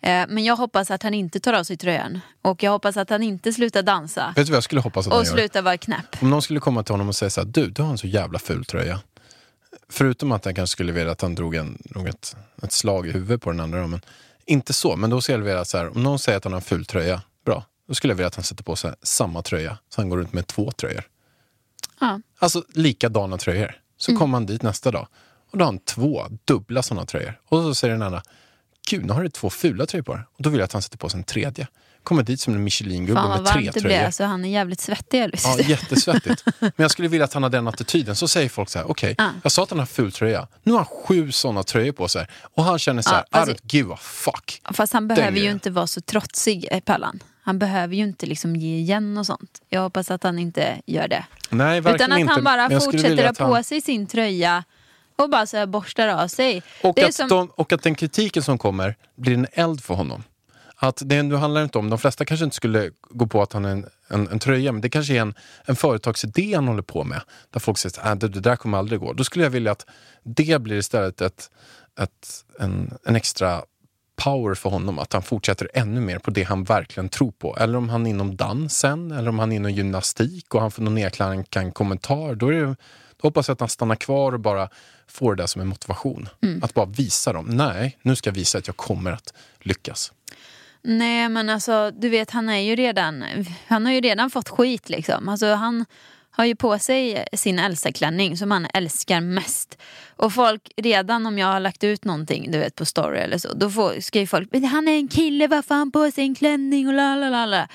Eh, 0.01 0.27
Men 0.29 0.45
jag 0.45 0.57
hoppas 0.57 0.91
att 0.91 1.03
han 1.03 1.15
inte 1.15 1.41
tar 1.41 1.53
av 1.53 1.65
sig 1.65 1.77
tröjan. 1.77 2.21
Och 2.43 2.63
jag 2.63 2.71
hoppas 2.71 2.97
att 2.97 3.11
han 3.11 3.23
inte 3.23 3.53
slutar 3.53 3.83
dansa. 3.83 4.33
Vet 4.37 4.47
du 4.47 4.53
vad 4.53 4.57
jag 4.57 4.65
skulle 4.65 4.81
hoppas 4.81 5.07
att 5.07 5.13
han 5.13 5.21
Och 5.21 5.27
gör? 5.27 5.33
slutar 5.33 5.63
vara 5.63 5.77
knäpp. 5.77 6.23
Om 6.23 6.31
någon 6.31 6.43
skulle 6.43 6.61
komma 6.61 6.83
till 6.83 6.93
honom 6.93 7.09
och 7.09 7.17
säga 7.17 7.31
så 7.31 7.41
här, 7.41 7.49
du, 7.49 7.67
du 7.71 7.83
har 7.83 7.91
en 7.91 7.99
så 7.99 8.07
jävla 8.07 8.39
ful 8.39 8.65
tröja. 8.65 9.01
Förutom 9.89 10.33
att 10.33 10.47
jag 10.47 10.57
kanske 10.57 10.73
skulle 10.73 10.93
vilja 10.93 11.13
att 11.13 11.21
han 11.21 11.35
drog, 11.35 11.55
en, 11.55 11.79
ett, 12.09 12.37
ett 12.63 12.73
slag 12.73 13.07
i 13.07 13.11
huvudet 13.13 13.43
på 13.43 13.51
den 13.51 13.61
andra. 13.61 13.87
Men 13.87 14.01
inte 14.47 14.73
så, 14.73 14.97
men 14.97 15.11
då 15.11 15.21
skulle 15.21 15.39
jag 15.39 15.45
vilja 15.45 15.65
så 15.65 15.79
här, 15.79 15.97
om 15.97 16.03
någon 16.03 16.19
säger 16.19 16.39
att 16.39 16.45
han 16.45 16.53
har 16.53 16.61
en 16.61 16.65
ful 16.65 16.85
tröja, 16.87 17.21
bra. 17.47 17.65
Då 17.89 17.95
skulle 17.95 18.11
jag 18.11 18.17
vilja 18.17 18.27
att 18.27 18.35
han 18.35 18.45
sätter 18.45 18.65
på 18.65 18.77
sig 18.77 18.95
samma 19.03 19.43
tröja, 19.43 19.79
så 19.89 20.01
han 20.01 20.09
går 20.11 20.17
runt 20.17 20.33
med 20.33 20.47
två 20.47 20.71
tröjor. 20.71 21.05
Ja. 22.03 22.21
Alltså 22.39 22.65
likadana 22.73 23.39
tröjor. 23.39 23.75
Så 23.97 24.17
kommer 24.17 24.37
han 24.37 24.47
dit 24.47 24.63
nästa 24.63 24.91
dag 24.91 25.07
och 25.53 25.59
då 25.59 25.65
har 25.65 25.73
han 25.73 25.79
två 25.79 26.27
dubbla 26.45 26.83
sådana 26.83 27.07
tröjor. 27.07 27.41
Och 27.49 27.63
så 27.63 27.75
säger 27.75 27.95
den 27.95 28.03
andra, 28.03 28.23
gud 28.91 29.07
nu 29.07 29.13
har 29.13 29.23
du 29.23 29.29
två 29.29 29.51
fula 29.51 29.87
tröjor 29.87 30.03
på 30.05 30.15
dig. 30.15 30.23
Och 30.37 30.43
då 30.43 30.51
vill 30.51 30.59
jag 30.61 30.65
att 30.65 30.73
han 30.73 30.83
sätter 30.83 30.99
på 30.99 31.09
sig 31.09 31.19
en 31.19 31.25
tredje. 31.25 31.67
Kommer 32.03 32.23
dit 32.23 32.41
som 32.41 32.55
en 32.55 32.65
Michelin-gubbe 32.65 33.21
Fan 33.21 33.29
vad 33.31 33.39
med 33.43 33.47
tre 33.53 33.55
varmt 33.63 33.75
det 33.75 33.81
tröjor. 33.81 33.97
blir. 33.97 34.07
Alltså, 34.07 34.25
han 34.25 34.45
är 34.45 34.49
jävligt 34.49 34.81
svettig 34.81 35.21
Elvis. 35.21 35.45
Ja, 35.47 35.59
jättesvettigt. 35.65 36.45
Men 36.61 36.73
jag 36.77 36.91
skulle 36.91 37.09
vilja 37.09 37.25
att 37.25 37.33
han 37.35 37.43
har 37.43 37.51
den 37.51 37.69
attityden. 37.69 38.17
Så 38.17 38.29
säger 38.29 38.49
folk 38.49 38.69
så 38.69 38.79
här, 38.79 38.91
okej, 38.91 39.15
Ja. 39.19 39.31
jag 39.43 39.53
sa 39.53 39.63
att 39.63 39.71
han 39.71 39.79
har 39.79 39.87
ful 39.87 40.13
tröja. 40.13 40.49
Nu 40.63 40.73
har 40.73 40.79
han 40.79 40.87
sju 40.87 41.33
sådana 41.33 41.63
tröjor 41.63 41.93
på 41.93 42.09
sig. 42.09 42.27
Och 42.55 42.65
han 42.65 42.79
känner 42.79 43.03
så 43.03 43.11
här, 43.11 43.21
I 43.23 43.25
alltså- 43.31 43.55
don't 43.55 43.61
give 43.75 43.95
a 43.95 43.99
fuck. 44.01 44.61
Fast 44.75 44.93
han 44.93 45.09
behöver 45.09 45.39
ju 45.39 45.51
inte 45.51 45.71
vara 45.71 45.87
så 45.87 46.01
trotsig, 46.01 46.69
eh, 46.71 46.81
Pallan. 46.81 47.23
Han 47.45 47.59
behöver 47.59 47.95
ju 47.95 48.03
inte 48.03 48.27
liksom 48.27 48.57
ge 48.57 48.77
igen 48.77 49.19
och 49.19 49.27
sånt. 49.27 49.63
Jag 49.69 49.81
hoppas 49.83 50.11
att 50.11 50.23
han 50.23 50.39
inte 50.39 50.81
gör 50.87 51.09
det. 51.09 51.25
Nej, 51.51 51.81
verkligen 51.81 51.95
Utan 51.95 52.13
att 52.13 52.19
inte. 52.19 52.33
han 52.33 52.45
bara 52.45 52.81
fortsätter 52.81 53.23
ha 53.23 53.31
att 53.31 53.39
han- 53.39 53.51
på 53.51 53.63
sig 53.63 53.81
sin 53.81 54.07
tröja 54.07 54.65
och 55.17 55.31
bara 55.31 55.47
så 55.47 55.57
här 55.57 55.67
borstar 55.67 56.09
av 56.09 56.29
sig. 56.29 56.63
Och, 56.83 56.99
att 56.99 57.15
som, 57.15 57.29
de, 57.29 57.51
och 57.55 57.73
att 57.73 57.83
den 57.83 57.95
kritiken 57.95 58.43
som 58.43 58.59
kommer 58.59 58.97
blir 59.17 59.35
en 59.35 59.47
eld 59.53 59.83
för 59.85 59.95
honom. 59.95 60.25
Att 60.77 61.03
det 61.05 61.23
nu 61.23 61.35
handlar 61.35 61.63
inte 61.63 61.79
om, 61.79 61.91
de 61.91 61.99
flesta 61.99 62.25
kanske 62.25 62.45
inte 62.45 62.57
skulle 62.57 62.91
gå 63.11 63.27
på 63.27 63.43
att 63.43 63.53
han 63.53 63.65
är 63.65 63.71
en, 63.71 63.87
en, 64.09 64.29
en 64.29 64.39
tröja, 64.39 64.73
men 64.73 64.81
det 64.81 64.89
kanske 64.89 65.15
är 65.15 65.21
en, 65.21 65.35
en 65.65 65.77
företagsidé 65.77 66.55
han 66.55 66.69
håller 66.69 66.83
på 66.83 67.05
med. 67.05 67.21
Där 67.51 67.61
folk 67.61 67.79
säger 67.79 68.01
att 68.01 68.07
äh, 68.07 68.15
det, 68.15 68.29
det 68.29 68.41
där 68.41 68.57
kommer 68.57 68.79
aldrig 68.79 69.01
gå. 69.01 69.13
Då 69.13 69.25
skulle 69.25 69.45
jag 69.45 69.51
vilja 69.51 69.73
att 69.73 69.87
det 70.25 70.63
blir 70.63 70.77
istället 70.77 71.21
ett, 71.21 71.51
ett, 72.01 72.45
en, 72.61 72.95
en 73.07 73.17
extra 73.17 73.63
power 74.17 74.55
för 74.55 74.71
honom. 74.71 74.99
Att 74.99 75.13
han 75.13 75.23
fortsätter 75.23 75.69
ännu 75.75 76.01
mer 76.01 76.19
på 76.19 76.31
det 76.31 76.43
han 76.43 76.65
verkligen 76.65 77.09
tror 77.09 77.31
på. 77.31 77.57
Eller 77.57 77.79
om 77.79 77.89
han 77.89 78.07
är 78.07 78.11
inom 78.11 78.37
dansen, 78.37 79.11
eller 79.11 79.29
om 79.29 79.39
han 79.39 79.53
är 79.53 79.57
inom 79.57 79.73
gymnastik 79.73 80.55
och 80.55 80.61
han 80.61 80.71
får 80.71 80.83
någon 80.83 80.95
nedklank 80.95 81.57
en 81.57 81.73
kommentar. 81.73 82.35
Då, 82.35 82.49
är 82.49 82.53
det, 82.53 82.67
då 82.67 82.77
hoppas 83.23 83.49
jag 83.49 83.53
att 83.53 83.61
han 83.61 83.69
stannar 83.69 83.97
kvar 83.97 84.33
och 84.33 84.41
bara 84.41 84.69
får 85.07 85.35
det 85.35 85.43
där 85.43 85.47
som 85.47 85.61
en 85.61 85.69
motivation. 85.69 86.29
Att 86.63 86.75
bara 86.75 86.87
visa 86.87 87.33
dem, 87.33 87.47
nej, 87.47 87.99
nu 88.03 88.17
ska 88.17 88.31
jag 88.31 88.35
visa 88.35 88.59
att 88.59 88.67
jag 88.67 88.77
kommer 88.77 89.13
att 89.13 89.35
lyckas. 89.61 90.13
Nej 90.83 91.29
men 91.29 91.51
alltså 91.51 91.91
du 91.91 92.09
vet 92.09 92.31
han 92.31 92.49
är 92.49 92.59
ju 92.59 92.77
redan, 92.77 93.25
han 93.67 93.87
har 93.87 93.93
ju 93.93 94.01
redan 94.01 94.31
fått 94.31 94.49
skit 94.49 94.89
liksom. 94.89 95.29
Alltså 95.29 95.55
han 95.55 95.85
har 96.35 96.45
ju 96.45 96.57
på 96.57 96.79
sig 96.79 97.27
sin 97.33 97.59
Elsa-klänning 97.59 98.37
som 98.37 98.51
han 98.51 98.67
älskar 98.75 99.21
mest. 99.21 99.79
Och 100.17 100.33
folk, 100.33 100.73
redan 100.77 101.27
om 101.27 101.39
jag 101.39 101.47
har 101.47 101.61
lagt 101.61 101.85
ut 101.85 102.05
någonting 102.05 102.51
du 102.51 102.59
vet 102.59 102.75
på 102.75 102.85
story 102.85 103.19
eller 103.19 103.39
så, 103.39 103.55
då 103.55 103.71
får, 103.71 104.01
skriver 104.01 104.27
folk 104.27 104.49
"Men 104.53 104.65
han 104.65 104.89
är 104.89 104.97
en 104.97 105.09
kille, 105.09 105.47
varför 105.47 105.75
har 105.75 105.79
han 105.79 105.93
på 105.93 106.11
sig 106.11 106.25
en 106.25 106.35
klänning 106.35 106.89
och 106.89 106.95
la 106.95 107.15
la 107.15 107.47
la. 107.47 107.69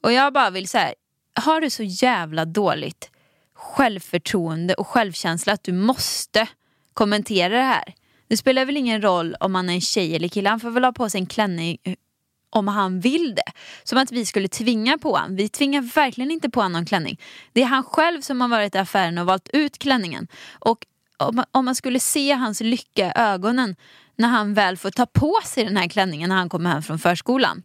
Och 0.00 0.12
jag 0.12 0.32
bara 0.32 0.50
vill 0.50 0.68
säga, 0.68 0.94
har 1.34 1.60
du 1.60 1.70
så 1.70 1.82
jävla 1.82 2.44
dåligt 2.44 3.10
självförtroende 3.54 4.74
och 4.74 4.86
självkänsla 4.86 5.52
att 5.52 5.64
du 5.64 5.72
måste 5.72 6.48
kommentera 6.94 7.56
det 7.56 7.62
här? 7.62 7.94
Det 8.28 8.36
spelar 8.36 8.64
väl 8.64 8.76
ingen 8.76 9.02
roll 9.02 9.36
om 9.40 9.52
man 9.52 9.68
är 9.70 9.74
en 9.74 9.80
tjej 9.80 10.16
eller 10.16 10.28
kille, 10.28 10.48
han 10.48 10.60
får 10.60 10.70
väl 10.70 10.84
ha 10.84 10.92
på 10.92 11.10
sig 11.10 11.20
en 11.20 11.26
klänning 11.26 11.78
om 12.52 12.68
han 12.68 13.00
vill 13.00 13.34
det. 13.34 13.52
Som 13.84 13.98
att 13.98 14.12
vi 14.12 14.26
skulle 14.26 14.48
tvinga 14.48 14.98
på 14.98 15.16
honom. 15.16 15.36
Vi 15.36 15.48
tvingar 15.48 15.82
verkligen 15.82 16.30
inte 16.30 16.50
på 16.50 16.60
honom 16.60 16.72
någon 16.72 16.86
klänning. 16.86 17.20
Det 17.52 17.62
är 17.62 17.66
han 17.66 17.84
själv 17.84 18.20
som 18.20 18.40
har 18.40 18.48
varit 18.48 18.74
i 18.74 18.78
affären 18.78 19.18
och 19.18 19.26
valt 19.26 19.48
ut 19.52 19.78
klänningen. 19.78 20.28
Och 20.52 20.86
om 21.52 21.64
man, 21.64 21.74
skulle 21.74 22.00
se 22.00 22.32
hans 22.32 22.60
lycka 22.60 23.06
i 23.06 23.12
ögonen 23.14 23.76
när 24.16 24.28
han 24.28 24.54
väl 24.54 24.76
får 24.76 24.90
ta 24.90 25.06
på 25.06 25.40
sig 25.44 25.64
den 25.64 25.76
här 25.76 25.88
klänningen 25.88 26.28
när 26.28 26.36
han 26.36 26.48
kommer 26.48 26.70
hem 26.70 26.82
från 26.82 26.98
förskolan. 26.98 27.62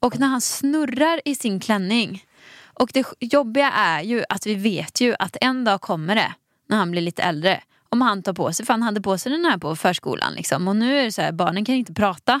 Och 0.00 0.18
när 0.18 0.26
han 0.26 0.40
snurrar 0.40 1.20
i 1.24 1.34
sin 1.34 1.60
klänning. 1.60 2.24
Och 2.64 2.90
det 2.94 3.06
jobbiga 3.20 3.70
är 3.70 4.02
ju 4.02 4.24
att 4.28 4.46
vi 4.46 4.54
vet 4.54 5.00
ju 5.00 5.14
att 5.18 5.36
en 5.40 5.64
dag 5.64 5.80
kommer 5.80 6.14
det, 6.14 6.32
när 6.68 6.76
han 6.76 6.90
blir 6.90 7.02
lite 7.02 7.22
äldre, 7.22 7.60
om 7.88 8.00
han 8.00 8.22
tar 8.22 8.32
på 8.32 8.52
sig, 8.52 8.66
för 8.66 8.72
han 8.72 8.82
hade 8.82 9.00
på 9.00 9.18
sig 9.18 9.32
den 9.32 9.44
här 9.44 9.58
på 9.58 9.76
förskolan 9.76 10.34
liksom. 10.34 10.68
Och 10.68 10.76
nu 10.76 10.98
är 10.98 11.04
det 11.04 11.12
så 11.12 11.22
här, 11.22 11.32
barnen 11.32 11.64
kan 11.64 11.74
inte 11.74 11.94
prata. 11.94 12.40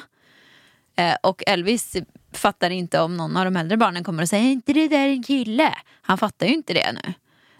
Eh, 0.98 1.16
och 1.22 1.42
Elvis 1.46 1.96
fattar 2.32 2.70
inte 2.70 3.00
om 3.00 3.16
någon 3.16 3.36
av 3.36 3.44
de 3.44 3.56
äldre 3.56 3.76
barnen 3.76 4.04
kommer 4.04 4.22
och 4.22 4.28
säger 4.28 4.44
"Är 4.44 4.52
inte 4.52 4.72
det 4.72 4.88
där 4.88 5.08
en 5.08 5.22
kille? 5.22 5.74
Han 6.02 6.18
fattar 6.18 6.46
ju 6.46 6.54
inte 6.54 6.72
det 6.74 6.92
nu. 6.92 7.12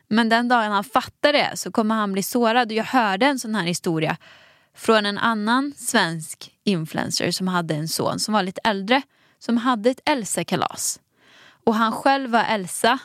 Men 0.09 0.29
den 0.29 0.48
dagen 0.48 0.72
han 0.72 0.85
fattar 0.85 1.33
det 1.33 1.51
så 1.55 1.72
kommer 1.72 1.94
han 1.94 2.12
bli 2.12 2.22
sårad. 2.22 2.68
Och 2.68 2.72
jag 2.77 2.85
hörde 2.85 3.27
en 3.27 3.38
sån 3.38 3.55
här 3.55 3.62
historia 3.64 4.16
från 4.77 5.07
en 5.07 5.18
annan 5.18 5.72
svensk 5.77 6.51
influencer 6.64 7.31
som 7.31 7.48
hade 7.48 7.74
en 7.74 7.88
son 7.88 8.18
som 8.18 8.35
var 8.35 8.42
lite 8.42 8.61
äldre. 8.64 9.03
Som 9.38 9.57
hade 9.57 9.90
ett 9.90 10.01
Elsa-kalas. 10.05 11.01
Och 11.64 11.74
han 11.74 11.92
själv 11.92 12.31
var 12.31 12.44
Elsa. 12.44 12.98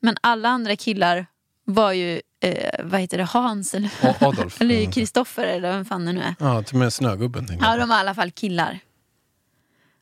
Men 0.00 0.16
alla 0.20 0.48
andra 0.48 0.76
killar 0.76 1.26
var 1.64 1.92
ju, 1.92 2.20
eh, 2.40 2.84
vad 2.84 3.00
heter 3.00 3.18
det, 3.18 3.24
Hans 3.24 3.74
eller, 3.74 3.90
Adolf. 4.20 4.60
eller 4.60 4.92
Kristoffer 4.92 5.44
eller 5.46 5.72
vem 5.72 5.84
fan 5.84 6.04
det 6.06 6.12
nu 6.12 6.20
är. 6.20 6.34
Ja, 6.38 6.62
till 6.62 6.74
och 6.74 6.78
med 6.80 6.92
Snögubben. 6.92 7.58
Ja, 7.60 7.76
de 7.76 7.88
var 7.88 7.96
i 7.96 8.00
alla 8.00 8.14
fall 8.14 8.30
killar. 8.30 8.78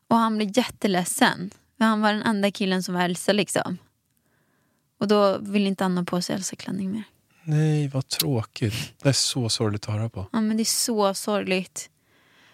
Och 0.09 0.17
han 0.17 0.37
blev 0.37 0.51
jätteledsen. 0.59 1.51
För 1.79 1.85
han 1.85 2.01
var 2.01 2.13
den 2.13 2.23
enda 2.23 2.51
killen 2.51 2.83
som 2.83 2.95
var 2.95 3.03
Elsa 3.03 3.33
liksom. 3.33 3.79
Och 5.01 5.09
då 5.09 5.39
ville 5.39 5.69
inte 5.69 5.85
han 5.85 5.97
ha 5.97 6.05
på 6.05 6.21
sig 6.23 6.35
Elsa-klänning 6.37 6.91
mer. 6.93 7.03
Nej, 7.45 7.89
vad 7.89 8.09
tråkigt. 8.09 8.75
Det 9.03 9.09
är 9.09 9.13
så 9.13 9.49
sorgligt 9.49 9.89
att 9.89 9.95
höra 9.95 10.09
på. 10.09 10.27
Ja 10.33 10.41
men 10.41 10.57
det 10.57 10.63
är 10.63 10.65
så 10.65 11.15
sorgligt. 11.15 11.91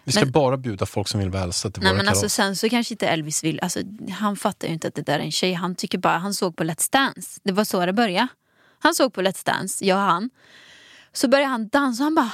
Vi 0.03 0.11
ska 0.11 0.21
Men- 0.21 0.31
bara 0.31 0.57
bjuda 0.57 0.85
folk 0.85 1.07
som 1.07 1.19
vill 1.19 1.29
välsa 1.29 1.71
till 1.71 1.83
Nej 1.83 1.89
våra 1.91 1.97
men 1.97 2.05
kalas. 2.05 2.23
alltså 2.23 2.35
sen 2.35 2.55
så 2.55 2.69
kanske 2.69 2.93
inte 2.93 3.07
Elvis 3.07 3.43
vill, 3.43 3.59
alltså 3.59 3.79
han 4.19 4.35
fattar 4.35 4.67
ju 4.67 4.73
inte 4.73 4.87
att 4.87 4.95
det 4.95 5.01
där 5.01 5.19
är 5.19 5.23
en 5.23 5.31
tjej. 5.31 5.53
Han 5.53 5.75
tycker 5.75 5.97
bara, 5.97 6.17
han 6.17 6.33
såg 6.33 6.55
på 6.55 6.63
Let's 6.63 6.91
Dance. 6.91 7.39
Det 7.43 7.51
var 7.51 7.63
så 7.63 7.85
det 7.85 7.93
började. 7.93 8.27
Han 8.79 8.95
såg 8.95 9.13
på 9.13 9.21
Let's 9.21 9.45
Dance, 9.45 9.85
jag 9.85 9.95
och 9.97 10.03
han. 10.03 10.29
Så 11.13 11.27
började 11.27 11.49
han 11.51 11.67
dansa 11.69 12.03
och 12.03 12.05
han 12.05 12.15
bara 12.15 12.31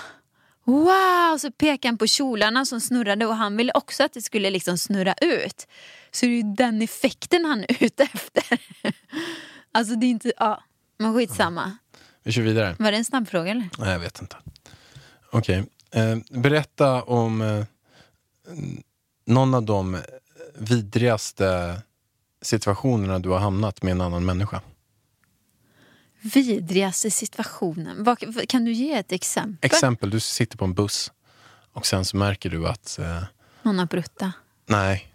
Wow! 0.67 1.37
Så 1.39 1.51
pekade 1.51 1.87
han 1.87 1.97
på 1.97 2.07
kjolarna 2.07 2.65
som 2.65 2.81
snurrade 2.81 3.25
och 3.25 3.35
han 3.35 3.57
ville 3.57 3.71
också 3.75 4.03
att 4.03 4.13
det 4.13 4.21
skulle 4.21 4.49
liksom 4.49 4.77
snurra 4.77 5.15
ut. 5.21 5.67
Så 6.11 6.25
det 6.25 6.31
är 6.31 6.35
ju 6.35 6.53
den 6.55 6.81
effekten 6.81 7.45
han 7.45 7.59
är 7.59 7.83
ute 7.83 8.03
efter. 8.03 8.43
Alltså 9.71 9.95
det 9.95 10.05
är 10.05 10.09
inte, 10.09 10.33
ja. 10.37 10.63
Men 10.99 11.13
skitsamma. 11.13 11.77
Vi 12.23 12.31
kör 12.31 12.41
vidare. 12.41 12.75
Var 12.79 12.91
det 12.91 12.97
en 12.97 13.05
snabb 13.05 13.27
fråga 13.27 13.51
eller? 13.51 13.69
Nej, 13.77 13.91
jag 13.91 13.99
vet 13.99 14.21
inte. 14.21 14.35
Okej. 15.31 15.63
Eh, 15.91 16.17
berätta 16.29 17.03
om 17.03 17.41
eh, 17.41 17.65
någon 19.25 19.53
av 19.53 19.63
de 19.63 20.01
vidrigaste 20.57 21.75
situationerna 22.41 23.19
du 23.19 23.29
har 23.29 23.39
hamnat 23.39 23.83
med 23.83 23.91
en 23.91 24.01
annan 24.01 24.25
människa. 24.25 24.61
Vidrigaste 26.33 27.11
situationen. 27.11 28.03
Vad, 28.03 28.49
kan 28.49 28.65
du 28.65 28.71
ge 28.71 28.93
ett 28.93 29.11
exempel? 29.11 29.57
Exempel, 29.61 30.09
du 30.09 30.19
sitter 30.19 30.57
på 30.57 30.65
en 30.65 30.73
buss 30.73 31.11
och 31.73 31.85
sen 31.85 32.05
så 32.05 32.17
märker 32.17 32.49
du 32.49 32.67
att 32.67 32.99
eh, 32.99 33.23
Någon 33.63 33.79
har 33.79 33.85
brutta. 33.85 34.31
Nej, 34.65 35.13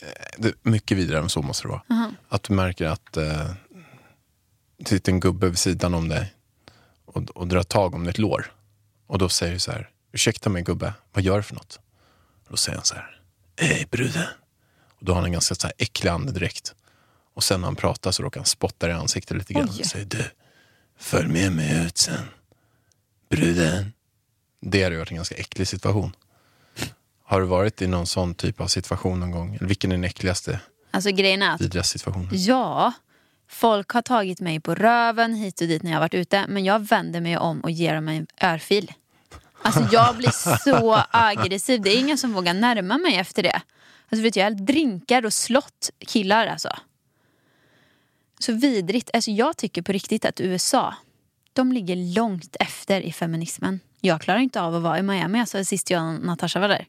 eh, 0.00 0.08
det 0.38 0.54
mycket 0.62 0.98
vidare 0.98 1.18
än 1.18 1.28
så 1.28 1.42
måste 1.42 1.64
det 1.64 1.68
vara. 1.68 1.82
Aha. 1.90 2.10
Att 2.28 2.42
du 2.42 2.54
märker 2.54 2.86
att 2.86 3.16
eh, 3.16 3.50
det 4.78 4.88
sitter 4.88 5.12
en 5.12 5.20
gubbe 5.20 5.48
vid 5.48 5.58
sidan 5.58 5.94
om 5.94 6.08
dig 6.08 6.34
och, 7.04 7.22
och 7.22 7.48
drar 7.48 7.62
tag 7.62 7.94
om 7.94 8.04
ditt 8.04 8.18
lår. 8.18 8.52
Och 9.06 9.18
då 9.18 9.28
säger 9.28 9.52
du 9.52 9.58
så 9.58 9.72
här, 9.72 9.90
ursäkta 10.12 10.50
mig 10.50 10.62
gubbe, 10.62 10.94
vad 11.12 11.24
gör 11.24 11.36
du 11.36 11.42
för 11.42 11.54
något? 11.54 11.80
Då 12.48 12.56
säger 12.56 12.76
han 12.76 12.84
så 12.84 12.94
här, 12.94 13.20
hej 13.56 13.86
bruden. 13.90 14.26
Och 14.88 15.04
då 15.04 15.12
har 15.12 15.16
han 15.16 15.24
en 15.24 15.32
ganska 15.32 15.54
så 15.54 15.66
här 15.66 15.74
äcklig 15.78 16.10
andedräkt. 16.10 16.74
Och 17.34 17.44
sen 17.44 17.60
när 17.60 17.66
han 17.66 17.76
pratar 17.76 18.10
så 18.10 18.22
råkar 18.22 18.40
han 18.40 18.46
spotta 18.46 18.88
i 18.88 18.92
ansiktet 18.92 19.36
lite 19.36 19.52
grann 19.52 19.68
Oj. 19.72 19.80
och 19.80 19.86
säger, 19.86 20.06
du, 20.06 20.24
följ 20.98 21.28
med 21.28 21.52
mig 21.52 21.86
ut 21.86 21.98
sen. 21.98 22.28
Bruden. 23.30 23.92
Det 24.60 24.82
hade 24.82 24.94
ju 24.94 24.98
varit 24.98 25.10
en 25.10 25.16
ganska 25.16 25.34
äcklig 25.34 25.68
situation. 25.68 26.16
Har 27.24 27.40
du 27.40 27.46
varit 27.46 27.82
i 27.82 27.86
någon 27.86 28.06
sån 28.06 28.34
typ 28.34 28.60
av 28.60 28.66
situation 28.66 29.20
någon 29.20 29.30
gång? 29.30 29.54
Eller 29.54 29.66
vilken 29.66 29.92
är 29.92 29.96
den 29.96 30.04
äckligaste, 30.04 30.60
Alltså 30.90 31.10
grejen 31.10 31.42
är 31.42 31.54
att 31.54 31.60
vidrigaste 31.60 31.98
situationen? 31.98 32.28
Ja, 32.32 32.92
Folk 33.48 33.90
har 33.90 34.02
tagit 34.02 34.40
mig 34.40 34.60
på 34.60 34.74
röven 34.74 35.34
hit 35.34 35.60
och 35.60 35.66
dit 35.68 35.82
när 35.82 35.92
jag 35.92 36.00
varit 36.00 36.14
ute 36.14 36.44
men 36.48 36.64
jag 36.64 36.80
vänder 36.88 37.20
mig 37.20 37.38
om 37.38 37.60
och 37.60 37.70
ger 37.70 37.94
dem 37.94 38.08
en 38.08 38.26
örfil. 38.42 38.92
Alltså 39.62 39.88
jag 39.92 40.16
blir 40.16 40.30
så 40.58 41.02
aggressiv. 41.10 41.82
Det 41.82 41.90
är 41.90 41.98
ingen 41.98 42.18
som 42.18 42.32
vågar 42.32 42.54
närma 42.54 42.98
mig 42.98 43.16
efter 43.16 43.42
det. 43.42 43.62
Alltså 44.08 44.22
vet 44.22 44.36
jag, 44.36 44.46
jag 44.46 44.64
drinkar 44.66 45.26
och 45.26 45.32
slått 45.32 45.90
killar 45.98 46.46
alltså. 46.46 46.68
Så 48.38 48.52
vidrigt. 48.52 49.10
Alltså 49.12 49.30
jag 49.30 49.56
tycker 49.56 49.82
på 49.82 49.92
riktigt 49.92 50.24
att 50.24 50.40
USA, 50.40 50.94
de 51.52 51.72
ligger 51.72 52.14
långt 52.14 52.56
efter 52.60 53.00
i 53.00 53.12
feminismen. 53.12 53.80
Jag 54.00 54.20
klarar 54.20 54.38
inte 54.38 54.60
av 54.60 54.74
att 54.74 54.82
vara 54.82 54.98
i 54.98 55.02
Miami 55.02 55.40
alltså, 55.40 55.64
sist 55.64 55.90
jag 55.90 56.14
och 56.14 56.24
Natasha 56.24 56.60
var 56.60 56.68
där. 56.68 56.86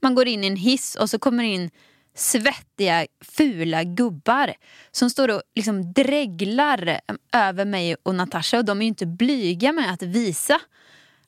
Man 0.00 0.14
går 0.14 0.28
in 0.28 0.44
i 0.44 0.46
en 0.46 0.56
hiss 0.56 0.94
och 0.94 1.10
så 1.10 1.18
kommer 1.18 1.44
in 1.44 1.70
svettiga, 2.14 3.06
fula 3.20 3.84
gubbar 3.84 4.54
som 4.90 5.10
står 5.10 5.28
och 5.28 5.42
liksom 5.54 5.92
dreglar 5.92 7.00
över 7.32 7.64
mig 7.64 7.96
och 8.02 8.14
Natasha 8.14 8.58
och 8.58 8.64
de 8.64 8.78
är 8.78 8.82
ju 8.82 8.88
inte 8.88 9.06
blyga 9.06 9.72
med 9.72 9.92
att 9.92 10.02
visa 10.02 10.60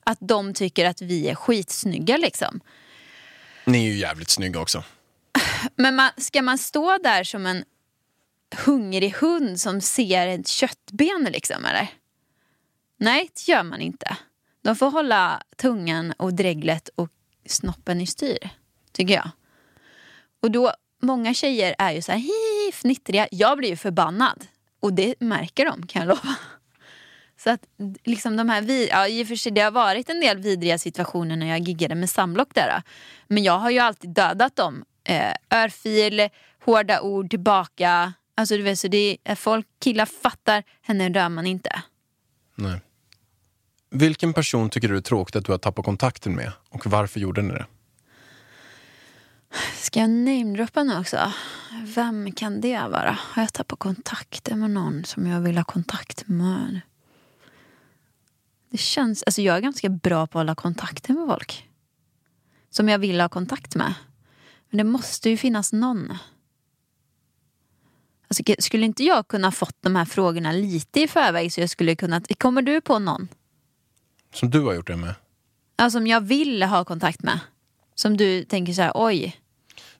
att 0.03 0.17
de 0.21 0.53
tycker 0.53 0.85
att 0.85 1.01
vi 1.01 1.29
är 1.29 1.35
skitsnygga 1.35 2.17
liksom. 2.17 2.59
Ni 3.65 3.87
är 3.87 3.91
ju 3.91 3.97
jävligt 3.97 4.29
snygga 4.29 4.59
också. 4.59 4.83
Men 5.75 5.95
man, 5.95 6.09
ska 6.17 6.41
man 6.41 6.57
stå 6.57 6.97
där 6.97 7.23
som 7.23 7.45
en 7.45 7.63
hungrig 8.65 9.13
hund 9.13 9.59
som 9.61 9.81
ser 9.81 10.27
ett 10.27 10.47
köttben 10.47 11.27
liksom 11.31 11.65
eller? 11.65 11.87
Nej, 12.99 13.29
det 13.33 13.51
gör 13.51 13.63
man 13.63 13.81
inte. 13.81 14.17
De 14.63 14.75
får 14.75 14.91
hålla 14.91 15.41
tungan 15.57 16.11
och 16.17 16.33
dreglet 16.33 16.89
och 16.95 17.09
snoppen 17.45 18.01
i 18.01 18.07
styr, 18.07 18.49
tycker 18.91 19.13
jag. 19.13 19.29
Och 20.41 20.51
då, 20.51 20.73
många 21.01 21.33
tjejer 21.33 21.75
är 21.77 21.91
ju 21.91 22.01
så 22.01 22.11
här 22.11 22.19
hi, 22.19 22.71
fnittriga. 22.73 23.27
Jag 23.31 23.57
blir 23.57 23.69
ju 23.69 23.75
förbannad. 23.75 24.45
Och 24.79 24.93
det 24.93 25.15
märker 25.19 25.65
de 25.65 25.87
kan 25.87 25.99
jag 26.01 26.07
lova. 26.09 26.35
Så 27.37 27.49
att 27.49 27.61
liksom 28.03 28.37
de 28.37 28.49
här, 28.49 28.61
vid- 28.61 28.89
ja 28.91 29.07
i 29.07 29.23
och 29.23 29.27
för 29.27 29.35
sig 29.35 29.51
det 29.51 29.61
har 29.61 29.71
varit 29.71 30.09
en 30.09 30.19
del 30.19 30.37
vidriga 30.37 30.77
situationer 30.77 31.35
när 31.35 31.47
jag 31.47 31.59
giggade 31.59 31.95
med 31.95 32.09
Samblock 32.09 32.53
där. 32.53 32.73
då. 32.77 32.81
Men 33.27 33.43
jag 33.43 33.57
har 33.59 33.69
ju 33.69 33.79
alltid 33.79 34.09
dödat 34.09 34.55
dem. 34.55 34.85
Eh, 35.03 35.33
örfil, 35.51 36.29
hårda 36.65 37.01
ord 37.01 37.29
tillbaka. 37.29 38.13
Alltså 38.35 38.57
du 38.57 38.63
vet 38.63 38.79
så 38.79 38.87
det 38.87 39.17
är, 39.23 39.35
folk, 39.35 39.67
killar 39.79 40.05
fattar, 40.05 40.63
henne 40.81 41.09
rör 41.09 41.29
man 41.29 41.47
inte. 41.47 41.83
Nej. 42.55 42.81
Vilken 43.89 44.33
person 44.33 44.69
tycker 44.69 44.87
du 44.87 44.97
är 44.97 45.01
tråkigt 45.01 45.35
att 45.35 45.45
du 45.45 45.51
har 45.51 45.59
tappat 45.59 45.85
kontakten 45.85 46.35
med 46.35 46.51
och 46.69 46.87
varför 46.87 47.19
gjorde 47.19 47.41
ni 47.41 47.53
det? 47.53 47.65
Ska 49.75 49.99
jag 49.99 50.09
namedroppa 50.09 50.83
nu 50.83 50.99
också? 50.99 51.31
Vem 51.83 52.31
kan 52.31 52.61
det 52.61 52.79
vara? 52.79 53.17
Har 53.21 53.41
jag 53.41 53.53
tappat 53.53 53.79
kontakten 53.79 54.59
med 54.59 54.69
någon 54.71 55.05
som 55.05 55.27
jag 55.27 55.41
vill 55.41 55.57
ha 55.57 55.63
kontakt 55.63 56.27
med? 56.27 56.81
Det 58.69 58.77
känns, 58.77 59.23
alltså 59.23 59.41
jag 59.41 59.57
är 59.57 59.61
ganska 59.61 59.89
bra 59.89 60.27
på 60.27 60.39
att 60.39 60.41
hålla 60.41 60.55
kontakten 60.55 61.15
med 61.15 61.27
folk. 61.27 61.69
Som 62.69 62.89
jag 62.89 62.99
vill 62.99 63.21
ha 63.21 63.29
kontakt 63.29 63.75
med. 63.75 63.93
Men 64.69 64.77
det 64.77 64.83
måste 64.83 65.29
ju 65.29 65.37
finnas 65.37 65.73
någon. 65.73 66.17
Alltså, 68.39 68.55
skulle 68.59 68.85
inte 68.85 69.03
jag 69.03 69.27
kunna 69.27 69.51
fått 69.51 69.75
de 69.81 69.95
här 69.95 70.05
frågorna 70.05 70.51
lite 70.51 71.01
i 71.01 71.07
förväg 71.07 71.53
så 71.53 71.61
jag 71.61 71.69
skulle 71.69 71.95
kunna... 71.95 72.21
Kommer 72.37 72.61
du 72.61 72.81
på 72.81 72.99
någon? 72.99 73.27
Som 74.33 74.49
du 74.49 74.61
har 74.61 74.73
gjort 74.73 74.87
det 74.87 74.95
med? 74.95 75.15
Alltså, 75.75 75.99
som 75.99 76.07
jag 76.07 76.21
vill 76.21 76.63
ha 76.63 76.85
kontakt 76.85 77.23
med? 77.23 77.39
Som 77.95 78.17
du 78.17 78.43
tänker 78.43 78.73
så 78.73 78.81
här, 78.81 78.91
oj. 78.95 79.37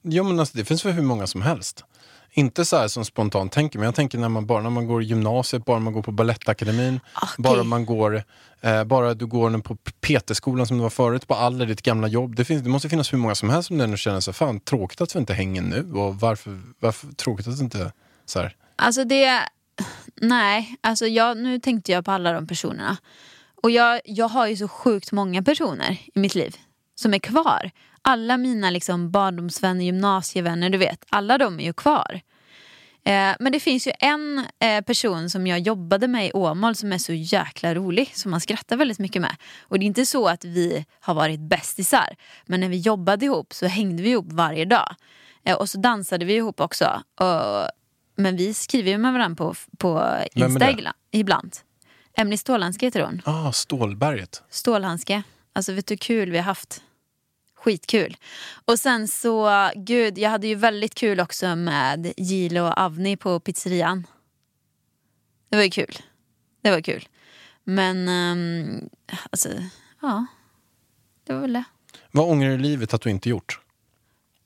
Ja 0.02 0.24
men 0.24 0.40
alltså 0.40 0.58
det 0.58 0.66
finns 0.66 0.86
väl 0.86 0.94
hur 0.94 1.04
många 1.04 1.28
som 1.28 1.42
helst. 1.42 1.84
Inte 2.32 2.66
så 2.66 2.78
här 2.78 2.88
som 2.88 3.06
spontant 3.06 3.52
tänker, 3.52 3.80
men 3.80 3.86
jag 3.86 3.96
tänker 3.96 4.18
när 4.18 4.30
man 4.30 4.46
bara 4.46 4.62
när 4.64 4.70
man 4.70 4.88
går 4.88 5.04
gymnasiet, 5.04 5.66
bara 5.66 5.80
man 5.80 5.94
går 5.94 6.02
på 6.02 6.12
Balettakademin, 6.12 7.00
Okej. 7.16 7.36
bara 7.38 7.64
man 7.64 7.86
går, 7.86 8.24
eh, 8.62 8.84
bara 8.84 9.14
du 9.14 9.26
går 9.26 9.58
på 9.62 9.76
PT-skolan 9.76 10.68
som 10.68 10.78
du 10.78 10.84
var 10.84 10.90
förut, 10.90 11.28
på 11.28 11.36
Aller, 11.36 11.66
ditt 11.66 11.82
gamla 11.82 12.08
jobb. 12.08 12.36
Det, 12.36 12.46
finns, 12.46 12.64
det 12.64 12.70
måste 12.70 12.90
finnas 12.90 13.14
hur 13.14 13.18
många 13.18 13.36
som 13.36 13.50
helst 13.50 13.68
som 13.68 13.78
den 13.78 13.98
känner 13.98 14.20
sig, 14.20 14.34
fan 14.34 14.60
tråkigt 14.60 15.02
att 15.02 15.16
vi 15.16 15.20
inte 15.20 15.34
hänger 15.34 15.62
nu 15.62 15.94
och 15.94 16.20
varför, 16.20 16.62
varför 16.80 17.08
tråkigt 17.08 17.48
att 17.48 17.58
det 17.58 17.64
inte, 17.64 17.92
så 18.26 18.40
här. 18.40 18.56
Alltså 18.76 19.04
det... 19.04 19.40
Nej, 20.16 20.76
alltså 20.82 21.08
jag, 21.08 21.38
nu 21.38 21.60
tänkte 21.60 21.92
jag 21.92 22.06
på 22.06 22.12
alla 22.12 22.32
de 22.34 22.48
personerna. 22.48 22.98
Och 23.64 23.72
jag, 23.72 24.02
jag 24.06 24.28
har 24.28 24.48
ju 24.48 24.56
så 24.56 24.68
sjukt 24.68 25.12
många 25.12 25.44
personer 25.44 25.98
i 26.14 26.20
mitt 26.20 26.36
liv 26.36 26.56
som 26.96 27.14
är 27.14 27.20
kvar. 27.20 27.72
Alla 28.02 28.38
mina 28.38 28.70
liksom 28.70 29.12
barndomsvänner, 29.12 29.86
gymnasievänner, 29.86 30.70
du 30.70 30.78
vet. 30.78 31.06
Alla 31.10 31.38
de 31.38 31.60
är 31.60 31.64
ju 31.64 31.74
kvar. 31.74 32.22
Eh, 33.06 33.36
men 33.40 33.52
det 33.52 33.60
finns 33.60 33.88
ju 33.88 33.92
en 34.00 34.46
eh, 34.60 34.82
person 34.82 35.30
som 35.30 35.48
jag 35.48 35.60
jobbade 35.60 36.08
med 36.08 36.28
i 36.28 36.32
Åmål 36.34 36.76
som 36.76 36.94
är 36.94 36.98
så 36.98 37.14
jäkla 37.14 37.76
rolig, 37.76 38.12
som 38.16 38.32
man 38.32 38.42
skrattar 38.42 38.78
väldigt 38.78 39.00
mycket 39.00 39.22
med. 39.22 39.36
Och 39.62 39.80
det 39.80 39.86
är 39.86 39.88
inte 39.88 40.06
så 40.06 40.28
att 40.28 40.46
vi 40.46 40.86
har 41.00 41.14
varit 41.14 41.40
bästisar, 41.40 42.16
men 42.46 42.60
när 42.60 42.70
vi 42.70 42.78
jobbade 42.78 43.26
ihop 43.26 43.54
så 43.54 43.66
hängde 43.66 44.04
vi 44.04 44.10
ihop 44.10 44.26
varje 44.30 44.66
dag. 44.66 44.96
Eh, 45.46 45.56
och 45.56 45.70
så 45.70 45.78
dansade 45.78 46.26
vi 46.26 46.36
ihop 46.36 46.62
också. 46.62 47.02
Och, 47.20 47.70
men 48.16 48.38
vi 48.38 48.54
skriver 48.54 48.92
ju 48.92 48.98
med 48.98 49.14
varandra 49.14 49.36
på, 49.36 49.56
på 49.78 49.94
Vem 49.94 50.44
är 50.44 50.46
Insta 50.50 50.66
det? 50.66 50.72
ibland- 50.72 50.96
ibland. 51.12 51.58
Emily 52.18 52.38
Stålhandske 52.38 52.86
heter 52.86 53.02
hon. 53.02 53.22
Ah, 53.26 53.52
Stålberget. 53.52 54.44
Stålhandske. 54.50 55.24
Alltså 55.54 55.74
vet 55.74 55.88
du 55.88 55.92
hur 55.92 55.98
kul 55.98 56.32
vi 56.32 56.38
har 56.38 56.44
haft? 56.46 56.84
Skitkul. 57.56 58.18
Och 58.66 58.80
sen 58.80 59.08
så, 59.08 59.70
gud, 59.76 60.18
jag 60.18 60.30
hade 60.30 60.48
ju 60.48 60.56
väldigt 60.56 60.96
kul 60.96 61.20
också 61.20 61.56
med 61.56 62.14
Gilo 62.18 62.62
och 62.62 62.78
Avni 62.78 63.18
på 63.18 63.40
pizzerian. 63.40 64.08
Det 65.50 65.56
var 65.56 65.64
ju 65.64 65.70
kul. 65.70 65.98
Det 66.62 66.72
var 66.72 66.82
kul. 66.82 67.08
Men, 67.64 68.08
um, 68.10 68.90
alltså, 69.30 69.50
ja. 70.02 70.26
Det 71.24 71.34
var 71.34 71.42
väl 71.42 71.54
det. 71.54 71.64
Vad 72.12 72.30
ångrar 72.30 72.50
du 72.50 72.56
i 72.56 72.58
livet 72.58 72.94
att 72.94 73.02
du 73.02 73.10
inte 73.10 73.30
gjort? 73.30 73.60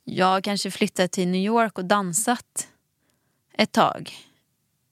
Jag 0.04 0.44
kanske 0.44 0.72
flyttat 0.72 1.12
till 1.12 1.28
New 1.28 1.42
York 1.46 1.78
och 1.78 1.86
dansat 1.86 2.68
ett 3.58 3.72
tag. 3.72 4.12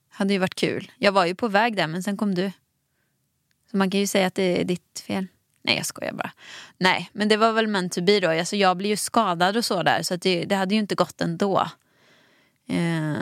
Hade 0.09 0.33
ju 0.33 0.39
varit 0.39 0.55
kul. 0.55 0.91
Jag 0.97 1.11
var 1.11 1.25
ju 1.25 1.35
på 1.35 1.47
väg 1.47 1.75
där 1.75 1.87
men 1.87 2.03
sen 2.03 2.17
kom 2.17 2.35
du. 2.35 2.51
Så 3.71 3.77
man 3.77 3.89
kan 3.89 3.99
ju 3.99 4.07
säga 4.07 4.27
att 4.27 4.35
det 4.35 4.61
är 4.61 4.63
ditt 4.63 5.03
fel. 5.07 5.27
Nej 5.61 5.77
jag 5.77 5.85
skojar 5.85 6.13
bara. 6.13 6.31
Nej 6.77 7.09
men 7.13 7.27
det 7.27 7.37
var 7.37 7.51
väl 7.51 7.67
meant 7.67 7.93
to 7.93 8.01
be 8.01 8.19
då. 8.19 8.29
Alltså, 8.29 8.55
jag 8.55 8.77
blev 8.77 8.89
ju 8.89 8.97
skadad 8.97 9.57
och 9.57 9.65
så 9.65 9.83
där 9.83 10.03
så 10.03 10.13
att 10.13 10.21
det, 10.21 10.45
det 10.45 10.55
hade 10.55 10.75
ju 10.75 10.79
inte 10.79 10.95
gått 10.95 11.21
ändå. 11.21 11.67
Eh, 12.67 13.13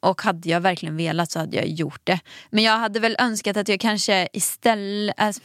och 0.00 0.22
hade 0.22 0.48
jag 0.48 0.60
verkligen 0.60 0.96
velat 0.96 1.30
så 1.30 1.38
hade 1.38 1.56
jag 1.56 1.68
gjort 1.68 2.00
det. 2.04 2.20
Men 2.50 2.64
jag 2.64 2.78
hade 2.78 3.00
väl 3.00 3.16
önskat 3.18 3.56
att 3.56 3.68
jag 3.68 3.80
kanske 3.80 4.28
istället... 4.32 5.14
Alltså, 5.18 5.42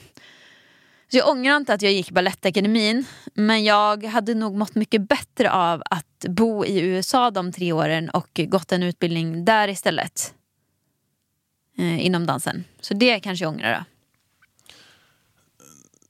så 1.11 1.17
jag 1.17 1.29
ångrar 1.29 1.57
inte 1.57 1.73
att 1.73 1.81
jag 1.81 1.91
gick 1.91 2.11
Balettakademin 2.11 3.05
men 3.33 3.63
jag 3.63 4.03
hade 4.03 4.33
nog 4.33 4.55
mått 4.57 4.75
mycket 4.75 5.09
bättre 5.09 5.51
av 5.51 5.83
att 5.89 6.25
bo 6.29 6.65
i 6.65 6.79
USA 6.79 7.31
de 7.31 7.51
tre 7.51 7.71
åren 7.71 8.09
och 8.09 8.29
gått 8.47 8.71
en 8.71 8.83
utbildning 8.83 9.45
där 9.45 9.67
istället. 9.67 10.33
Eh, 11.77 12.05
inom 12.05 12.25
dansen. 12.25 12.63
Så 12.81 12.93
det 12.93 13.19
kanske 13.19 13.45
jag 13.45 13.53
ångrar 13.53 13.73
då. 13.73 13.85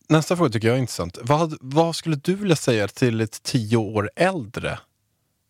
Nästa 0.08 0.38
fråga 0.38 0.50
tycker 0.50 0.68
jag 0.68 0.78
är 0.78 0.82
intressant. 0.82 1.18
Vad, 1.22 1.58
vad 1.62 1.96
skulle 1.96 2.16
du 2.16 2.36
vilja 2.36 2.56
säga 2.56 2.88
till 2.88 3.22
ett 3.22 3.44
tio 3.44 3.78
år 3.78 4.12
äldre 4.16 4.80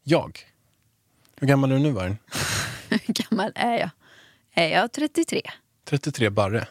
jag? 0.04 0.40
Hur 1.36 1.48
gammal 1.48 1.72
är 1.72 1.76
du 1.76 1.82
nu 1.82 1.92
Vargen? 1.92 2.18
Hur 2.90 3.14
gammal 3.14 3.52
är 3.56 3.80
jag? 3.80 3.90
Är 4.54 4.68
jag 4.68 4.92
33? 4.92 5.42
33 5.86 6.30
barre. 6.30 6.68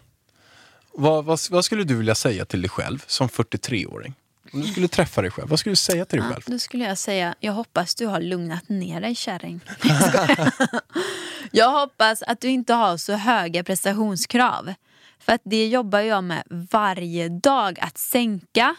Vad, 0.96 1.24
vad, 1.24 1.38
vad 1.50 1.64
skulle 1.64 1.84
du 1.84 1.94
vilja 1.94 2.14
säga 2.14 2.44
till 2.44 2.62
dig 2.62 2.70
själv 2.70 3.04
som 3.06 3.28
43-åring? 3.28 4.14
Om 4.52 4.60
du 4.60 4.66
skulle 4.66 4.88
träffa 4.88 5.22
dig 5.22 5.30
själv, 5.30 5.48
vad 5.48 5.58
skulle 5.58 5.72
du 5.72 5.76
säga 5.76 6.04
till 6.04 6.18
dig 6.18 6.28
Ja, 6.28 6.34
själv? 6.34 6.42
då 6.46 6.58
skulle 6.58 6.84
jag 6.84 6.98
säga, 6.98 7.34
jag 7.40 7.52
hoppas 7.52 7.94
du 7.94 8.06
har 8.06 8.20
lugnat 8.20 8.68
ner 8.68 9.00
dig 9.00 9.14
kärring. 9.14 9.60
Jag 11.50 11.70
hoppas 11.80 12.22
att 12.22 12.40
du 12.40 12.48
inte 12.48 12.74
har 12.74 12.96
så 12.96 13.12
höga 13.12 13.64
prestationskrav. 13.64 14.74
För 15.18 15.32
att 15.32 15.40
det 15.44 15.66
jobbar 15.68 16.00
jag 16.00 16.24
med 16.24 16.42
varje 16.70 17.28
dag. 17.28 17.78
Att 17.80 17.98
sänka, 17.98 18.76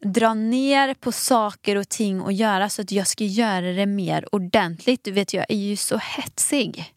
dra 0.00 0.34
ner 0.34 0.94
på 0.94 1.12
saker 1.12 1.76
och 1.76 1.88
ting 1.88 2.20
och 2.20 2.32
göra 2.32 2.68
så 2.68 2.82
att 2.82 2.92
jag 2.92 3.06
ska 3.06 3.24
göra 3.24 3.72
det 3.72 3.86
mer 3.86 4.34
ordentligt. 4.34 5.04
Du 5.04 5.10
vet, 5.12 5.34
jag 5.34 5.46
är 5.48 5.56
ju 5.56 5.76
så 5.76 5.98
hetsig. 5.98 6.94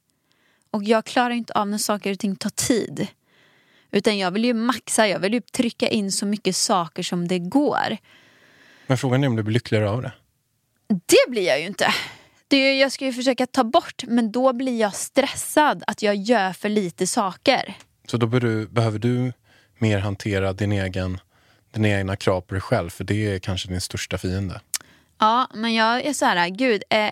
Och 0.71 0.83
jag 0.83 1.05
klarar 1.05 1.29
inte 1.29 1.53
av 1.53 1.67
när 1.67 1.77
saker 1.77 2.11
och 2.11 2.19
ting 2.19 2.35
tar 2.35 2.49
tid. 2.49 3.07
Utan 3.91 4.17
jag 4.17 4.31
vill 4.31 4.45
ju 4.45 4.53
maxa, 4.53 5.07
jag 5.07 5.19
vill 5.19 5.33
ju 5.33 5.41
trycka 5.41 5.87
in 5.87 6.11
så 6.11 6.25
mycket 6.25 6.55
saker 6.55 7.03
som 7.03 7.27
det 7.27 7.39
går. 7.39 7.97
Men 8.87 8.97
frågan 8.97 9.23
är 9.23 9.27
om 9.27 9.35
du 9.35 9.43
blir 9.43 9.53
lyckligare 9.53 9.89
av 9.89 10.01
det. 10.01 10.11
Det 10.87 11.31
blir 11.31 11.47
jag 11.47 11.59
ju 11.59 11.67
inte. 11.67 11.93
Det 12.47 12.57
är, 12.57 12.81
jag 12.81 12.91
ska 12.91 13.05
ju 13.05 13.13
försöka 13.13 13.45
ta 13.45 13.63
bort, 13.63 14.03
men 14.07 14.31
då 14.31 14.53
blir 14.53 14.79
jag 14.79 14.95
stressad 14.95 15.83
att 15.87 16.01
jag 16.01 16.15
gör 16.15 16.53
för 16.53 16.69
lite 16.69 17.07
saker. 17.07 17.77
Så 18.07 18.17
då 18.17 18.27
du, 18.27 18.67
behöver 18.67 18.99
du 18.99 19.33
mer 19.77 19.99
hantera 19.99 20.53
din 20.53 20.71
egen, 20.71 21.19
dina 21.71 21.87
egna 21.89 22.15
krav 22.15 22.41
på 22.41 22.53
dig 22.53 22.61
själv, 22.61 22.89
för 22.89 23.03
det 23.03 23.35
är 23.35 23.39
kanske 23.39 23.67
din 23.67 23.81
största 23.81 24.17
fiende. 24.17 24.61
Ja, 25.19 25.47
men 25.53 25.73
jag 25.73 26.05
är 26.05 26.13
så 26.13 26.25
här, 26.25 26.49
gud, 26.49 26.83
är, 26.89 27.11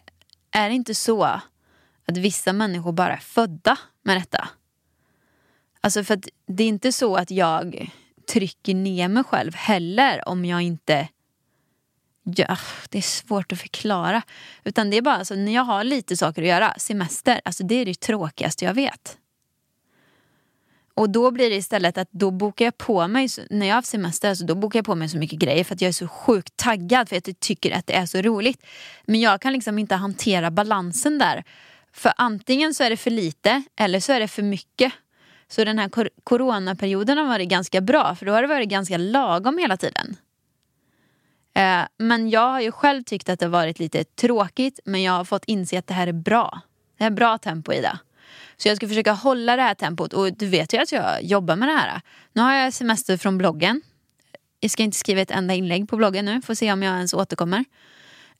är 0.51 0.69
det 0.69 0.75
inte 0.75 0.95
så 0.95 1.23
att 1.23 2.17
vissa 2.17 2.53
människor 2.53 2.91
bara 2.91 3.13
är 3.13 3.17
födda 3.17 3.77
med 4.03 4.17
detta. 4.17 4.49
Alltså 5.87 6.03
för 6.03 6.13
att 6.13 6.27
det 6.47 6.63
är 6.63 6.67
inte 6.67 6.91
så 6.91 7.15
att 7.15 7.31
jag 7.31 7.91
trycker 8.31 8.75
ner 8.75 9.07
mig 9.07 9.23
själv 9.23 9.55
heller 9.55 10.29
om 10.29 10.45
jag 10.45 10.61
inte 10.61 11.07
Ja, 12.23 12.45
ah, 12.49 12.59
det 12.89 12.97
är 12.97 13.01
svårt 13.01 13.51
att 13.51 13.61
förklara. 13.61 14.21
Utan 14.63 14.89
det 14.89 14.97
är 14.97 15.01
bara 15.01 15.15
alltså, 15.15 15.35
när 15.35 15.53
jag 15.53 15.63
har 15.63 15.83
lite 15.83 16.17
saker 16.17 16.41
att 16.41 16.47
göra, 16.47 16.73
semester, 16.77 17.41
alltså 17.45 17.63
det 17.63 17.75
är 17.75 17.85
det 17.85 17.99
tråkigaste 17.99 18.65
jag 18.65 18.73
vet. 18.73 19.17
Och 20.93 21.09
då 21.09 21.31
blir 21.31 21.49
det 21.49 21.55
istället 21.55 21.97
att 21.97 22.11
då 22.11 22.31
bokar 22.31 22.65
jag 22.65 22.77
på 22.77 23.07
mig, 23.07 23.27
när 23.49 23.65
jag 23.65 23.73
har 23.73 23.77
haft 23.77 23.87
semester, 23.87 24.29
alltså 24.29 24.45
då 24.45 24.55
bokar 24.55 24.79
jag 24.79 24.85
på 24.85 24.95
mig 24.95 25.09
så 25.09 25.17
mycket 25.17 25.39
grejer 25.39 25.63
för 25.63 25.75
att 25.75 25.81
jag 25.81 25.89
är 25.89 25.93
så 25.93 26.07
sjukt 26.07 26.57
taggad 26.57 27.09
för 27.09 27.15
att 27.15 27.27
jag 27.27 27.39
tycker 27.39 27.71
att 27.71 27.87
det 27.87 27.93
är 27.93 28.05
så 28.05 28.21
roligt. 28.21 28.65
Men 29.05 29.19
jag 29.19 29.41
kan 29.41 29.53
liksom 29.53 29.79
inte 29.79 29.95
hantera 29.95 30.51
balansen 30.51 31.17
där. 31.17 31.43
För 31.93 32.13
antingen 32.17 32.73
så 32.73 32.83
är 32.83 32.89
det 32.89 32.97
för 32.97 33.11
lite 33.11 33.63
eller 33.75 33.99
så 33.99 34.13
är 34.13 34.19
det 34.19 34.27
för 34.27 34.43
mycket. 34.43 34.93
Så 35.49 35.63
den 35.63 35.79
här 35.79 35.89
kor 35.89 36.09
coronaperioden 36.23 37.17
har 37.17 37.25
varit 37.25 37.49
ganska 37.49 37.81
bra 37.81 38.15
för 38.15 38.25
då 38.25 38.31
har 38.31 38.41
det 38.41 38.47
varit 38.47 38.69
ganska 38.69 38.97
lagom 38.97 39.57
hela 39.57 39.77
tiden. 39.77 40.17
Eh, 41.53 41.81
men 41.97 42.29
jag 42.29 42.49
har 42.49 42.61
ju 42.61 42.71
själv 42.71 43.03
tyckt 43.03 43.29
att 43.29 43.39
det 43.39 43.45
har 43.45 43.51
varit 43.51 43.79
lite 43.79 44.03
tråkigt 44.03 44.79
men 44.85 45.03
jag 45.03 45.13
har 45.13 45.25
fått 45.25 45.45
inse 45.45 45.79
att 45.79 45.87
det 45.87 45.93
här 45.93 46.07
är 46.07 46.13
bra. 46.13 46.61
Det 46.97 47.03
är 47.03 47.09
bra 47.09 47.37
tempo 47.37 47.73
i 47.73 47.81
det. 47.81 47.99
Så 48.57 48.67
jag 48.67 48.77
ska 48.77 48.87
försöka 48.87 49.13
hålla 49.13 49.55
det 49.55 49.61
här 49.61 49.73
tempot 49.73 50.13
och 50.13 50.33
du 50.33 50.47
vet 50.47 50.73
ju 50.73 50.77
att 50.77 50.91
jag 50.91 51.23
jobbar 51.23 51.55
med 51.55 51.69
det 51.69 51.73
här. 51.73 52.01
Nu 52.33 52.41
har 52.41 52.53
jag 52.53 52.73
semester 52.73 53.17
från 53.17 53.37
bloggen. 53.37 53.81
Jag 54.59 54.71
ska 54.71 54.83
inte 54.83 54.97
skriva 54.97 55.21
ett 55.21 55.31
enda 55.31 55.53
inlägg 55.53 55.89
på 55.89 55.97
bloggen 55.97 56.25
nu, 56.25 56.41
får 56.41 56.53
se 56.53 56.73
om 56.73 56.83
jag 56.83 56.95
ens 56.95 57.13
återkommer. 57.13 57.65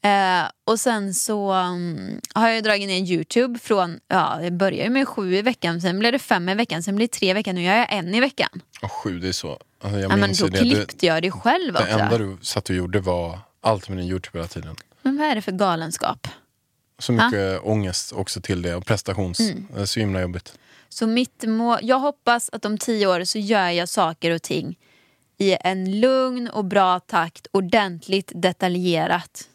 Eh, 0.01 0.49
och 0.65 0.79
sen 0.79 1.13
så 1.13 1.53
um, 1.53 2.21
har 2.35 2.49
jag 2.49 2.63
dragit 2.63 2.87
ner 2.87 2.97
Youtube 3.13 3.59
från, 3.59 3.99
ja 4.07 4.37
det 4.41 4.51
började 4.51 4.89
med 4.89 5.07
sju 5.07 5.35
i 5.35 5.41
veckan, 5.41 5.81
sen 5.81 5.99
blev 5.99 6.11
det 6.11 6.19
fem 6.19 6.49
i 6.49 6.53
veckan, 6.55 6.83
sen 6.83 6.95
blev 6.95 7.07
det 7.07 7.13
tre 7.17 7.29
i 7.29 7.33
veckan, 7.33 7.55
nu 7.55 7.63
gör 7.63 7.75
jag 7.75 7.93
en 7.93 8.15
i 8.15 8.19
veckan. 8.19 8.49
Och 8.81 8.91
sju, 8.91 9.19
det 9.19 9.27
är 9.27 9.31
så. 9.31 9.59
Alltså, 9.81 9.99
jag 9.99 10.11
Ja, 10.11 10.15
men 10.15 10.33
då 10.39 10.47
det. 10.47 10.57
klippte 10.57 11.05
jag 11.05 11.21
det 11.23 11.31
själv 11.31 11.73
det 11.73 11.79
också. 11.79 11.91
enda 11.99 12.17
du 12.17 12.37
satt 12.41 12.69
och 12.69 12.75
gjorde 12.75 12.99
var 12.99 13.39
allt 13.61 13.89
med 13.89 13.97
din 13.97 14.07
Youtube 14.07 14.37
hela 14.37 14.47
tiden. 14.47 14.75
Men 15.01 15.17
vad 15.17 15.27
är 15.27 15.35
det 15.35 15.41
för 15.41 15.51
galenskap? 15.51 16.27
Så 16.99 17.11
mycket 17.11 17.59
ångest 17.63 18.13
också 18.13 18.41
till 18.41 18.61
det 18.61 18.75
och 18.75 18.85
prestations. 18.85 19.39
Mm. 19.39 19.67
Det 19.75 19.81
är 19.81 19.85
så 19.85 19.99
himla 19.99 20.21
jobbigt. 20.21 20.53
Så 20.89 21.07
mitt 21.07 21.43
må- 21.47 21.79
jag 21.81 21.99
hoppas 21.99 22.49
att 22.53 22.65
om 22.65 22.77
tio 22.77 23.07
år 23.07 23.23
så 23.23 23.39
gör 23.39 23.69
jag 23.69 23.89
saker 23.89 24.31
och 24.31 24.41
ting 24.41 24.77
i 25.37 25.57
en 25.61 25.99
lugn 25.99 26.47
och 26.47 26.65
bra 26.65 26.99
takt, 26.99 27.47
ordentligt 27.51 28.31
detaljerat. 28.35 29.47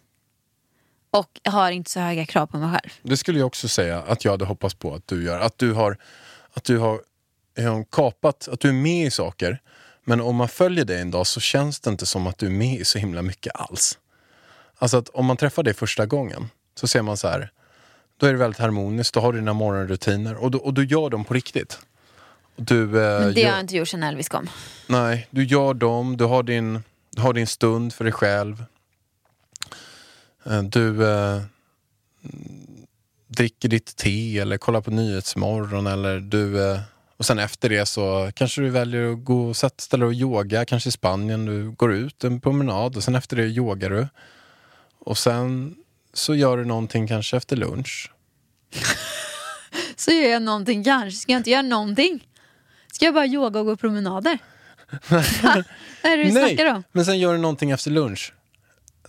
Och 1.13 1.41
har 1.45 1.71
inte 1.71 1.91
så 1.91 2.01
höga 2.01 2.27
krav 2.27 2.47
på 2.47 2.59
mig 2.59 2.71
själv. 2.71 2.93
Det 3.03 3.17
skulle 3.17 3.39
jag 3.39 3.47
också 3.47 3.69
säga 3.69 4.03
att 4.03 4.25
jag 4.25 4.33
hade 4.33 4.45
hoppats 4.45 4.75
på 4.75 4.95
att 4.95 5.07
du 5.07 5.25
gör. 5.25 5.41
Att 5.41 5.59
du 5.59 5.73
har, 5.73 5.97
att 6.53 6.65
du 6.65 6.79
har 6.79 7.01
eh, 7.59 7.83
kapat, 7.91 8.49
att 8.49 8.61
du 8.61 8.69
är 8.69 8.73
med 8.73 9.07
i 9.07 9.11
saker. 9.11 9.59
Men 10.05 10.21
om 10.21 10.37
man 10.37 10.49
följer 10.49 10.85
dig 10.85 11.01
en 11.01 11.11
dag 11.11 11.27
så 11.27 11.41
känns 11.41 11.81
det 11.81 11.91
inte 11.91 12.07
som 12.07 12.27
att 12.27 12.39
du 12.39 12.47
är 12.47 12.51
med 12.51 12.81
i 12.81 12.85
så 12.85 12.99
himla 12.99 13.23
mycket 13.23 13.53
alls. 13.57 13.99
Alltså 14.79 14.97
att 14.97 15.09
om 15.09 15.27
man 15.27 15.37
träffar 15.37 15.63
dig 15.63 15.75
första 15.75 16.07
gången 16.07 16.49
så 16.75 16.89
ser 16.89 17.03
man 17.03 17.17
så 17.17 17.29
här. 17.29 17.51
Då 18.17 18.27
är 18.27 18.33
det 18.33 18.39
väldigt 18.39 18.61
harmoniskt, 18.61 19.15
då 19.15 19.21
har 19.21 19.33
du 19.33 19.39
dina 19.39 19.53
morgonrutiner 19.53 20.35
och 20.35 20.51
du, 20.51 20.59
och 20.59 20.75
du 20.75 20.85
gör 20.85 21.11
dem 21.11 21.25
på 21.25 21.35
riktigt. 21.35 21.79
Du, 22.57 22.83
eh, 22.83 23.21
Men 23.21 23.35
det 23.35 23.41
gör, 23.41 23.49
har 23.49 23.57
jag 23.57 23.61
inte 23.65 23.77
gjort 23.77 23.89
sen 23.89 24.03
Elvis 24.03 24.29
kom. 24.29 24.49
Nej, 24.87 25.27
du 25.31 25.45
gör 25.45 25.75
dem, 25.75 26.17
du 26.17 26.25
har 26.25 26.43
din, 26.43 26.83
du 27.11 27.23
har 27.23 27.33
din 27.33 27.47
stund 27.47 27.93
för 27.93 28.05
dig 28.05 28.13
själv. 28.13 28.65
Eh, 30.47 30.63
Du 30.63 31.11
eh, 31.11 31.43
dricker 33.29 33.69
ditt 33.69 33.97
te 33.97 34.39
eller 34.39 34.59
kollar 34.59 34.81
på 34.81 34.91
Nyhetsmorgon 34.91 35.87
eller 35.87 36.21
du 36.21 36.71
eh, 36.73 36.81
och 37.17 37.27
sen 37.27 37.39
efter 37.39 37.69
det 37.69 37.87
så 37.87 38.31
kanske 38.35 38.61
du 38.61 38.71
väljer 38.71 39.13
att 39.13 39.25
gå 39.25 39.49
och 39.49 39.57
sätta 39.57 39.97
dig 39.97 40.07
och 40.07 40.13
yoga, 40.15 40.65
kanske 40.65 40.89
i 40.89 40.93
Spanien, 40.93 41.45
du 41.45 41.71
går 41.71 41.93
ut 41.93 42.25
en 42.25 42.41
promenad 42.41 42.97
och 42.97 43.05
sen 43.05 43.15
efter 43.15 43.37
det 43.37 43.43
yogar 43.43 43.91
du. 43.91 44.09
Och 44.99 45.19
sen 45.19 45.75
så 46.15 46.35
gör 46.35 46.57
du 46.57 46.65
någonting 46.65 47.09
kanske 47.09 47.37
efter 47.37 47.57
lunch. 47.57 48.11
Så 49.97 50.11
gör 50.11 50.29
jag 50.29 50.43
någonting 50.43 50.85
kanske. 50.85 51.11
Ska 51.11 51.33
jag 51.33 51.41
inte 51.41 51.51
göra 51.51 51.63
någonting? 51.63 52.29
Ska 52.93 53.05
jag 53.05 53.15
bara 53.15 53.27
yoga 53.27 53.61
och 53.61 53.67
gå 53.67 53.77
promenader? 53.77 54.39
Va? 55.09 55.25
Vad 56.03 56.13
är 56.13 56.17
det 56.17 56.25
du 56.25 56.31
snackar 56.31 56.75
om? 56.75 56.83
men 56.93 57.05
sen 57.05 57.19
gör 57.19 57.33
du 57.33 57.39
någonting 57.39 57.71
efter 57.71 57.91
lunch. 57.91 58.33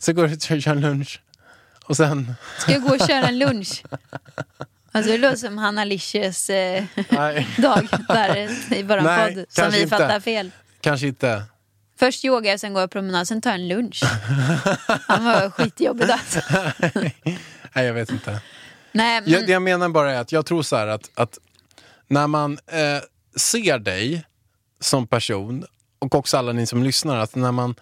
Så 0.03 0.13
går 0.13 0.27
du 0.27 0.55
och 0.55 0.61
kör 0.61 0.75
lunch. 0.75 1.21
Och 1.85 1.97
sen... 1.97 2.35
Ska 2.59 2.71
jag 2.71 2.81
gå 2.81 2.89
och 2.89 3.07
köra 3.07 3.27
en 3.27 3.39
lunch? 3.39 3.83
Alltså 4.91 5.11
det 5.11 5.17
låter 5.17 5.35
som 5.35 5.57
Hanna 5.57 5.83
Licious 5.83 6.49
eh, 6.49 6.83
dag 7.57 7.87
där 8.07 8.37
i 8.73 8.83
vår 8.83 9.01
Nej, 9.01 9.35
podd 9.35 9.45
som 9.49 9.71
vi 9.71 9.81
inte. 9.81 9.97
fattar 9.97 10.19
fel. 10.19 10.51
Kanske 10.81 11.07
inte. 11.07 11.43
Först 11.99 12.25
yogar 12.25 12.51
jag, 12.51 12.59
sen 12.59 12.73
går 12.73 12.81
jag 12.81 12.91
promenad, 12.91 13.27
sen 13.27 13.41
tar 13.41 13.49
jag 13.49 13.59
en 13.59 13.67
lunch. 13.67 14.03
Han 15.07 15.25
var 15.25 15.49
skitjobbigt 15.49 16.11
alltså. 16.11 16.39
Nej, 17.73 17.85
jag 17.85 17.93
vet 17.93 18.11
inte. 18.11 18.41
Nej, 18.91 19.21
men, 19.21 19.31
Jag, 19.31 19.45
det 19.45 19.51
jag 19.51 19.61
menar 19.61 19.89
bara 19.89 20.13
är 20.13 20.19
att 20.19 20.31
jag 20.31 20.45
tror 20.45 20.63
så 20.63 20.75
här 20.75 20.87
att, 20.87 21.09
att 21.13 21.37
när 22.07 22.27
man 22.27 22.59
eh, 22.67 23.03
ser 23.35 23.79
dig 23.79 24.25
som 24.79 25.07
person 25.07 25.65
och 25.99 26.15
också 26.15 26.37
alla 26.37 26.51
ni 26.51 26.65
som 26.65 26.83
lyssnar, 26.83 27.17
att 27.17 27.35
när 27.35 27.51
man 27.51 27.75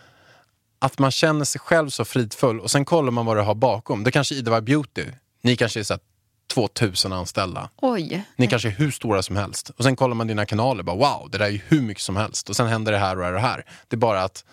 att 0.81 0.99
man 0.99 1.11
känner 1.11 1.45
sig 1.45 1.61
själv 1.61 1.89
så 1.89 2.05
fridfull 2.05 2.59
och 2.59 2.71
sen 2.71 2.85
kollar 2.85 3.11
man 3.11 3.25
vad 3.25 3.37
du 3.37 3.41
har 3.41 3.55
bakom. 3.55 4.03
Det 4.03 4.11
kanske 4.11 4.35
är 4.35 4.37
Ida 4.37 4.61
Beauty. 4.61 5.05
Ni 5.41 5.55
kanske 5.55 5.79
är 5.79 5.83
så 5.83 5.93
här 5.93 6.01
2000 6.53 7.13
anställda. 7.13 7.69
Oj. 7.81 8.23
Ni 8.35 8.47
kanske 8.47 8.67
är 8.67 8.71
hur 8.71 8.91
stora 8.91 9.23
som 9.23 9.35
helst. 9.35 9.69
Och 9.69 9.83
sen 9.83 9.95
kollar 9.95 10.15
man 10.15 10.27
dina 10.27 10.45
kanaler 10.45 10.83
bara 10.83 10.95
wow, 10.95 11.29
det 11.31 11.37
där 11.37 11.45
är 11.45 11.49
ju 11.49 11.61
hur 11.67 11.81
mycket 11.81 12.03
som 12.03 12.15
helst. 12.15 12.49
Och 12.49 12.55
sen 12.55 12.67
händer 12.67 12.91
det 12.91 12.97
här 12.97 13.15
och 13.15 13.21
det 13.21 13.25
här 13.25 13.33
och 13.33 13.41
det 13.41 13.47
här. 13.47 13.65
Det 13.87 13.95
är 13.95 13.97
bara 13.97 14.23
att 14.23 14.45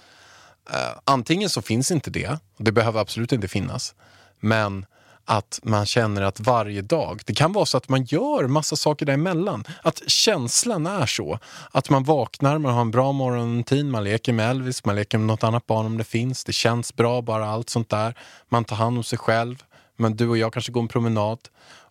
eh, 0.70 0.98
antingen 1.04 1.50
så 1.50 1.62
finns 1.62 1.90
inte 1.90 2.10
det, 2.10 2.38
och 2.56 2.64
det 2.64 2.72
behöver 2.72 3.00
absolut 3.00 3.32
inte 3.32 3.48
finnas. 3.48 3.94
Men 4.40 4.86
att 5.30 5.60
man 5.62 5.86
känner 5.86 6.22
att 6.22 6.40
varje 6.40 6.82
dag, 6.82 7.20
det 7.26 7.34
kan 7.34 7.52
vara 7.52 7.66
så 7.66 7.76
att 7.76 7.88
man 7.88 8.04
gör 8.04 8.46
massa 8.46 8.76
saker 8.76 9.06
däremellan. 9.06 9.64
Att 9.82 10.02
känslan 10.10 10.86
är 10.86 11.06
så. 11.06 11.38
Att 11.70 11.90
man 11.90 12.04
vaknar, 12.04 12.58
man 12.58 12.74
har 12.74 12.80
en 12.80 12.90
bra 12.90 13.12
morgonrutin, 13.12 13.90
man 13.90 14.04
leker 14.04 14.32
med 14.32 14.50
Elvis, 14.50 14.84
man 14.84 14.96
leker 14.96 15.18
med 15.18 15.26
något 15.26 15.44
annat 15.44 15.66
barn 15.66 15.86
om 15.86 15.98
det 15.98 16.04
finns. 16.04 16.44
Det 16.44 16.52
känns 16.52 16.96
bra, 16.96 17.22
bara 17.22 17.48
allt 17.48 17.70
sånt 17.70 17.88
där. 17.88 18.14
Man 18.48 18.64
tar 18.64 18.76
hand 18.76 18.96
om 18.96 19.04
sig 19.04 19.18
själv. 19.18 19.62
Men 19.96 20.16
du 20.16 20.28
och 20.28 20.38
jag 20.38 20.52
kanske 20.52 20.72
går 20.72 20.80
en 20.80 20.88
promenad. 20.88 21.38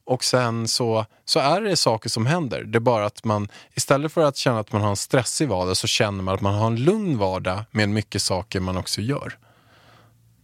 Och 0.06 0.24
sen 0.24 0.68
så, 0.68 1.06
så 1.26 1.40
är 1.40 1.62
det 1.62 1.76
saker 1.76 2.10
som 2.10 2.26
händer. 2.26 2.64
Det 2.64 2.78
är 2.78 2.80
bara 2.80 3.06
att 3.06 3.24
man 3.24 3.48
istället 3.76 4.12
för 4.12 4.22
att 4.22 4.38
känna 4.38 4.60
att 4.60 4.72
man 4.72 4.82
har 4.82 4.90
en 4.90 4.96
stressig 4.96 5.48
vardag 5.48 5.78
så 5.78 5.88
känner 5.88 6.24
man 6.24 6.36
att 6.36 6.42
man 6.42 6.54
har 6.54 6.68
en 6.68 6.84
lugn 6.84 7.18
vardag 7.18 7.64
med 7.72 7.90
mycket 7.90 8.22
saker 8.22 8.60
man 8.60 8.78
också 8.78 9.02
gör. 9.02 9.38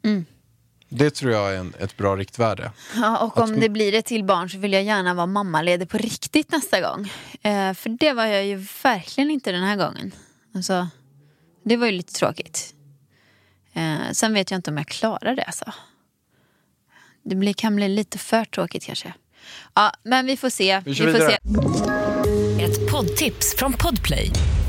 Mm. 0.03 0.25
Det 0.95 1.09
tror 1.09 1.31
jag 1.31 1.53
är 1.53 1.57
en, 1.57 1.73
ett 1.79 1.97
bra 1.97 2.15
riktvärde. 2.15 2.71
Ja, 2.95 3.17
och 3.17 3.37
om 3.37 3.59
det 3.59 3.69
blir 3.69 3.93
ett 3.93 4.05
till 4.05 4.23
barn 4.23 4.49
så 4.49 4.57
vill 4.57 4.73
jag 4.73 4.83
gärna 4.83 5.13
vara 5.13 5.25
mammaledig 5.25 5.89
på 5.89 5.97
riktigt 5.97 6.51
nästa 6.51 6.81
gång. 6.81 7.11
Eh, 7.41 7.73
för 7.73 7.89
det 7.89 8.13
var 8.13 8.25
jag 8.25 8.45
ju 8.45 8.65
verkligen 8.83 9.31
inte 9.31 9.51
den 9.51 9.63
här 9.63 9.75
gången. 9.75 10.11
Alltså, 10.55 10.87
det 11.63 11.77
var 11.77 11.85
ju 11.85 11.91
lite 11.91 12.13
tråkigt. 12.13 12.73
Eh, 13.73 14.11
sen 14.11 14.33
vet 14.33 14.51
jag 14.51 14.57
inte 14.57 14.71
om 14.71 14.77
jag 14.77 14.87
klarar 14.87 15.35
det 15.35 15.43
alltså. 15.43 15.73
Det 17.23 17.35
blir, 17.35 17.53
kan 17.53 17.75
bli 17.75 17.89
lite 17.89 18.17
för 18.17 18.45
tråkigt 18.45 18.85
kanske. 18.85 19.13
Ja, 19.73 19.91
men 20.03 20.25
vi 20.25 20.37
får 20.37 20.49
se. 20.49 20.81
Vi 20.85 20.95
kör 20.95 21.13
får 21.13 21.19
se. 21.19 21.37
Ett 22.63 22.91
poddtips 22.91 23.55
från 23.55 23.73
Podplay. 23.73 24.31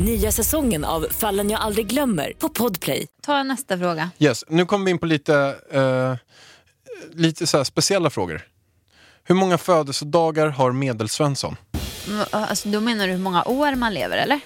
Nya 0.00 0.32
säsongen 0.32 0.84
av 0.84 1.06
Fallen 1.10 1.50
jag 1.50 1.60
aldrig 1.60 1.86
glömmer 1.86 2.32
på 2.38 2.48
Podplay. 2.48 3.06
Ta 3.22 3.42
nästa 3.42 3.78
fråga. 3.78 4.10
Yes, 4.18 4.44
nu 4.48 4.66
kommer 4.66 4.84
vi 4.84 4.90
in 4.90 4.98
på 4.98 5.06
lite, 5.06 5.56
eh, 5.70 6.14
lite 7.12 7.46
så 7.46 7.56
här 7.56 7.64
speciella 7.64 8.10
frågor. 8.10 8.42
Hur 9.24 9.34
många 9.34 9.58
födelsedagar 9.58 10.46
har 10.48 10.72
Medelsvensson? 10.72 11.56
Mm, 12.08 12.26
Alltså, 12.30 12.68
då 12.68 12.80
menar 12.80 13.06
du 13.06 13.12
hur 13.12 13.18
många 13.20 13.44
år 13.44 13.74
man 13.74 13.94
lever 13.94 14.16
eller? 14.16 14.40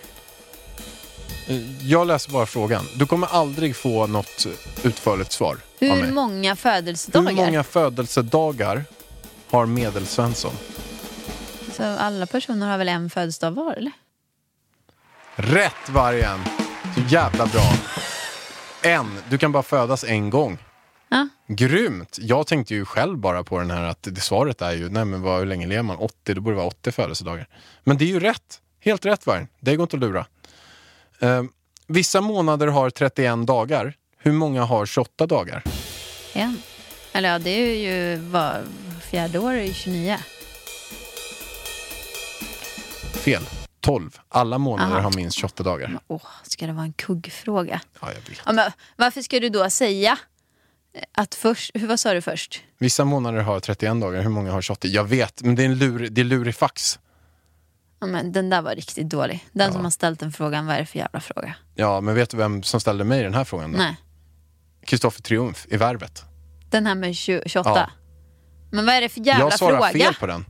Eh, 1.48 1.86
Jag 1.90 2.06
läser 2.06 2.32
bara 2.32 2.46
frågan. 2.46 2.84
Du 2.96 3.06
kommer 3.06 3.26
aldrig 3.26 3.76
få 3.76 4.06
något 4.06 4.46
utförligt 4.82 5.32
svar 5.32 5.52
av 5.52 5.58
Hur 5.80 6.02
mig. 6.02 6.12
många 6.12 6.56
födelsedagar? 6.56 7.30
Hur 7.30 7.36
många 7.46 7.64
födelsedagar 7.64 8.84
har 9.50 9.66
Medelsvensson? 9.66 10.52
Så 11.76 11.82
alla 11.82 12.26
personer 12.26 12.66
har 12.70 12.78
väl 12.78 12.88
en 12.88 13.10
födelsedag 13.10 13.50
var 13.50 13.72
eller? 13.74 13.92
Rätt 15.40 15.88
vargen! 15.88 16.38
Så 16.94 17.00
jävla 17.08 17.46
bra. 17.46 17.72
En. 18.82 19.06
Du 19.30 19.38
kan 19.38 19.52
bara 19.52 19.62
födas 19.62 20.04
en 20.04 20.30
gång. 20.30 20.58
Ja. 21.08 21.28
Grymt! 21.46 22.18
Jag 22.20 22.46
tänkte 22.46 22.74
ju 22.74 22.84
själv 22.84 23.18
bara 23.18 23.44
på 23.44 23.58
den 23.58 23.70
här 23.70 23.82
att 23.82 24.02
det 24.02 24.20
svaret 24.20 24.62
är 24.62 24.72
ju, 24.72 24.88
nej 24.88 25.04
men 25.04 25.22
vad, 25.22 25.38
hur 25.38 25.46
länge 25.46 25.66
lever 25.66 25.82
man? 25.82 25.96
80, 25.96 26.34
det 26.34 26.40
borde 26.40 26.56
vara 26.56 26.66
80 26.66 26.92
födelsedagar. 26.92 27.48
Men 27.84 27.98
det 27.98 28.04
är 28.04 28.08
ju 28.08 28.20
rätt. 28.20 28.60
Helt 28.80 29.06
rätt 29.06 29.26
Vargen. 29.26 29.48
Det 29.60 29.76
går 29.76 29.82
inte 29.82 29.96
att 29.96 30.00
lura. 30.00 30.26
Eh, 31.20 31.42
vissa 31.86 32.20
månader 32.20 32.66
har 32.66 32.90
31 32.90 33.46
dagar. 33.46 33.94
Hur 34.18 34.32
många 34.32 34.64
har 34.64 34.86
28 34.86 35.26
dagar? 35.26 35.62
En. 36.32 36.62
Eller 37.12 37.28
ja, 37.28 37.38
det 37.38 37.50
är 37.50 37.74
ju 37.74 38.16
var 38.16 38.62
fjärde 39.10 39.38
år 39.38 39.52
är 39.52 39.64
ju 39.64 39.72
29. 39.72 40.16
Fel. 43.24 43.42
12. 43.88 44.18
Alla 44.28 44.58
månader 44.58 44.92
Aha. 44.92 45.00
har 45.00 45.12
minst 45.16 45.36
28 45.38 45.62
dagar. 45.62 45.98
Åh, 46.08 46.22
ska 46.42 46.66
det 46.66 46.72
vara 46.72 46.84
en 46.84 46.92
kuggfråga? 46.92 47.80
Ja, 48.00 48.08
jag 48.08 48.14
vet. 48.30 48.40
Ja, 48.46 48.52
men 48.52 48.70
varför 48.96 49.22
ska 49.22 49.40
du 49.40 49.48
då 49.48 49.70
säga 49.70 50.18
att 51.12 51.34
först, 51.34 51.70
vad 51.74 52.00
sa 52.00 52.12
du 52.14 52.20
först? 52.22 52.62
Vissa 52.78 53.04
månader 53.04 53.40
har 53.40 53.60
31 53.60 54.00
dagar. 54.00 54.22
Hur 54.22 54.28
många 54.30 54.52
har 54.52 54.62
28? 54.62 54.88
Jag 54.88 55.04
vet, 55.04 55.42
men 55.42 55.54
det 55.54 55.62
är 55.62 55.66
en 55.66 55.78
lur, 55.78 56.08
det 56.10 56.20
är 56.20 56.24
lurifax. 56.24 56.98
Ja, 58.00 58.06
men 58.06 58.32
den 58.32 58.50
där 58.50 58.62
var 58.62 58.74
riktigt 58.74 59.08
dålig. 59.08 59.46
Den 59.52 59.66
Ja. 59.66 59.72
som 59.72 59.84
har 59.84 59.90
ställt 59.90 60.20
den 60.20 60.32
frågan, 60.32 60.66
vad 60.66 60.76
är 60.76 60.80
det 60.80 60.86
för 60.86 60.98
jävla 60.98 61.20
fråga? 61.20 61.54
Ja, 61.74 62.00
men 62.00 62.14
vet 62.14 62.30
du 62.30 62.36
vem 62.36 62.62
som 62.62 62.80
ställde 62.80 63.04
mig 63.04 63.22
den 63.22 63.34
här 63.34 63.44
frågan 63.44 63.72
då? 63.72 63.78
Nej, 63.78 63.96
Kristoffer 64.84 65.22
Triumf 65.22 65.66
i 65.70 65.76
Värvet. 65.76 66.22
den 66.70 66.86
här 66.86 66.94
med 66.94 67.16
20, 67.16 67.42
28. 67.46 67.70
Ja. 67.70 67.90
Men 68.70 68.86
vad 68.86 68.94
är 68.94 69.00
det 69.00 69.08
för 69.08 69.20
jävla 69.20 69.44
jag 69.44 69.58
svarar 69.58 69.76
fråga? 69.90 70.04
fel 70.04 70.14
på 70.14 70.26
den. 70.26 70.44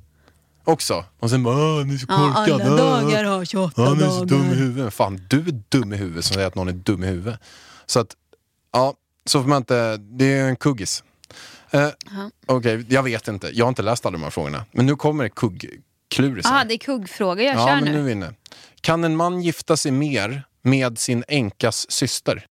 Också. 0.69 1.05
Och 1.21 1.31
sen 1.31 1.43
bara, 1.43 1.57
"Åh, 1.57 1.85
ni 1.87 1.95
är 1.95 1.99
så 1.99 2.07
Ja, 2.09 2.17
korkade. 2.17 2.65
alla 2.65 2.77
dagar 2.77 3.25
har 3.25 3.45
28 3.45 3.83
Ja, 3.83 3.95
ni 3.95 4.03
är 4.05 4.09
så 4.11 4.25
dum 4.25 4.41
i 4.41 4.45
dagar. 4.45 4.55
huvudet. 4.57 4.95
Fan, 4.95 5.27
du 5.31 5.39
är 5.39 5.63
dum 5.69 5.93
i 5.93 5.97
huvudet 5.97 6.25
som 6.25 6.35
säger 6.35 6.47
att 6.49 6.55
någon 6.55 6.69
är 6.69 6.73
dum 6.73 7.05
i 7.05 7.07
huvudet. 7.07 7.41
Så 7.87 8.01
att, 8.01 8.17
ja, 8.73 8.95
så 9.27 9.43
får 9.43 9.49
man 9.49 9.57
inte, 9.59 9.97
det 9.97 10.25
är 10.25 10.45
en 10.49 10.57
kuggis. 10.57 11.05
Eh, 11.71 11.89
Okej, 12.47 12.87
jag 12.89 13.03
vet 13.03 13.29
inte. 13.29 13.51
Jag 13.55 13.65
har 13.65 13.69
inte 13.69 13.83
läst 13.83 14.07
alla 14.07 14.13
de 14.19 14.23
här 14.23 14.31
frågorna. 14.31 14.65
Men 14.73 14.87
nu 14.87 14.97
kommer 14.97 15.25
det 15.25 15.31
kuggklurisar. 15.31 16.51
Jaha, 16.51 16.65
det 16.65 16.75
är 16.75 16.79
kuggfråga 16.79 17.43
jag 17.45 17.55
ja, 17.57 17.67
kör 17.67 17.75
men 17.75 17.85
nu. 17.85 17.93
nu 17.93 17.99
är 17.99 18.03
vi 18.03 18.13
inne. 18.13 18.35
Kan 18.81 19.05
en 19.05 19.17
man 19.17 19.43
gifta 19.43 19.77
sig 19.77 19.93
mer 19.93 20.43
med 20.63 20.99
sin 20.99 21.25
änkas 21.29 21.91
syster? 21.91 22.47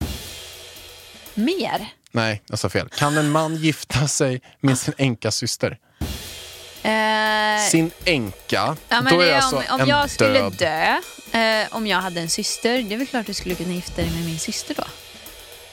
Mer? 1.35 1.93
Nej, 2.13 2.43
jag 2.47 2.59
sa 2.59 2.69
fel. 2.69 2.89
Kan 2.89 3.19
en 3.19 3.31
man 3.31 3.57
gifta 3.57 4.09
sig 4.09 4.41
med 4.61 4.79
sin 4.79 4.95
änkas 4.99 5.37
syster? 5.37 5.79
Eh, 6.87 7.71
Sin 7.71 7.91
änka, 8.05 8.77
ja, 8.89 9.01
då 9.11 9.21
är 9.21 9.27
det 9.27 9.37
alltså 9.37 9.57
om, 9.57 9.65
om 9.71 9.81
en 9.81 9.89
jag 9.89 10.11
skulle 10.11 10.39
död... 10.41 10.53
dö, 10.53 11.39
eh, 11.39 11.67
om 11.71 11.87
jag 11.87 11.99
hade 12.01 12.21
en 12.21 12.29
syster, 12.31 12.83
det 12.83 12.95
är 12.95 12.99
väl 12.99 13.07
klart 13.07 13.27
du 13.27 13.35
skulle 13.35 13.55
kunna 13.55 13.73
gifta 13.73 13.95
dig 14.03 14.11
med 14.11 14.25
min 14.25 14.39
syster 14.39 14.75
då? 14.75 14.85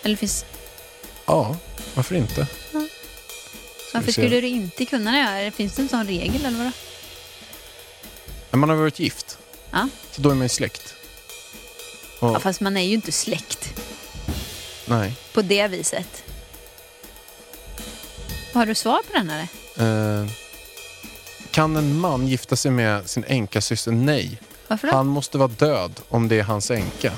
Eller 0.04 0.16
finns, 0.16 0.46
Ja, 1.26 1.56
varför 1.94 2.16
inte? 2.16 2.48
varför 3.94 4.12
se. 4.12 4.22
skulle 4.22 4.42
du 4.42 4.48
inte 4.48 4.86
kunna 4.86 5.12
det? 5.36 5.52
Finns 5.52 5.76
det 5.76 5.82
en 5.82 5.90
sån 5.90 6.08
regel 6.08 6.46
eller 6.46 6.58
vadå? 6.58 6.72
Man 8.52 8.70
har 8.70 8.76
varit 8.76 9.00
gift, 9.00 9.38
Ja. 9.72 9.88
så 10.12 10.22
då 10.22 10.30
är 10.30 10.34
man 10.36 10.46
ju 10.46 10.50
släkt. 10.50 10.94
Och, 12.20 12.30
ja, 12.36 12.40
fast 12.40 12.62
man 12.62 12.78
är 12.78 12.82
ju 12.82 12.94
inte 12.94 13.12
släkt 13.12 13.74
Nej. 14.86 15.14
på 15.34 15.42
det 15.42 15.68
viset. 15.68 16.24
Har 18.54 18.66
du 18.66 18.76
svar 18.76 19.02
på 19.08 19.14
den 19.18 19.30
eller? 19.30 19.48
Eh, 20.22 20.28
kan 21.54 21.76
en 21.78 22.00
man 22.00 22.28
gifta 22.28 22.56
sig 22.56 22.72
med 22.72 23.10
sin 23.10 23.24
änka 23.28 23.62
syster? 23.62 23.92
Nej. 23.92 24.40
Varför 24.68 24.88
då? 24.88 24.94
Han 24.96 25.08
måste 25.08 25.38
vara 25.38 25.48
död 25.48 26.00
om 26.10 26.28
det 26.28 26.40
är 26.40 26.44
hans 26.44 26.72
änka. 26.72 27.12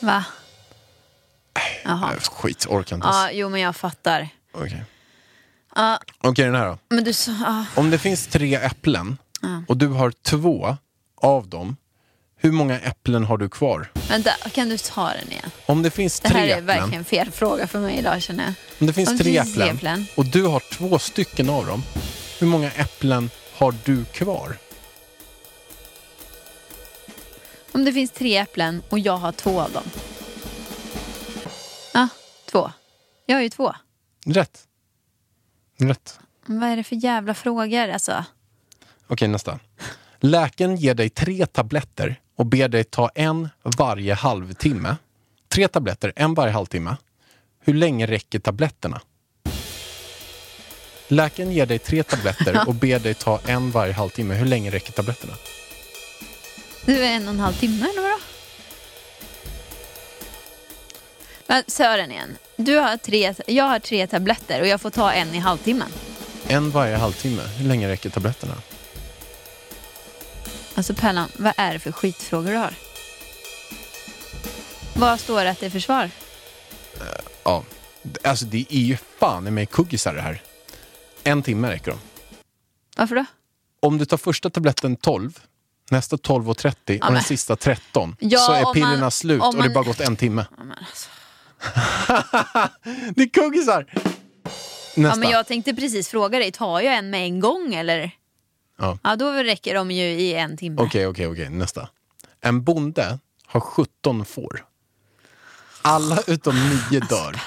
Va? 0.00 0.24
Jaha. 1.84 2.12
Äh, 2.12 2.20
skit, 2.20 2.66
orkar 2.68 2.96
inte. 2.96 3.08
Ja, 3.08 3.30
jo 3.32 3.48
men 3.48 3.60
jag 3.60 3.76
fattar. 3.76 4.28
Okej, 4.52 4.84
Ja, 5.74 6.00
Okej, 6.20 6.44
den 6.44 6.54
här 6.54 6.66
då. 6.66 6.78
men 6.88 7.04
du 7.04 7.12
sa... 7.12 7.32
Ja. 7.32 7.64
Om 7.76 7.90
det 7.90 7.98
finns 7.98 8.26
tre 8.26 8.54
äpplen 8.54 9.18
Ja. 9.42 9.62
och 9.68 9.76
du 9.76 9.86
har 9.88 10.10
två 10.10 10.76
av 11.22 11.48
dem, 11.48 11.76
hur 12.40 12.52
många 12.52 12.80
äpplen 12.80 13.24
har 13.24 13.38
du 13.38 13.48
kvar? 13.48 13.90
Vänta, 14.08 14.30
kan 14.52 14.68
du 14.68 14.78
ta 14.78 15.08
den 15.08 15.32
igen? 15.32 15.50
Om 15.66 15.82
det 15.82 15.90
finns 15.90 16.20
Det 16.20 16.28
här 16.28 16.34
tre 16.34 16.50
är 16.50 16.52
äpplen, 16.52 16.66
verkligen 16.66 17.04
fel 17.04 17.30
fråga 17.30 17.66
för 17.66 17.78
mig 17.80 17.98
idag 17.98 18.22
känner 18.22 18.44
jag. 18.44 18.54
om 18.80 18.86
det 18.86 18.92
finns 18.92 19.08
Om 19.10 19.18
tre 19.18 19.24
tre 19.24 19.36
äpplen 19.38 19.76
äpplen. 19.76 20.06
och 20.14 20.26
du 20.26 20.42
har 20.44 20.60
två 20.72 20.98
stycken 20.98 21.50
av 21.50 21.66
dem, 21.66 21.82
hur 22.40 22.46
många 22.46 22.70
äpplen 22.72 23.30
har 23.54 23.74
du 23.84 24.04
kvar? 24.04 24.56
Om 27.72 27.84
det 27.84 27.92
finns 27.92 28.10
tre 28.10 28.36
äpplen 28.36 28.82
och 28.88 28.98
jag 28.98 29.16
har 29.16 29.32
två 29.32 29.60
av 29.60 29.72
dem. 29.72 29.82
Ja, 31.94 32.08
två. 32.50 32.70
Jag 33.26 33.36
har 33.36 33.42
ju 33.42 33.48
två. 33.50 33.74
Rätt. 34.26 34.60
Rätt. 35.78 36.18
Vad 36.46 36.68
är 36.68 36.76
det 36.76 36.84
för 36.84 36.96
jävla 36.96 37.34
frågor 37.34 37.88
alltså? 37.88 38.24
Okej, 39.06 39.28
nästa. 39.28 39.58
Läkaren 40.20 40.76
ger 40.76 40.94
dig 40.94 41.10
tre 41.10 41.46
tabletter 41.46 42.20
och 42.38 42.46
ber 42.46 42.68
dig 42.68 42.84
ta 42.84 43.10
en 43.14 43.48
varje 43.62 44.14
halvtimme. 44.14 44.96
Tre 45.48 45.68
tabletter, 45.68 46.12
en 46.16 46.34
varje 46.34 46.52
halvtimme. 46.52 46.96
Hur 47.60 47.74
länge 47.74 48.06
räcker 48.06 48.38
tabletterna? 48.38 49.00
Läkaren 51.08 51.52
ger 51.52 51.66
dig 51.66 51.78
tre 51.78 52.02
tabletter 52.02 52.64
och 52.68 52.74
ber 52.74 52.98
dig 52.98 53.14
ta 53.14 53.40
en 53.46 53.70
varje 53.70 53.92
halvtimme. 53.92 54.34
Hur 54.34 54.46
länge 54.46 54.70
räcker 54.70 54.92
tabletterna? 54.92 55.32
Det 56.86 57.06
är 57.06 57.16
en 57.16 57.28
och 57.28 57.34
en 57.34 57.40
halv 57.40 57.54
timme 57.54 57.86
eller 57.92 58.02
vadå? 58.02 58.18
Men 61.46 61.64
Sören 61.66 62.10
igen. 62.10 62.36
Du 62.56 62.76
har 62.76 62.96
tre, 62.96 63.34
jag 63.46 63.64
har 63.64 63.78
tre 63.78 64.06
tabletter 64.06 64.60
och 64.60 64.66
jag 64.66 64.80
får 64.80 64.90
ta 64.90 65.12
en 65.12 65.34
i 65.34 65.38
halvtimmen. 65.38 65.88
En 66.48 66.70
varje 66.70 66.96
halvtimme. 66.96 67.42
Hur 67.42 67.68
länge 67.68 67.88
räcker 67.88 68.10
tabletterna? 68.10 68.54
Alltså 70.78 70.94
Pellan, 70.94 71.28
vad 71.36 71.52
är 71.56 71.72
det 71.72 71.78
för 71.78 71.92
skitfrågor 71.92 72.50
du 72.50 72.56
har? 72.56 72.74
Vad 74.96 75.20
står 75.20 75.44
det 75.44 75.50
att 75.50 75.60
det 75.60 75.66
är 75.66 75.70
för 75.70 75.80
svar? 75.80 76.10
Ja, 77.44 77.64
alltså 78.24 78.44
det 78.44 78.66
är 78.70 78.78
ju 78.80 78.96
fan 79.18 79.46
i 79.46 79.50
mig 79.50 79.66
kuggisar 79.66 80.14
det 80.14 80.20
här. 80.20 80.42
En 81.24 81.42
timme 81.42 81.70
räcker 81.70 81.90
de. 81.90 81.98
Varför 82.96 83.14
då? 83.16 83.24
Om 83.80 83.98
du 83.98 84.04
tar 84.04 84.16
första 84.16 84.50
tabletten 84.50 84.96
12, 84.96 85.38
nästa 85.90 86.16
12.30 86.16 86.98
och 86.98 87.04
men- 87.04 87.14
den 87.14 87.22
sista 87.22 87.56
13 87.56 88.16
Ja, 88.20 88.38
så 88.38 88.52
är 88.52 88.74
pillerna 88.74 88.96
man- 89.00 89.10
slut 89.10 89.42
om 89.42 89.48
och 89.48 89.54
det 89.54 89.58
man- 89.60 89.72
bara 89.72 89.84
gått 89.84 90.00
en 90.00 90.16
timme. 90.16 90.46
Ja, 90.58 90.64
alltså. 90.88 91.08
det 93.14 93.22
är 93.22 93.28
kuggisar! 93.28 93.86
Ja, 93.94 94.00
Nästa. 95.02 95.18
men 95.20 95.30
jag 95.30 95.46
tänkte 95.46 95.74
precis 95.74 96.08
fråga 96.08 96.38
dig, 96.38 96.52
tar 96.52 96.80
jag 96.80 96.94
en 96.94 97.10
med 97.10 97.24
en 97.24 97.40
gång 97.40 97.74
eller? 97.74 98.10
Ja. 98.78 98.98
Ja, 99.02 99.16
då 99.16 99.32
räcker 99.32 99.74
de 99.74 99.90
ju 99.90 100.04
i 100.04 100.34
en 100.34 100.56
timme. 100.56 100.82
Okej, 100.82 101.06
okej, 101.06 101.26
okej. 101.26 101.48
Nästa. 101.50 101.88
En 102.40 102.62
bonde 102.62 103.18
har 103.46 103.60
17 103.60 104.24
får. 104.24 104.64
Alla 105.82 106.18
utom 106.26 106.54
nio 106.54 107.00
dör. 107.00 107.40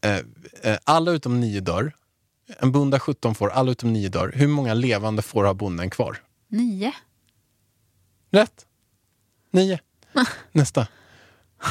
Eh, 0.00 0.20
eh, 0.62 0.78
alla 0.84 1.10
utom 1.10 1.40
nio 1.40 1.60
dör. 1.60 1.92
En 2.58 2.72
bonde 2.72 2.94
har 2.94 3.00
17 3.00 3.34
får, 3.34 3.50
alla 3.50 3.70
utom 3.70 3.92
nio 3.92 4.08
dör. 4.08 4.32
Hur 4.34 4.48
många 4.48 4.74
levande 4.74 5.22
får 5.22 5.44
har 5.44 5.54
bonden 5.54 5.90
kvar? 5.90 6.22
Nio? 6.48 6.92
Rätt. 8.30 8.66
Nio. 9.50 9.78
Nästa. 10.52 10.86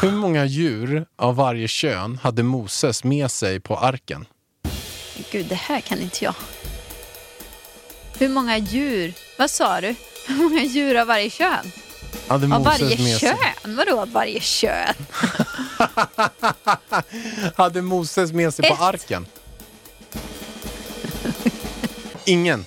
Hur 0.02 0.12
många 0.12 0.45
djur 0.45 1.06
av 1.16 1.36
varje 1.36 1.68
kön 1.68 2.18
hade 2.18 2.43
Moses 2.43 3.04
med 3.04 3.32
sig 3.32 3.60
på 3.60 3.78
arken? 3.78 4.26
Gud, 5.32 5.45
det 5.50 5.56
här 5.56 5.82
kan 5.82 6.00
inte 6.00 6.24
jag. 6.26 6.36
Hur 8.20 8.30
många 8.30 8.57
djur? 8.57 9.13
Vad 9.38 9.49
sa 9.51 9.82
du? 9.82 9.95
Hur 10.28 10.36
många 10.43 10.63
djur 10.63 10.95
av 10.95 11.07
varje 11.07 11.30
kön? 11.30 11.72
Hade 12.28 12.45
Av 12.45 12.49
Moses 12.61 12.65
varje 12.82 12.97
med 12.97 13.20
sig, 13.20 13.30
kön? 13.63 13.76
Vadå 13.76 13.99
av 14.01 14.11
varje 14.11 14.39
kön? 14.39 14.93
hade 17.55 17.82
Moses 17.82 18.32
med 18.32 18.53
sig 18.53 18.70
på 18.70 18.74
Ett. 18.76 18.82
arken? 18.82 19.26
Ingen. 22.26 22.65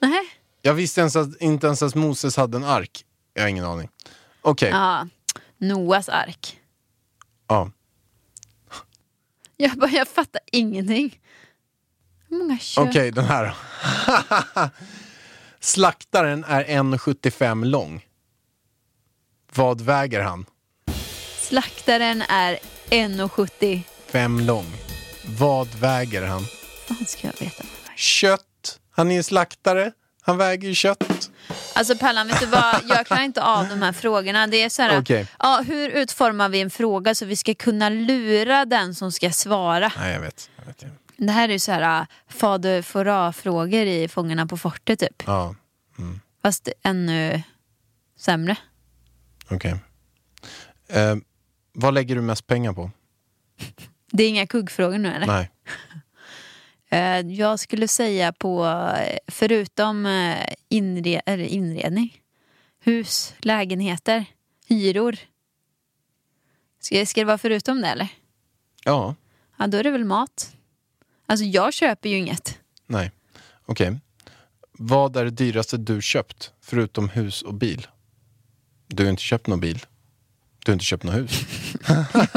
Nej. 0.00 0.20
Jag 0.62 0.74
visste 0.74 1.00
ens 1.00 1.16
att, 1.16 1.40
inte 1.40 1.66
ens 1.66 1.82
att 1.82 1.94
Moses 1.94 2.36
hade 2.36 2.56
en 2.56 2.64
ark. 2.64 3.04
Jag 3.34 3.42
har 3.42 3.48
ingen 3.48 3.64
aning. 3.64 3.88
Okej, 4.42 4.70
Ja, 4.70 5.06
Noas 5.58 6.08
ark. 6.08 6.56
ja. 7.48 7.70
Jag, 9.56 9.70
bara, 9.78 9.90
jag 9.90 10.08
fattar 10.08 10.40
ingenting. 10.52 11.19
Hur 12.30 12.38
många 12.38 12.58
kön? 12.58 12.88
Okej, 12.88 13.10
den 13.10 13.24
här 13.24 13.44
då. 13.46 14.68
Slaktaren 15.60 16.44
är 16.48 16.64
1,75 16.64 17.64
lång. 17.64 18.04
Vad 19.54 19.80
väger 19.80 20.20
han? 20.20 20.46
Slaktaren 21.40 22.22
är 22.28 22.58
1,70. 22.90 23.82
Fem 24.06 24.40
lång. 24.40 24.66
Vad 25.38 25.68
väger 25.74 26.22
han? 26.22 26.42
Vad 26.88 27.08
ska 27.08 27.26
jag 27.26 27.40
veta? 27.40 27.64
Kött. 27.96 28.78
Han 28.90 29.10
är 29.10 29.14
ju 29.14 29.22
slaktare. 29.22 29.92
Han 30.22 30.36
väger 30.36 30.68
ju 30.68 30.74
kött. 30.74 31.30
Alltså 31.74 31.96
Pallan, 31.98 32.28
vet 32.28 32.40
du 32.40 32.46
vad? 32.46 32.76
Jag 32.88 33.06
klarar 33.06 33.22
inte 33.22 33.42
av 33.42 33.68
de 33.68 33.82
här 33.82 33.92
frågorna. 33.92 34.46
Det 34.46 34.62
är 34.62 34.68
så 34.68 34.82
här, 34.82 35.00
Okej. 35.00 35.26
ja, 35.38 35.64
hur 35.66 35.88
utformar 35.88 36.48
vi 36.48 36.60
en 36.60 36.70
fråga 36.70 37.14
så 37.14 37.26
vi 37.26 37.36
ska 37.36 37.54
kunna 37.54 37.88
lura 37.88 38.64
den 38.64 38.94
som 38.94 39.12
ska 39.12 39.30
svara? 39.30 39.92
Nej, 39.98 40.12
jag 40.12 40.20
vet. 40.20 40.50
Jag 40.56 40.64
vet. 40.66 40.84
Det 41.26 41.32
här 41.32 41.48
är 41.48 41.52
ju 41.52 41.58
så 41.58 41.72
här 41.72 42.00
äh, 42.00 42.06
fader 42.28 42.82
Fouras-frågor 42.82 43.86
i 43.86 44.08
Fångarna 44.08 44.46
på 44.46 44.56
fortet 44.56 44.98
typ. 44.98 45.22
Ja, 45.26 45.54
Fast 46.42 46.68
ännu 46.82 47.42
sämre. 48.16 48.56
okej. 49.50 49.76
Eh, 50.88 51.16
vad 51.72 51.94
lägger 51.94 52.14
du 52.14 52.20
mest 52.22 52.46
pengar 52.46 52.72
på? 52.72 52.90
Det 54.12 54.24
är 54.24 54.28
inga 54.28 54.46
kuggfrågor 54.46 54.98
nu 54.98 55.08
eller? 55.12 55.26
Nej. 55.26 55.50
Eh, 56.92 57.18
Jag 57.20 57.60
skulle 57.60 57.88
säga 57.88 58.32
på, 58.32 58.66
eh, 58.66 59.18
förutom 59.28 60.06
eh, 60.06 60.54
inre, 60.68 61.22
inredning, 61.48 62.22
hus, 62.80 63.34
lägenheter, 63.38 64.24
hyror. 64.68 65.16
Ska, 66.80 67.06
ska 67.06 67.20
det 67.20 67.24
vara 67.24 67.38
förutom 67.38 67.80
det 67.80 67.88
eller? 67.88 68.08
Ja, 68.84 69.14
Ja, 69.56 69.66
då 69.66 69.78
är 69.78 69.82
det 69.84 69.90
väl 69.90 70.04
mat. 70.04 70.56
Alltså 71.30 71.44
jag 71.44 71.72
köper 71.74 72.08
ju 72.08 72.16
inget. 72.16 72.58
nej. 72.86 73.10
Okej. 73.66 73.98
Vad 74.72 75.16
är 75.16 75.24
det 75.24 75.30
dyraste 75.30 75.76
du 75.76 76.02
köpt, 76.02 76.52
förutom 76.60 77.08
hus 77.08 77.42
och 77.42 77.54
bil? 77.54 77.86
Du 78.86 79.02
har 79.04 79.10
inte 79.10 79.22
köpt 79.22 79.46
någon 79.46 79.60
bil. 79.60 79.86
Du 80.64 80.70
har 80.70 80.72
inte 80.72 80.84
köpt 80.84 81.04
något 81.04 81.14
hus. 81.14 81.40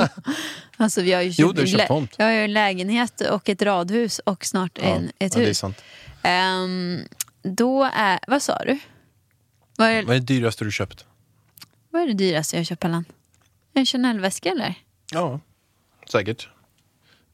Alltså 0.78 1.02
vi 1.02 1.14
har 1.14 1.22
ju 1.22 1.30
Jo, 1.38 1.52
du 1.52 1.62
har 1.62 1.68
köpt 1.68 1.88
tomt. 1.88 2.16
Jag 2.18 2.26
har 2.26 2.32
ju 2.32 2.44
en 2.44 2.54
lägenhet 2.54 3.22
och 3.22 3.50
ett 3.50 3.62
radhus 3.62 4.20
och 4.20 4.46
snart 4.46 4.78
en, 4.78 5.12
ett 5.20 5.34
ja, 5.34 5.40
det 5.40 5.44
är 5.44 5.48
hus. 5.48 5.58
sant. 5.60 5.84
Ehm, 6.24 7.00
då 7.42 7.84
är, 7.94 8.20
vad 8.28 8.42
sa 8.42 8.58
du? 8.66 8.80
Vad 9.78 9.88
är, 9.90 10.04
Vad 10.04 10.16
är 10.16 10.20
det 10.20 10.26
dyraste 10.26 10.66
du 10.66 10.72
köpt? 10.72 11.06
vad 11.90 12.02
är 12.02 12.08
det 12.08 12.14
dyraste 12.14 12.58
jag 12.58 12.66
köpt 12.66 12.82
Pallan? 12.82 13.06
En 13.74 13.86
Chanel-väska 13.86 14.50
eller? 14.50 14.76
Ja, 15.12 15.40
säkert. 16.12 16.50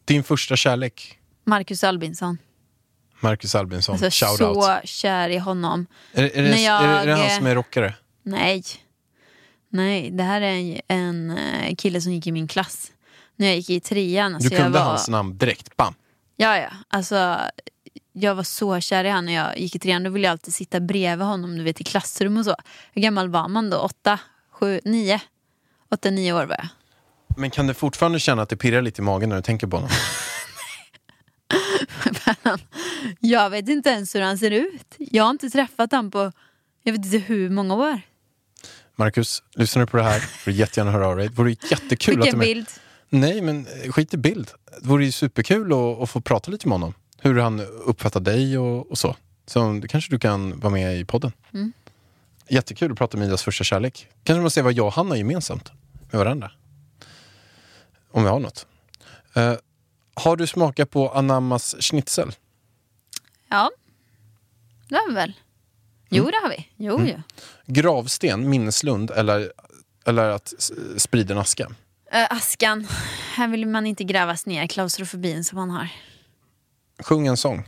Din 0.06 0.24
första 0.24 0.56
kärlek, 0.56 1.19
Marcus 1.50 1.84
Albinsson. 1.84 2.38
Marcus 3.20 3.56
Albinsson. 3.56 3.94
Alltså, 4.04 4.26
Shoutout. 4.26 4.64
så 4.64 4.80
kär 4.84 5.30
i 5.30 5.38
honom. 5.38 5.86
Är, 6.14 6.24
är, 6.38 6.44
det, 6.44 6.62
jag- 6.62 6.84
är 6.84 7.06
det 7.06 7.16
han 7.16 7.30
som 7.30 7.48
är 7.48 7.56
rockare? 7.56 7.94
Nej. 8.24 8.64
Nej, 9.72 10.12
det 10.12 10.24
här 10.24 10.42
är 10.42 10.52
en, 10.54 10.82
en 10.88 11.38
eh, 11.38 11.76
kille 11.76 12.02
som 12.02 12.14
gick 12.14 12.28
i 12.28 12.32
min 12.32 12.48
klass. 12.48 12.92
När 13.36 13.48
jag 13.48 13.56
gick 13.56 13.70
i 13.70 13.80
trean. 13.80 14.32
Du 14.32 14.36
Alltså 14.36 14.54
jag 14.54 14.64
kunde 14.64 14.80
var, 14.80 14.86
hans 14.86 15.10
namn 15.10 15.38
direkt. 15.38 15.78
Bam! 15.78 15.94
Ja, 16.36 16.58
ja. 16.58 16.70
Alltså, 16.88 17.38
jag 18.14 18.36
var 18.36 18.44
så 18.44 18.80
kär 18.80 19.04
i 19.04 19.10
honom 19.10 19.26
när 19.26 19.34
jag 19.34 19.60
gick 19.60 19.76
i 19.76 19.80
trean. 19.80 20.04
Då 20.04 20.10
ville 20.10 20.28
jag 20.28 20.32
alltid 20.32 20.54
sitta 20.54 20.80
bredvid 20.80 21.28
honom 21.28 21.58
du 21.58 21.64
vet, 21.64 21.82
i 21.82 21.84
klassrum 21.84 22.38
och 22.38 22.46
så. 22.46 22.56
Hur 22.94 23.02
gammal 23.02 23.30
var 23.30 23.48
man 23.48 23.70
då? 23.70 23.78
Åtta? 23.78 24.20
Sju? 24.52 24.80
Nio? 24.86 25.22
Åtta, 25.92 26.10
nio 26.10 26.34
år 26.34 26.46
var 26.46 26.56
jag. 26.56 26.68
Men 27.38 27.50
kan 27.50 27.68
du 27.68 27.74
fortfarande 27.74 28.20
känna 28.20 28.42
att 28.42 28.50
det 28.50 28.58
pirrar 28.58 28.82
lite 28.82 29.02
i 29.02 29.06
magen 29.06 29.30
när 29.30 29.36
du 29.36 29.42
tänker 29.42 29.68
på 29.68 29.78
honom? 29.78 29.90
Jag 33.20 33.50
vet 33.50 33.70
inte 33.70 33.90
ens 33.90 34.16
hur 34.16 34.22
han 34.22 34.38
ser 34.38 34.52
ut. 34.52 34.96
Jag 34.98 35.24
har 35.24 35.32
inte 35.32 35.50
träffat 35.50 35.92
honom 35.92 36.12
på 36.12 36.32
jag 36.84 36.94
vet 36.94 37.06
inte 37.06 37.18
hur 37.18 37.50
många 37.50 37.76
år. 37.76 38.02
Marcus, 38.96 39.44
lyssnar 39.56 39.82
du 39.82 39.88
på 39.88 39.98
det 39.98 40.04
här 40.04 40.20
får 40.44 40.52
du 40.52 40.58
jättegärna 40.58 40.92
höra 40.92 41.08
av 41.08 41.18
dig. 41.18 41.28
Det 41.28 41.34
vore 41.34 41.50
jättekul 41.50 42.20
att 42.20 42.26
Skicka 42.26 42.32
du 42.32 42.38
med. 42.38 42.48
bild. 42.48 42.68
Nej, 43.10 43.42
men 43.42 43.68
eh, 43.68 43.92
skit 43.92 44.14
i 44.14 44.18
bild. 44.18 44.52
Det 44.82 44.88
vore 44.88 45.06
ju 45.06 45.12
superkul 45.12 45.74
att, 45.74 46.02
att 46.02 46.10
få 46.10 46.22
prata 46.22 46.52
lite 46.52 46.68
med 46.68 46.74
honom. 46.74 46.94
Hur 47.22 47.40
han 47.40 47.60
uppfattar 47.86 48.20
dig 48.20 48.58
och, 48.58 48.92
och 48.92 48.98
så. 48.98 49.16
Så 49.46 49.82
kanske 49.90 50.12
du 50.12 50.20
kan 50.20 50.60
vara 50.60 50.74
med 50.74 51.00
i 51.00 51.06
podden. 51.06 51.32
Mm. 51.54 51.74
Jättekul 52.50 52.92
att 52.92 52.98
prata 52.98 53.18
med 53.18 53.28
Idas 53.28 53.44
första 53.44 53.64
kärlek. 53.64 54.08
Kanske 54.24 54.42
man 54.42 54.52
ser 54.52 54.62
vad 54.62 54.74
jag 54.74 54.88
och 54.88 54.94
han 54.94 55.10
har 55.10 55.16
gemensamt 55.18 55.72
med 56.12 56.20
varandra. 56.20 56.52
Om 58.12 58.24
vi 58.24 58.30
har 58.30 58.40
något. 58.40 58.68
Har 60.20 60.36
du 60.36 60.48
smakat 60.48 60.90
på 60.90 61.10
Anammas 61.10 61.76
schnitzel? 61.80 62.32
Ja, 63.50 63.70
det 64.90 64.96
har 64.96 65.08
vi 65.10 65.14
väl. 65.16 65.34
Jo, 66.10 66.26
det 66.26 66.38
har 66.44 66.50
vi. 66.50 66.68
Jo, 66.78 66.96
Mm. 66.98 67.08
jo. 67.08 67.22
Gravsten, 67.66 68.50
minneslund 68.50 69.12
eller, 69.12 69.52
eller 70.06 70.30
att 70.30 70.54
sprida 70.98 71.34
en 71.34 71.40
aska? 71.40 71.68
Äh, 72.12 72.28
askan. 72.30 72.88
Här 73.36 73.48
vill 73.48 73.68
man 73.68 73.86
inte 73.86 74.04
grävas 74.04 74.46
ner 74.46 74.68
klaustrofobin 74.68 75.44
som 75.44 75.56
man 75.56 75.70
har. 75.70 75.88
Sjung 77.04 77.28
en 77.28 77.38
sång. 77.38 77.64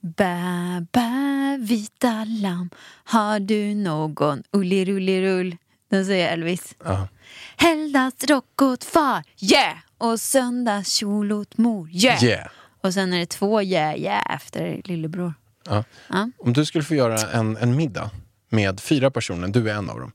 Bä, 0.00 0.86
bä, 0.92 1.58
vita 1.60 2.24
lamm 2.24 2.70
Har 3.04 3.40
du 3.40 3.74
någon 3.74 4.42
ullirullirull? 4.52 5.56
Den 5.90 6.06
säger 6.06 6.32
Elvis. 6.32 6.74
Ja. 6.84 7.08
Helgdagsrock 7.56 8.62
åt 8.62 8.84
far, 8.84 9.22
yeah! 9.40 9.76
Och 9.98 10.20
söndagskjol 10.20 11.32
åt 11.32 11.58
mor, 11.58 11.90
yeah! 11.90 12.24
Yeah. 12.24 12.50
Och 12.80 12.94
sen 12.94 13.12
är 13.12 13.18
det 13.18 13.26
två 13.26 13.62
yeah, 13.62 13.98
yeah 13.98 14.34
efter 14.34 14.82
lillebror. 14.84 15.34
Ja. 15.64 15.84
Ja. 16.08 16.30
Om 16.38 16.52
du 16.52 16.64
skulle 16.64 16.84
få 16.84 16.94
göra 16.94 17.18
en, 17.18 17.56
en 17.56 17.76
middag 17.76 18.10
med 18.48 18.80
fyra 18.80 19.10
personer, 19.10 19.48
du 19.48 19.70
är 19.70 19.74
en 19.74 19.90
av 19.90 20.00
dem. 20.00 20.12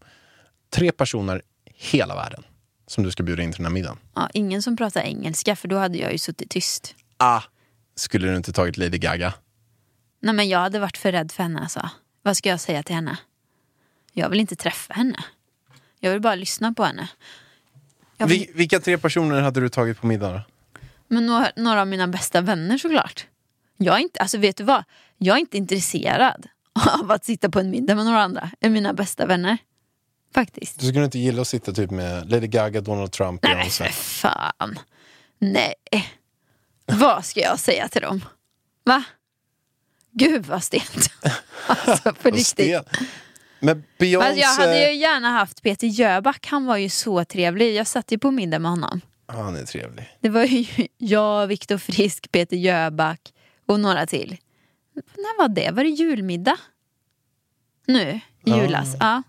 Tre 0.70 0.92
personer 0.92 1.42
hela 1.66 2.16
världen 2.16 2.44
som 2.88 3.04
du 3.04 3.12
ska 3.12 3.24
bjuda 3.24 3.44
in 3.44 3.52
till 3.52 3.58
den 3.58 3.66
här 3.66 3.74
middagen. 3.74 3.98
Ja, 4.16 4.30
ingen 4.34 4.62
som 4.62 4.78
pratar 4.78 5.02
engelska 5.02 5.56
för 5.56 5.68
då 5.68 5.78
hade 5.78 5.98
jag 5.98 6.12
ju 6.12 6.18
suttit 6.18 6.50
tyst. 6.50 6.96
Ah, 7.18 7.42
skulle 7.96 8.28
du 8.28 8.36
inte 8.36 8.54
tagit 8.54 8.78
Lady 8.78 8.98
Gaga? 8.98 9.34
Nej 10.22 10.36
men 10.36 10.50
jag 10.50 10.60
hade 10.60 10.80
varit 10.80 10.98
för 10.98 11.12
rädd 11.12 11.32
för 11.32 11.44
henne 11.44 11.60
alltså. 11.60 11.90
Vad 12.22 12.38
ska 12.38 12.50
jag 12.50 12.60
säga 12.60 12.84
till 12.84 12.96
henne? 12.96 13.18
Jag 14.14 14.30
vill 14.30 14.40
inte 14.40 14.56
träffa 14.56 14.94
henne. 14.94 15.24
Jag 16.00 16.12
vill 16.12 16.22
bara 16.22 16.36
lyssna 16.36 16.74
på 16.74 16.84
henne. 16.84 17.08
Jag 18.20 18.28
vill, 18.28 18.40
Vi, 18.40 18.52
vilka 18.54 18.80
tre 18.80 18.98
personer 18.98 19.42
hade 19.42 19.60
du 19.60 19.70
tagit 19.70 20.02
på 20.02 20.08
middag 20.08 20.32
då? 20.34 20.42
Men 21.08 21.26
några, 21.26 21.52
några 21.56 21.82
av 21.82 21.88
mina 21.88 22.08
bästa 22.08 22.42
vänner 22.42 22.78
såklart. 22.78 23.26
Jag 23.78 23.96
är 23.96 24.00
inte, 24.00 24.20
alltså 24.20 24.38
vet 24.38 24.58
du 24.58 24.64
vad? 24.64 24.84
Jag 25.18 25.36
är 25.36 25.40
inte 25.40 25.58
intresserad 25.58 26.48
av 27.02 27.12
att 27.12 27.26
sitta 27.26 27.50
på 27.50 27.60
en 27.60 27.70
middag 27.70 27.96
med 27.96 28.06
några 28.06 28.22
andra 28.22 28.52
än 28.62 28.74
mina 28.74 28.94
bästa 28.94 29.26
vänner. 29.26 29.58
Faktiskt. 30.34 30.80
Du 30.80 30.88
skulle 30.88 31.06
inte 31.06 31.20
gilla 31.20 31.42
att 31.42 31.48
sitta 31.48 31.72
typ 31.72 31.92
med 31.92 32.32
Lady 32.32 32.48
Gaga, 32.48 32.82
Donald 32.82 33.12
Trump, 33.12 33.44
Nej 33.44 33.52
för 33.52 33.58
Beyoncé? 33.58 33.90
fan. 33.92 34.80
Nej. 35.40 35.74
Vad 36.86 37.26
ska 37.26 37.40
jag 37.40 37.60
säga 37.60 37.88
till 37.88 38.02
dem? 38.02 38.26
Va? 38.84 39.04
Gud 40.12 40.46
vad 40.46 40.64
stelt. 40.64 41.12
Alltså 41.68 42.14
Vad 42.22 42.36
riktigt. 42.36 42.76
Men 43.60 43.84
Beyoncé... 43.98 44.28
Alltså, 44.28 44.42
jag 44.42 44.68
hade 44.68 44.92
ju 44.92 44.96
gärna 45.00 45.30
haft 45.30 45.64
Peter 45.64 45.88
Jöback, 45.88 46.48
han 46.48 46.66
var 46.66 46.78
ju 46.78 46.90
så 46.90 47.26
trevlig. 47.26 47.76
Jag 47.76 47.88
satt 47.88 48.12
ju 48.12 48.18
på 48.18 48.32
middag 48.32 48.60
med 48.60 48.72
honom. 48.72 49.02
Han 49.28 49.56
är 49.56 49.64
trevlig. 49.66 50.18
Det 50.20 50.30
var 50.30 50.44
ju 50.44 50.66
jag, 50.98 51.48
Viktor 51.48 51.78
Frisk, 51.78 52.32
Peter 52.32 52.58
Jöback 52.58 53.34
och 53.66 53.80
några 53.80 54.06
till. 54.06 54.38
När 54.96 55.38
var 55.38 55.48
det? 55.48 55.72
Var 55.72 55.84
det 55.84 55.90
julmiddag? 55.90 56.58
Nu, 57.88 58.20
i 58.46 58.52
julas. 58.52 58.96
Ja. 59.00 59.24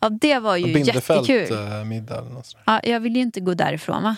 ja, 0.00 0.08
det 0.08 0.38
var 0.38 0.56
ju 0.56 0.74
Bindefält 0.74 1.28
jättekul. 1.28 1.72
eh, 1.72 1.84
middag 1.84 2.18
eller 2.18 2.30
något 2.30 2.46
sånt. 2.46 2.64
Ja, 2.66 2.80
jag 2.84 3.00
vill 3.00 3.16
ju 3.16 3.22
inte 3.22 3.40
gå 3.40 3.54
därifrån 3.54 4.02
va? 4.02 4.16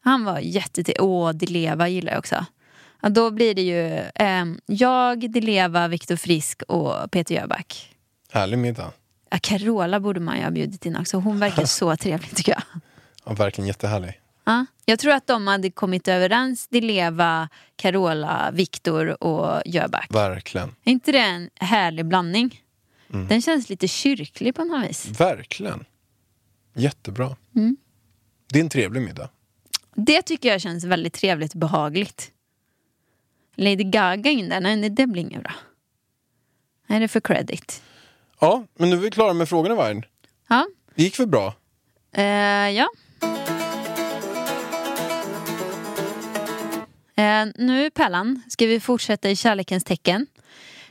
Han 0.00 0.24
var 0.24 0.38
jättetrevlig. 0.38 1.02
Åh, 1.02 1.32
Di 1.32 1.46
Leva 1.46 1.88
gillar 1.88 2.12
jag 2.12 2.18
också. 2.18 2.46
Ja, 3.02 3.08
då 3.08 3.30
blir 3.30 3.54
det 3.54 3.62
ju 3.62 4.02
ehm, 4.14 4.60
jag, 4.66 5.32
Di 5.32 5.40
Leva, 5.40 5.88
Viktor 5.88 6.16
Frisk 6.16 6.62
och 6.62 7.10
Peter 7.10 7.34
Jöback. 7.34 7.95
Härlig 8.36 8.58
middag. 8.58 8.92
Ja, 9.30 9.38
Carola 9.42 10.00
borde 10.00 10.20
man 10.20 10.36
ju 10.36 10.42
ha 10.42 10.50
bjudit 10.50 10.86
in 10.86 10.96
också. 10.96 11.16
Hon 11.16 11.38
verkar 11.38 11.64
så 11.66 11.96
trevlig 11.96 12.36
tycker 12.36 12.52
jag. 12.52 12.62
Ja, 13.24 13.32
verkligen 13.32 13.68
jättehärlig. 13.68 14.20
Ja, 14.44 14.66
jag 14.84 14.98
tror 14.98 15.12
att 15.12 15.26
de 15.26 15.46
hade 15.46 15.70
kommit 15.70 16.08
överens, 16.08 16.68
Di 16.68 16.80
Leva, 16.80 17.48
Carola, 17.76 18.50
Viktor 18.52 19.22
och 19.24 19.62
Jöback. 19.66 20.06
Verkligen. 20.10 20.68
Är 20.84 20.92
inte 20.92 21.12
det 21.12 21.18
en 21.18 21.50
härlig 21.54 22.06
blandning? 22.06 22.62
Mm. 23.12 23.28
Den 23.28 23.42
känns 23.42 23.68
lite 23.68 23.88
kyrklig 23.88 24.54
på 24.54 24.64
något 24.64 24.88
vis. 24.88 25.20
Verkligen. 25.20 25.84
Jättebra. 26.74 27.36
Mm. 27.54 27.76
Det 28.52 28.58
är 28.58 28.62
en 28.62 28.68
trevlig 28.68 29.02
middag. 29.02 29.30
Det 29.94 30.22
tycker 30.22 30.48
jag 30.48 30.60
känns 30.60 30.84
väldigt 30.84 31.14
trevligt 31.14 31.52
och 31.52 31.60
behagligt. 31.60 32.30
Lady 33.54 33.84
Gaga 33.84 34.30
in 34.30 34.48
där, 34.48 34.60
nej 34.60 34.90
det 34.90 35.06
blir 35.06 35.22
inget 35.22 35.42
bra. 35.42 35.54
Nej, 36.86 36.98
det 36.98 37.04
är 37.04 37.08
för 37.08 37.20
credit. 37.20 37.82
Ja, 38.40 38.64
men 38.78 38.90
nu 38.90 38.96
är 38.96 39.00
vi 39.00 39.10
klara 39.10 39.32
med 39.32 39.48
frågorna 39.48 39.74
Vargen. 39.74 40.02
Ja, 40.48 40.66
Det 40.94 41.02
gick 41.02 41.20
väl 41.20 41.26
bra? 41.26 41.54
eh, 42.12 42.24
ja. 42.70 42.88
Eh, 47.16 47.46
nu 47.54 47.90
Pellan 47.90 48.42
ska 48.48 48.66
vi 48.66 48.80
fortsätta 48.80 49.30
i 49.30 49.36
kärlekens 49.36 49.84
tecken. 49.84 50.26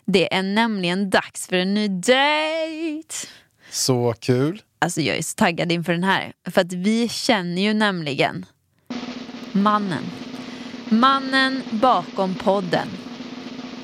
Det 0.05 0.33
är 0.33 0.43
nämligen 0.43 1.09
dags 1.09 1.47
för 1.47 1.55
en 1.55 1.73
ny 1.73 1.87
dejt. 1.87 3.15
Så 3.69 4.13
kul. 4.19 4.61
Alltså 4.79 5.01
jag 5.01 5.17
är 5.17 5.21
så 5.21 5.35
taggad 5.35 5.71
inför 5.71 5.93
den 5.93 6.03
här. 6.03 6.33
För 6.51 6.61
att 6.61 6.73
vi 6.73 7.09
känner 7.09 7.61
ju 7.61 7.73
nämligen 7.73 8.45
mannen. 9.51 10.03
Mannen 10.89 11.61
bakom 11.71 12.35
podden. 12.35 12.87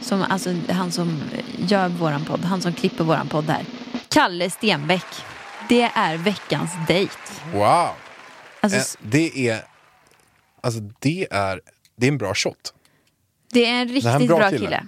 Som, 0.02 0.22
alltså 0.30 0.56
han 0.70 0.92
som 0.92 1.22
gör 1.58 1.90
våran 1.90 2.26
podd, 2.26 2.40
han 2.40 2.62
som 2.62 2.74
klipper 2.74 3.04
våran 3.04 3.28
podd 3.28 3.46
här. 3.46 3.66
Kalle 4.10 4.50
Stenbeck. 4.50 5.06
Det 5.70 5.82
är 5.82 6.18
veckans 6.18 6.72
dejt. 6.88 7.16
Wow! 7.54 7.90
Alltså, 8.62 8.78
Eh, 8.78 9.10
det 9.10 9.50
är... 9.50 9.64
Alltså 10.62 10.80
det 11.00 11.28
är... 11.32 11.62
Det 11.96 12.06
är 12.06 12.12
en 12.12 12.18
bra 12.18 12.34
shot. 12.34 12.74
Det 13.54 13.66
är 13.66 13.70
en 13.70 13.76
här 13.78 13.86
är 13.86 13.90
riktigt 13.90 14.14
en 14.14 14.28
bra 14.28 14.38
bra, 14.38 14.50
kille. 14.50 14.66
kille. 14.66 14.88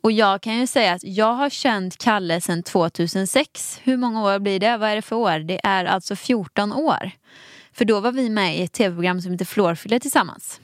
Och 0.00 0.12
jag 0.12 0.40
kan 0.40 0.58
ju 0.58 0.66
säga 0.66 0.92
att 0.92 1.04
jag 1.04 1.34
har 1.34 1.50
känt 1.50 1.98
Kalle 1.98 2.40
sedan 2.40 2.62
2006. 2.62 3.80
Hur 3.82 3.96
många 3.96 4.22
år 4.22 4.38
blir 4.38 4.60
det? 4.60 4.76
Vad 4.76 4.90
är 4.90 4.96
det 4.96 5.02
för 5.02 5.16
år? 5.16 5.38
Det 5.38 5.60
är 5.64 5.84
alltså 5.84 6.16
14 6.16 6.72
år. 6.72 7.10
För 7.72 7.84
då 7.84 8.00
var 8.00 8.12
vi 8.12 8.30
med 8.30 8.58
i 8.58 8.62
ett 8.62 8.72
tv-program 8.72 9.20
som 9.20 9.32
heter 9.32 9.44
Flårfylla 9.44 10.00
tillsammans. 10.00 10.60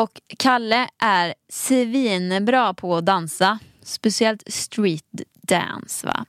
Och 0.00 0.20
Kalle 0.36 0.88
är 0.98 1.34
svinbra 1.48 2.74
på 2.74 2.96
att 2.96 3.06
dansa. 3.06 3.58
Speciellt 3.82 4.42
street 4.52 5.04
dance. 5.42 6.06
Va? 6.06 6.24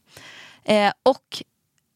Eh, 0.63 0.91
och 1.03 1.43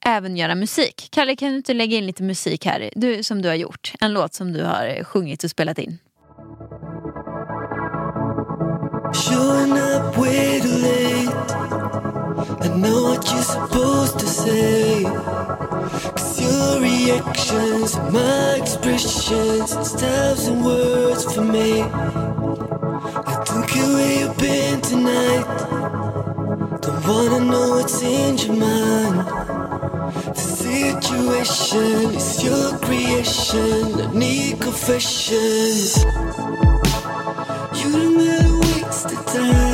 även 0.06 0.38
göra 0.38 0.56
musik. 0.56 1.08
Kalle 1.12 1.36
kan 1.36 1.50
du 1.50 1.56
inte 1.56 1.74
lägga 1.74 1.98
in 1.98 2.06
lite 2.06 2.24
musik 2.24 2.66
här 2.66 2.90
du, 2.96 3.24
som 3.24 3.42
du 3.42 3.50
har 3.50 3.56
gjort? 3.56 3.94
En 4.00 4.14
låt 4.14 4.34
som 4.34 4.54
du 4.54 4.64
har 4.64 5.04
sjungit 5.04 5.44
och 5.44 5.50
spelat 5.50 5.80
in. 5.80 5.98
Showing 9.14 9.72
up 9.72 10.18
way 10.18 10.62
too 10.62 10.82
late. 10.82 11.15
Know 12.76 13.04
what 13.04 13.32
you're 13.32 13.42
supposed 13.42 14.20
to 14.20 14.28
say. 14.28 15.04
Cause 15.04 16.42
your 16.42 16.82
reactions, 16.82 17.96
my 18.12 18.58
expressions, 18.62 19.72
and 19.72 19.88
styles 19.88 20.48
and 20.48 20.66
words 20.66 21.24
for 21.34 21.42
me. 21.42 21.84
I 21.84 23.44
don't 23.46 23.66
care 23.66 23.88
where 23.88 24.20
you've 24.20 24.38
been 24.38 24.82
tonight. 24.82 25.46
Don't 26.82 27.08
wanna 27.08 27.46
know 27.46 27.70
what's 27.78 28.02
in 28.02 28.38
your 28.40 28.58
mind. 28.58 29.26
The 30.36 30.42
situation 30.42 32.14
is 32.14 32.44
your 32.44 32.78
creation. 32.80 34.02
I 34.02 34.14
need 34.14 34.60
confessions. 34.60 36.04
You 37.80 37.92
don't 37.94 38.18
gotta 38.18 38.60
waste 38.60 39.08
the 39.08 39.16
time. 39.32 39.65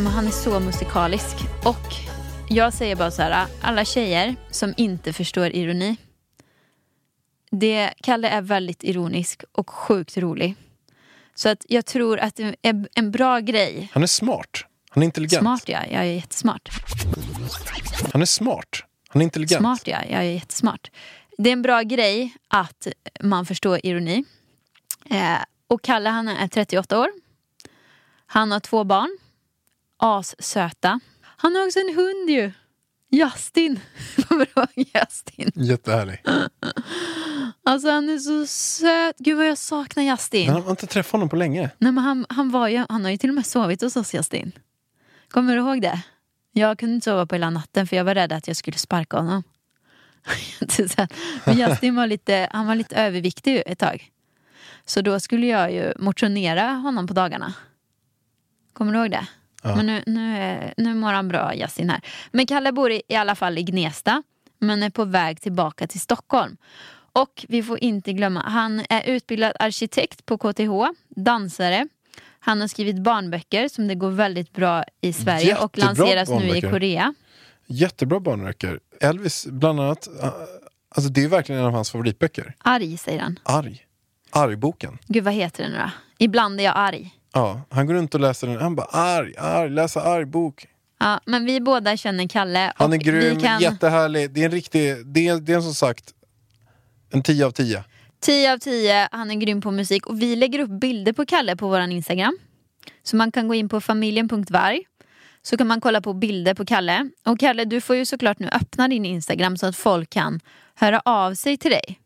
Men 0.00 0.12
han 0.12 0.26
är 0.26 0.30
så 0.30 0.60
musikalisk. 0.60 1.36
Och 1.64 1.94
jag 2.48 2.72
säger 2.72 2.96
bara 2.96 3.10
så 3.10 3.22
här, 3.22 3.46
alla 3.60 3.84
tjejer 3.84 4.36
som 4.50 4.74
inte 4.76 5.12
förstår 5.12 5.46
ironi. 5.46 5.96
Det, 7.50 7.94
Kalle 8.02 8.28
är 8.28 8.42
väldigt 8.42 8.84
ironisk 8.84 9.42
och 9.52 9.70
sjukt 9.70 10.16
rolig. 10.16 10.54
Så 11.34 11.48
att 11.48 11.66
jag 11.68 11.86
tror 11.86 12.18
att 12.18 12.36
det 12.36 12.56
är 12.62 12.88
en 12.94 13.10
bra 13.10 13.40
grej. 13.40 13.90
Han 13.92 14.02
är 14.02 14.06
smart. 14.06 14.64
Han 14.90 15.02
är 15.02 15.04
intelligent. 15.04 15.40
Smart 15.40 15.68
ja, 15.68 15.78
jag 15.90 16.00
är 16.00 16.12
jättesmart. 16.12 16.68
Han 18.12 18.22
är 18.22 18.26
smart. 18.26 18.84
Han 19.08 19.22
är 19.22 19.24
intelligent. 19.24 19.60
Smart 19.60 19.82
ja, 19.86 19.98
jag 20.10 20.20
är 20.20 20.32
jättesmart. 20.32 20.90
Det 21.38 21.48
är 21.48 21.52
en 21.52 21.62
bra 21.62 21.82
grej 21.82 22.34
att 22.48 22.86
man 23.20 23.46
förstår 23.46 23.80
ironi. 23.82 24.24
Eh, 25.10 25.38
och 25.66 25.82
Kalle 25.82 26.10
han 26.10 26.28
är 26.28 26.48
38 26.48 27.00
år. 27.00 27.08
Han 28.26 28.52
har 28.52 28.60
två 28.60 28.84
barn. 28.84 29.18
Assöta. 30.04 31.00
Han 31.24 31.54
har 31.54 31.66
också 31.66 31.78
en 31.78 31.94
hund 31.96 32.30
ju. 32.30 32.52
Justin. 33.10 33.80
Kommer 34.28 34.46
du 34.46 34.60
ihåg 34.60 34.88
Justin? 34.94 35.50
Jättehärlig. 35.54 36.22
Alltså 37.64 37.90
han 37.90 38.08
är 38.08 38.18
så 38.18 38.46
söt. 38.46 39.18
Gud 39.18 39.36
vad 39.36 39.48
jag 39.48 39.58
saknar 39.58 40.02
Justin. 40.02 40.46
Men 40.46 40.54
han 40.54 40.62
har 40.62 40.70
inte 40.70 40.86
träffat 40.86 41.12
honom 41.12 41.28
på 41.28 41.36
länge. 41.36 41.70
Nej, 41.78 41.92
men 41.92 42.04
han, 42.04 42.26
han, 42.28 42.50
var 42.50 42.68
ju, 42.68 42.84
han 42.88 43.04
har 43.04 43.10
ju 43.10 43.16
till 43.16 43.30
och 43.30 43.34
med 43.34 43.46
sovit 43.46 43.82
hos 43.82 43.96
oss 43.96 44.14
Justin. 44.14 44.52
Kommer 45.28 45.56
du 45.56 45.60
ihåg 45.60 45.82
det? 45.82 46.02
Jag 46.52 46.78
kunde 46.78 46.94
inte 46.94 47.04
sova 47.04 47.26
på 47.26 47.34
hela 47.34 47.50
natten 47.50 47.86
för 47.86 47.96
jag 47.96 48.04
var 48.04 48.14
rädd 48.14 48.32
att 48.32 48.48
jag 48.48 48.56
skulle 48.56 48.78
sparka 48.78 49.16
honom. 49.16 49.42
men 51.44 51.58
Justin 51.58 51.96
var 51.96 52.06
lite, 52.06 52.48
han 52.52 52.66
var 52.66 52.74
lite 52.74 52.96
överviktig 52.96 53.62
ett 53.66 53.78
tag. 53.78 54.10
Så 54.84 55.00
då 55.00 55.20
skulle 55.20 55.46
jag 55.46 55.72
ju 55.72 55.92
motionera 55.98 56.72
honom 56.72 57.06
på 57.06 57.14
dagarna. 57.14 57.54
Kommer 58.72 58.92
du 58.92 58.98
ihåg 58.98 59.10
det? 59.10 59.26
Men 59.62 59.86
nu, 59.86 60.02
nu, 60.06 60.58
nu 60.76 60.94
mår 60.94 61.12
han 61.12 61.28
bra, 61.28 61.54
Justin 61.54 61.90
här. 61.90 62.00
Men 62.32 62.46
Kalle 62.46 62.72
bor 62.72 62.90
i, 62.90 63.02
i 63.08 63.14
alla 63.14 63.34
fall 63.34 63.58
i 63.58 63.62
Gnesta. 63.62 64.22
Men 64.58 64.82
är 64.82 64.90
på 64.90 65.04
väg 65.04 65.40
tillbaka 65.40 65.86
till 65.86 66.00
Stockholm. 66.00 66.56
Och 67.12 67.44
vi 67.48 67.62
får 67.62 67.78
inte 67.84 68.12
glömma, 68.12 68.40
han 68.40 68.84
är 68.88 69.02
utbildad 69.06 69.52
arkitekt 69.58 70.26
på 70.26 70.38
KTH, 70.38 70.70
dansare. 71.08 71.88
Han 72.38 72.60
har 72.60 72.68
skrivit 72.68 72.98
barnböcker 73.02 73.68
som 73.68 73.88
det 73.88 73.94
går 73.94 74.10
väldigt 74.10 74.52
bra 74.52 74.84
i 75.00 75.12
Sverige 75.12 75.56
och 75.56 75.78
Jättebra 75.78 75.86
lanseras 75.86 76.28
nu 76.28 76.56
i. 76.56 76.60
Korea. 76.60 77.14
Jättebra 77.66 78.20
barnböcker. 78.20 78.80
Elvis, 79.00 79.46
bland 79.46 79.80
annat. 79.80 80.08
uh, 80.22 80.30
Alltså 80.94 81.10
det 81.12 81.24
är 81.24 81.28
verkligen 81.28 81.60
en 81.60 81.66
av 81.66 81.72
hans 81.72 81.90
favoritböcker. 81.90 82.54
Arg 82.58 82.96
säger 82.98 83.20
han. 83.20 83.38
Arg. 83.42 83.86
Argboken. 84.30 84.98
Gud 85.06 85.24
vad 85.24 85.34
heter 85.34 85.62
den 85.62 85.72
då? 85.72 85.90
Ibland 86.18 86.60
är 86.60 86.64
jag 86.64 86.72
arg. 86.76 87.14
Ja, 87.32 87.60
han 87.70 87.86
går 87.86 87.94
runt 87.94 88.14
och 88.14 88.20
läser 88.20 88.46
den. 88.46 88.60
Han 88.60 88.74
bara 88.76 88.86
arg, 88.86 89.34
arg, 89.38 89.70
läsa 89.70 90.02
argbok. 90.02 90.66
Ja, 90.98 91.20
men 91.24 91.44
vi 91.44 91.60
båda 91.60 91.96
känner 91.96 92.28
Kalle. 92.28 92.72
Han 92.76 92.92
är 92.92 92.96
grym, 92.96 93.36
vi 93.36 93.42
kan... 93.42 93.60
jättehärlig. 93.60 94.30
Det 94.30 94.40
är 94.40 94.44
en 94.44 94.50
riktig, 94.50 95.06
det 95.06 95.28
är, 95.28 95.40
det 95.40 95.52
är 95.52 95.60
som 95.60 95.74
sagt 95.74 96.14
en 97.10 97.22
10 97.22 97.46
av 97.46 97.50
10. 97.50 97.84
10 98.20 98.52
av 98.52 98.58
10, 98.58 99.08
han 99.12 99.30
är 99.30 99.34
grym 99.34 99.60
på 99.60 99.70
musik. 99.70 100.06
Och 100.06 100.22
vi 100.22 100.36
lägger 100.36 100.58
upp 100.58 100.70
bilder 100.70 101.12
på 101.12 101.26
Kalle 101.26 101.56
på 101.56 101.68
vår 101.68 101.80
Instagram. 101.80 102.38
Så 103.02 103.16
man 103.16 103.32
kan 103.32 103.48
gå 103.48 103.54
in 103.54 103.68
på 103.68 103.80
familjen.varg. 103.80 104.82
Så 105.42 105.56
kan 105.56 105.66
man 105.66 105.80
kolla 105.80 106.00
på 106.00 106.12
bilder 106.12 106.54
på 106.54 106.64
Kalle. 106.64 107.08
Och 107.24 107.40
Kalle, 107.40 107.64
du 107.64 107.80
får 107.80 107.96
ju 107.96 108.04
såklart 108.04 108.38
nu 108.38 108.48
öppna 108.48 108.88
din 108.88 109.04
Instagram 109.04 109.56
så 109.56 109.66
att 109.66 109.76
folk 109.76 110.10
kan 110.10 110.40
höra 110.74 111.02
av 111.04 111.34
sig 111.34 111.56
till 111.56 111.70
dig. 111.70 112.00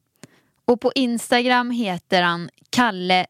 Och 0.64 0.80
på 0.80 0.92
Instagram 0.94 1.70
heter 1.70 2.22
han 2.22 2.50
Kalle 2.70 3.26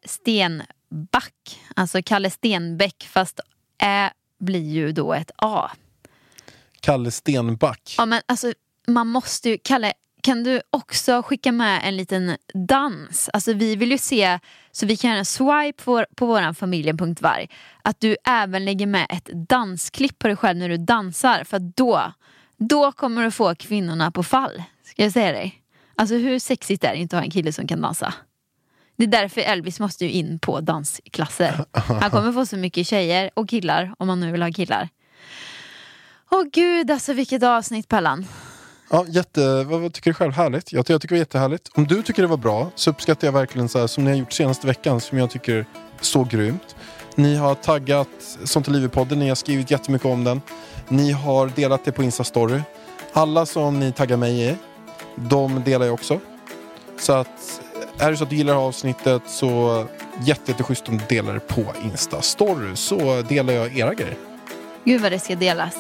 Stenback. 0.87 1.61
Alltså 1.77 2.03
Kalle 2.03 2.31
Stenbäck 2.31 3.09
fast 3.11 3.41
Ä 3.83 4.11
blir 4.39 4.71
ju 4.73 4.93
då 4.93 5.15
ett 5.15 5.31
A. 5.37 5.71
Kalle 6.81 7.11
Stenback. 7.11 7.95
Ja 7.99 8.07
men 8.07 8.23
alltså 8.27 8.53
man 8.87 9.07
måste 9.07 9.49
ju, 9.49 9.59
Kalle, 9.65 9.93
kan 10.23 10.45
du 10.45 10.61
också 10.71 11.23
skicka 11.23 11.53
med 11.53 11.81
en 11.85 11.97
liten 11.97 12.37
dans? 12.55 13.31
Alltså 13.33 13.53
vi 13.53 13.77
vill 13.77 13.91
ju 13.91 13.99
se, 13.99 14.39
så 14.73 14.87
vi 14.87 14.97
kan 14.97 15.11
göra 15.11 15.19
en 15.19 15.25
swipe 15.25 15.85
på, 15.85 16.05
på 16.17 16.27
våran 16.27 16.55
familjen.varg. 16.55 17.51
Att 17.83 18.01
du 18.01 18.17
även 18.25 18.65
lägger 18.65 18.87
med 18.87 19.07
ett 19.11 19.49
dansklipp 19.49 20.19
på 20.19 20.27
dig 20.29 20.37
själv 20.37 20.59
när 20.59 20.69
du 20.69 20.77
dansar. 20.77 21.45
För 21.45 21.59
då, 21.59 22.13
då 22.57 22.93
kommer 22.93 23.25
du 23.25 23.31
få 23.31 23.55
kvinnorna 23.55 24.11
på 24.11 24.23
fall. 24.23 24.63
Ska 24.85 25.03
jag 25.03 25.13
säga 25.13 25.33
dig? 25.33 25.63
Alltså 25.97 26.15
hur 26.15 26.39
sexigt 26.39 26.85
är 26.85 26.93
det 26.93 26.99
inte 26.99 27.17
att 27.17 27.21
ha 27.21 27.25
en 27.25 27.31
kille 27.31 27.53
som 27.53 27.67
kan 27.67 27.81
dansa? 27.81 28.15
Det 28.97 29.05
är 29.05 29.09
därför 29.09 29.41
Elvis 29.41 29.81
måste 29.81 30.05
ju 30.05 30.11
in 30.11 30.39
på 30.39 30.61
dansklasser. 30.61 31.65
Han 31.73 32.11
kommer 32.11 32.33
få 32.33 32.47
så 32.47 32.57
mycket 32.57 32.87
tjejer 32.87 33.31
och 33.35 33.49
killar 33.49 33.95
om 33.99 34.09
han 34.09 34.21
nu 34.21 34.33
vill 34.33 34.43
ha 34.43 34.53
killar. 34.53 34.89
Åh 36.31 36.45
gud 36.53 36.91
alltså 36.91 37.13
vilket 37.13 37.43
avsnitt 37.43 37.89
Pallan. 37.89 38.27
Ja, 38.91 39.05
jätte, 39.09 39.65
vad, 39.65 39.81
vad 39.81 39.93
tycker 39.93 40.11
du 40.11 40.15
själv? 40.15 40.33
Härligt? 40.33 40.73
Jag, 40.73 40.91
jag 40.91 41.01
tycker 41.01 41.15
det 41.15 41.19
var 41.19 41.19
jättehärligt. 41.19 41.71
Om 41.75 41.87
du 41.87 42.03
tycker 42.03 42.23
det 42.23 42.29
var 42.29 42.37
bra 42.37 42.71
så 42.75 42.91
uppskattar 42.91 43.29
jag 43.29 43.33
verkligen 43.33 43.69
så 43.69 43.79
här, 43.79 43.87
som 43.87 44.05
ni 44.05 44.11
har 44.11 44.19
gjort 44.19 44.33
senaste 44.33 44.67
veckan 44.67 45.01
som 45.01 45.19
jag 45.19 45.31
tycker 45.31 45.67
så 46.01 46.25
grymt. 46.25 46.77
Ni 47.15 47.37
har 47.37 47.55
taggat 47.55 48.09
Sånt 48.45 48.69
är 48.69 48.73
livet-podden, 48.73 49.19
ni 49.19 49.29
har 49.29 49.37
skrivit 49.37 49.71
jättemycket 49.71 50.07
om 50.07 50.25
den. 50.25 50.41
Ni 50.89 51.13
har 51.13 51.47
delat 51.57 51.85
det 51.85 51.93
på 51.93 52.03
Insta-story. 52.03 52.63
Alla 53.13 53.47
som 53.47 53.81
ni 53.81 53.93
taggar 53.93 54.17
mig 54.17 54.51
i, 54.51 54.57
de 55.17 55.65
delar 55.65 55.87
jag 55.87 55.95
också. 55.95 56.21
Så 56.99 57.13
att 57.13 57.61
är 57.99 58.11
det 58.11 58.17
så 58.17 58.25
att 58.25 58.31
du 58.31 58.37
gillar 58.37 58.55
avsnittet 58.55 59.23
så 59.27 59.85
jätte, 60.25 60.51
jätteschysst 60.51 60.89
om 60.89 60.99
du 60.99 61.05
delar 61.09 61.35
det 61.35 61.41
på 61.41 61.65
Insta-story 61.85 62.75
så 62.75 63.23
delar 63.23 63.55
jag 63.55 63.79
era 63.79 63.95
grejer. 63.95 64.17
Gud 64.85 65.01
vad 65.01 65.13
det 65.13 65.19
ska 65.19 65.35
delas. 65.37 65.77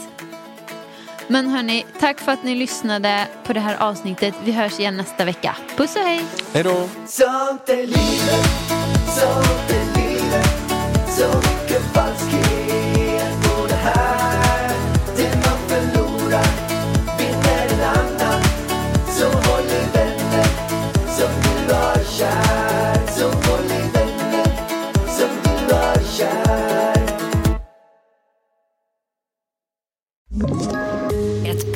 Men 1.28 1.46
hörni, 1.46 1.86
tack 2.00 2.20
för 2.20 2.32
att 2.32 2.44
ni 2.44 2.54
lyssnade 2.54 3.28
på 3.46 3.52
det 3.52 3.60
här 3.60 3.76
avsnittet. 3.76 4.34
Vi 4.44 4.52
hörs 4.52 4.78
igen 4.78 4.96
nästa 4.96 5.24
vecka. 5.24 5.56
Puss 5.76 5.96
och 5.96 6.02
hej! 6.02 6.24
Hej 6.52 6.62
då! 6.62 6.88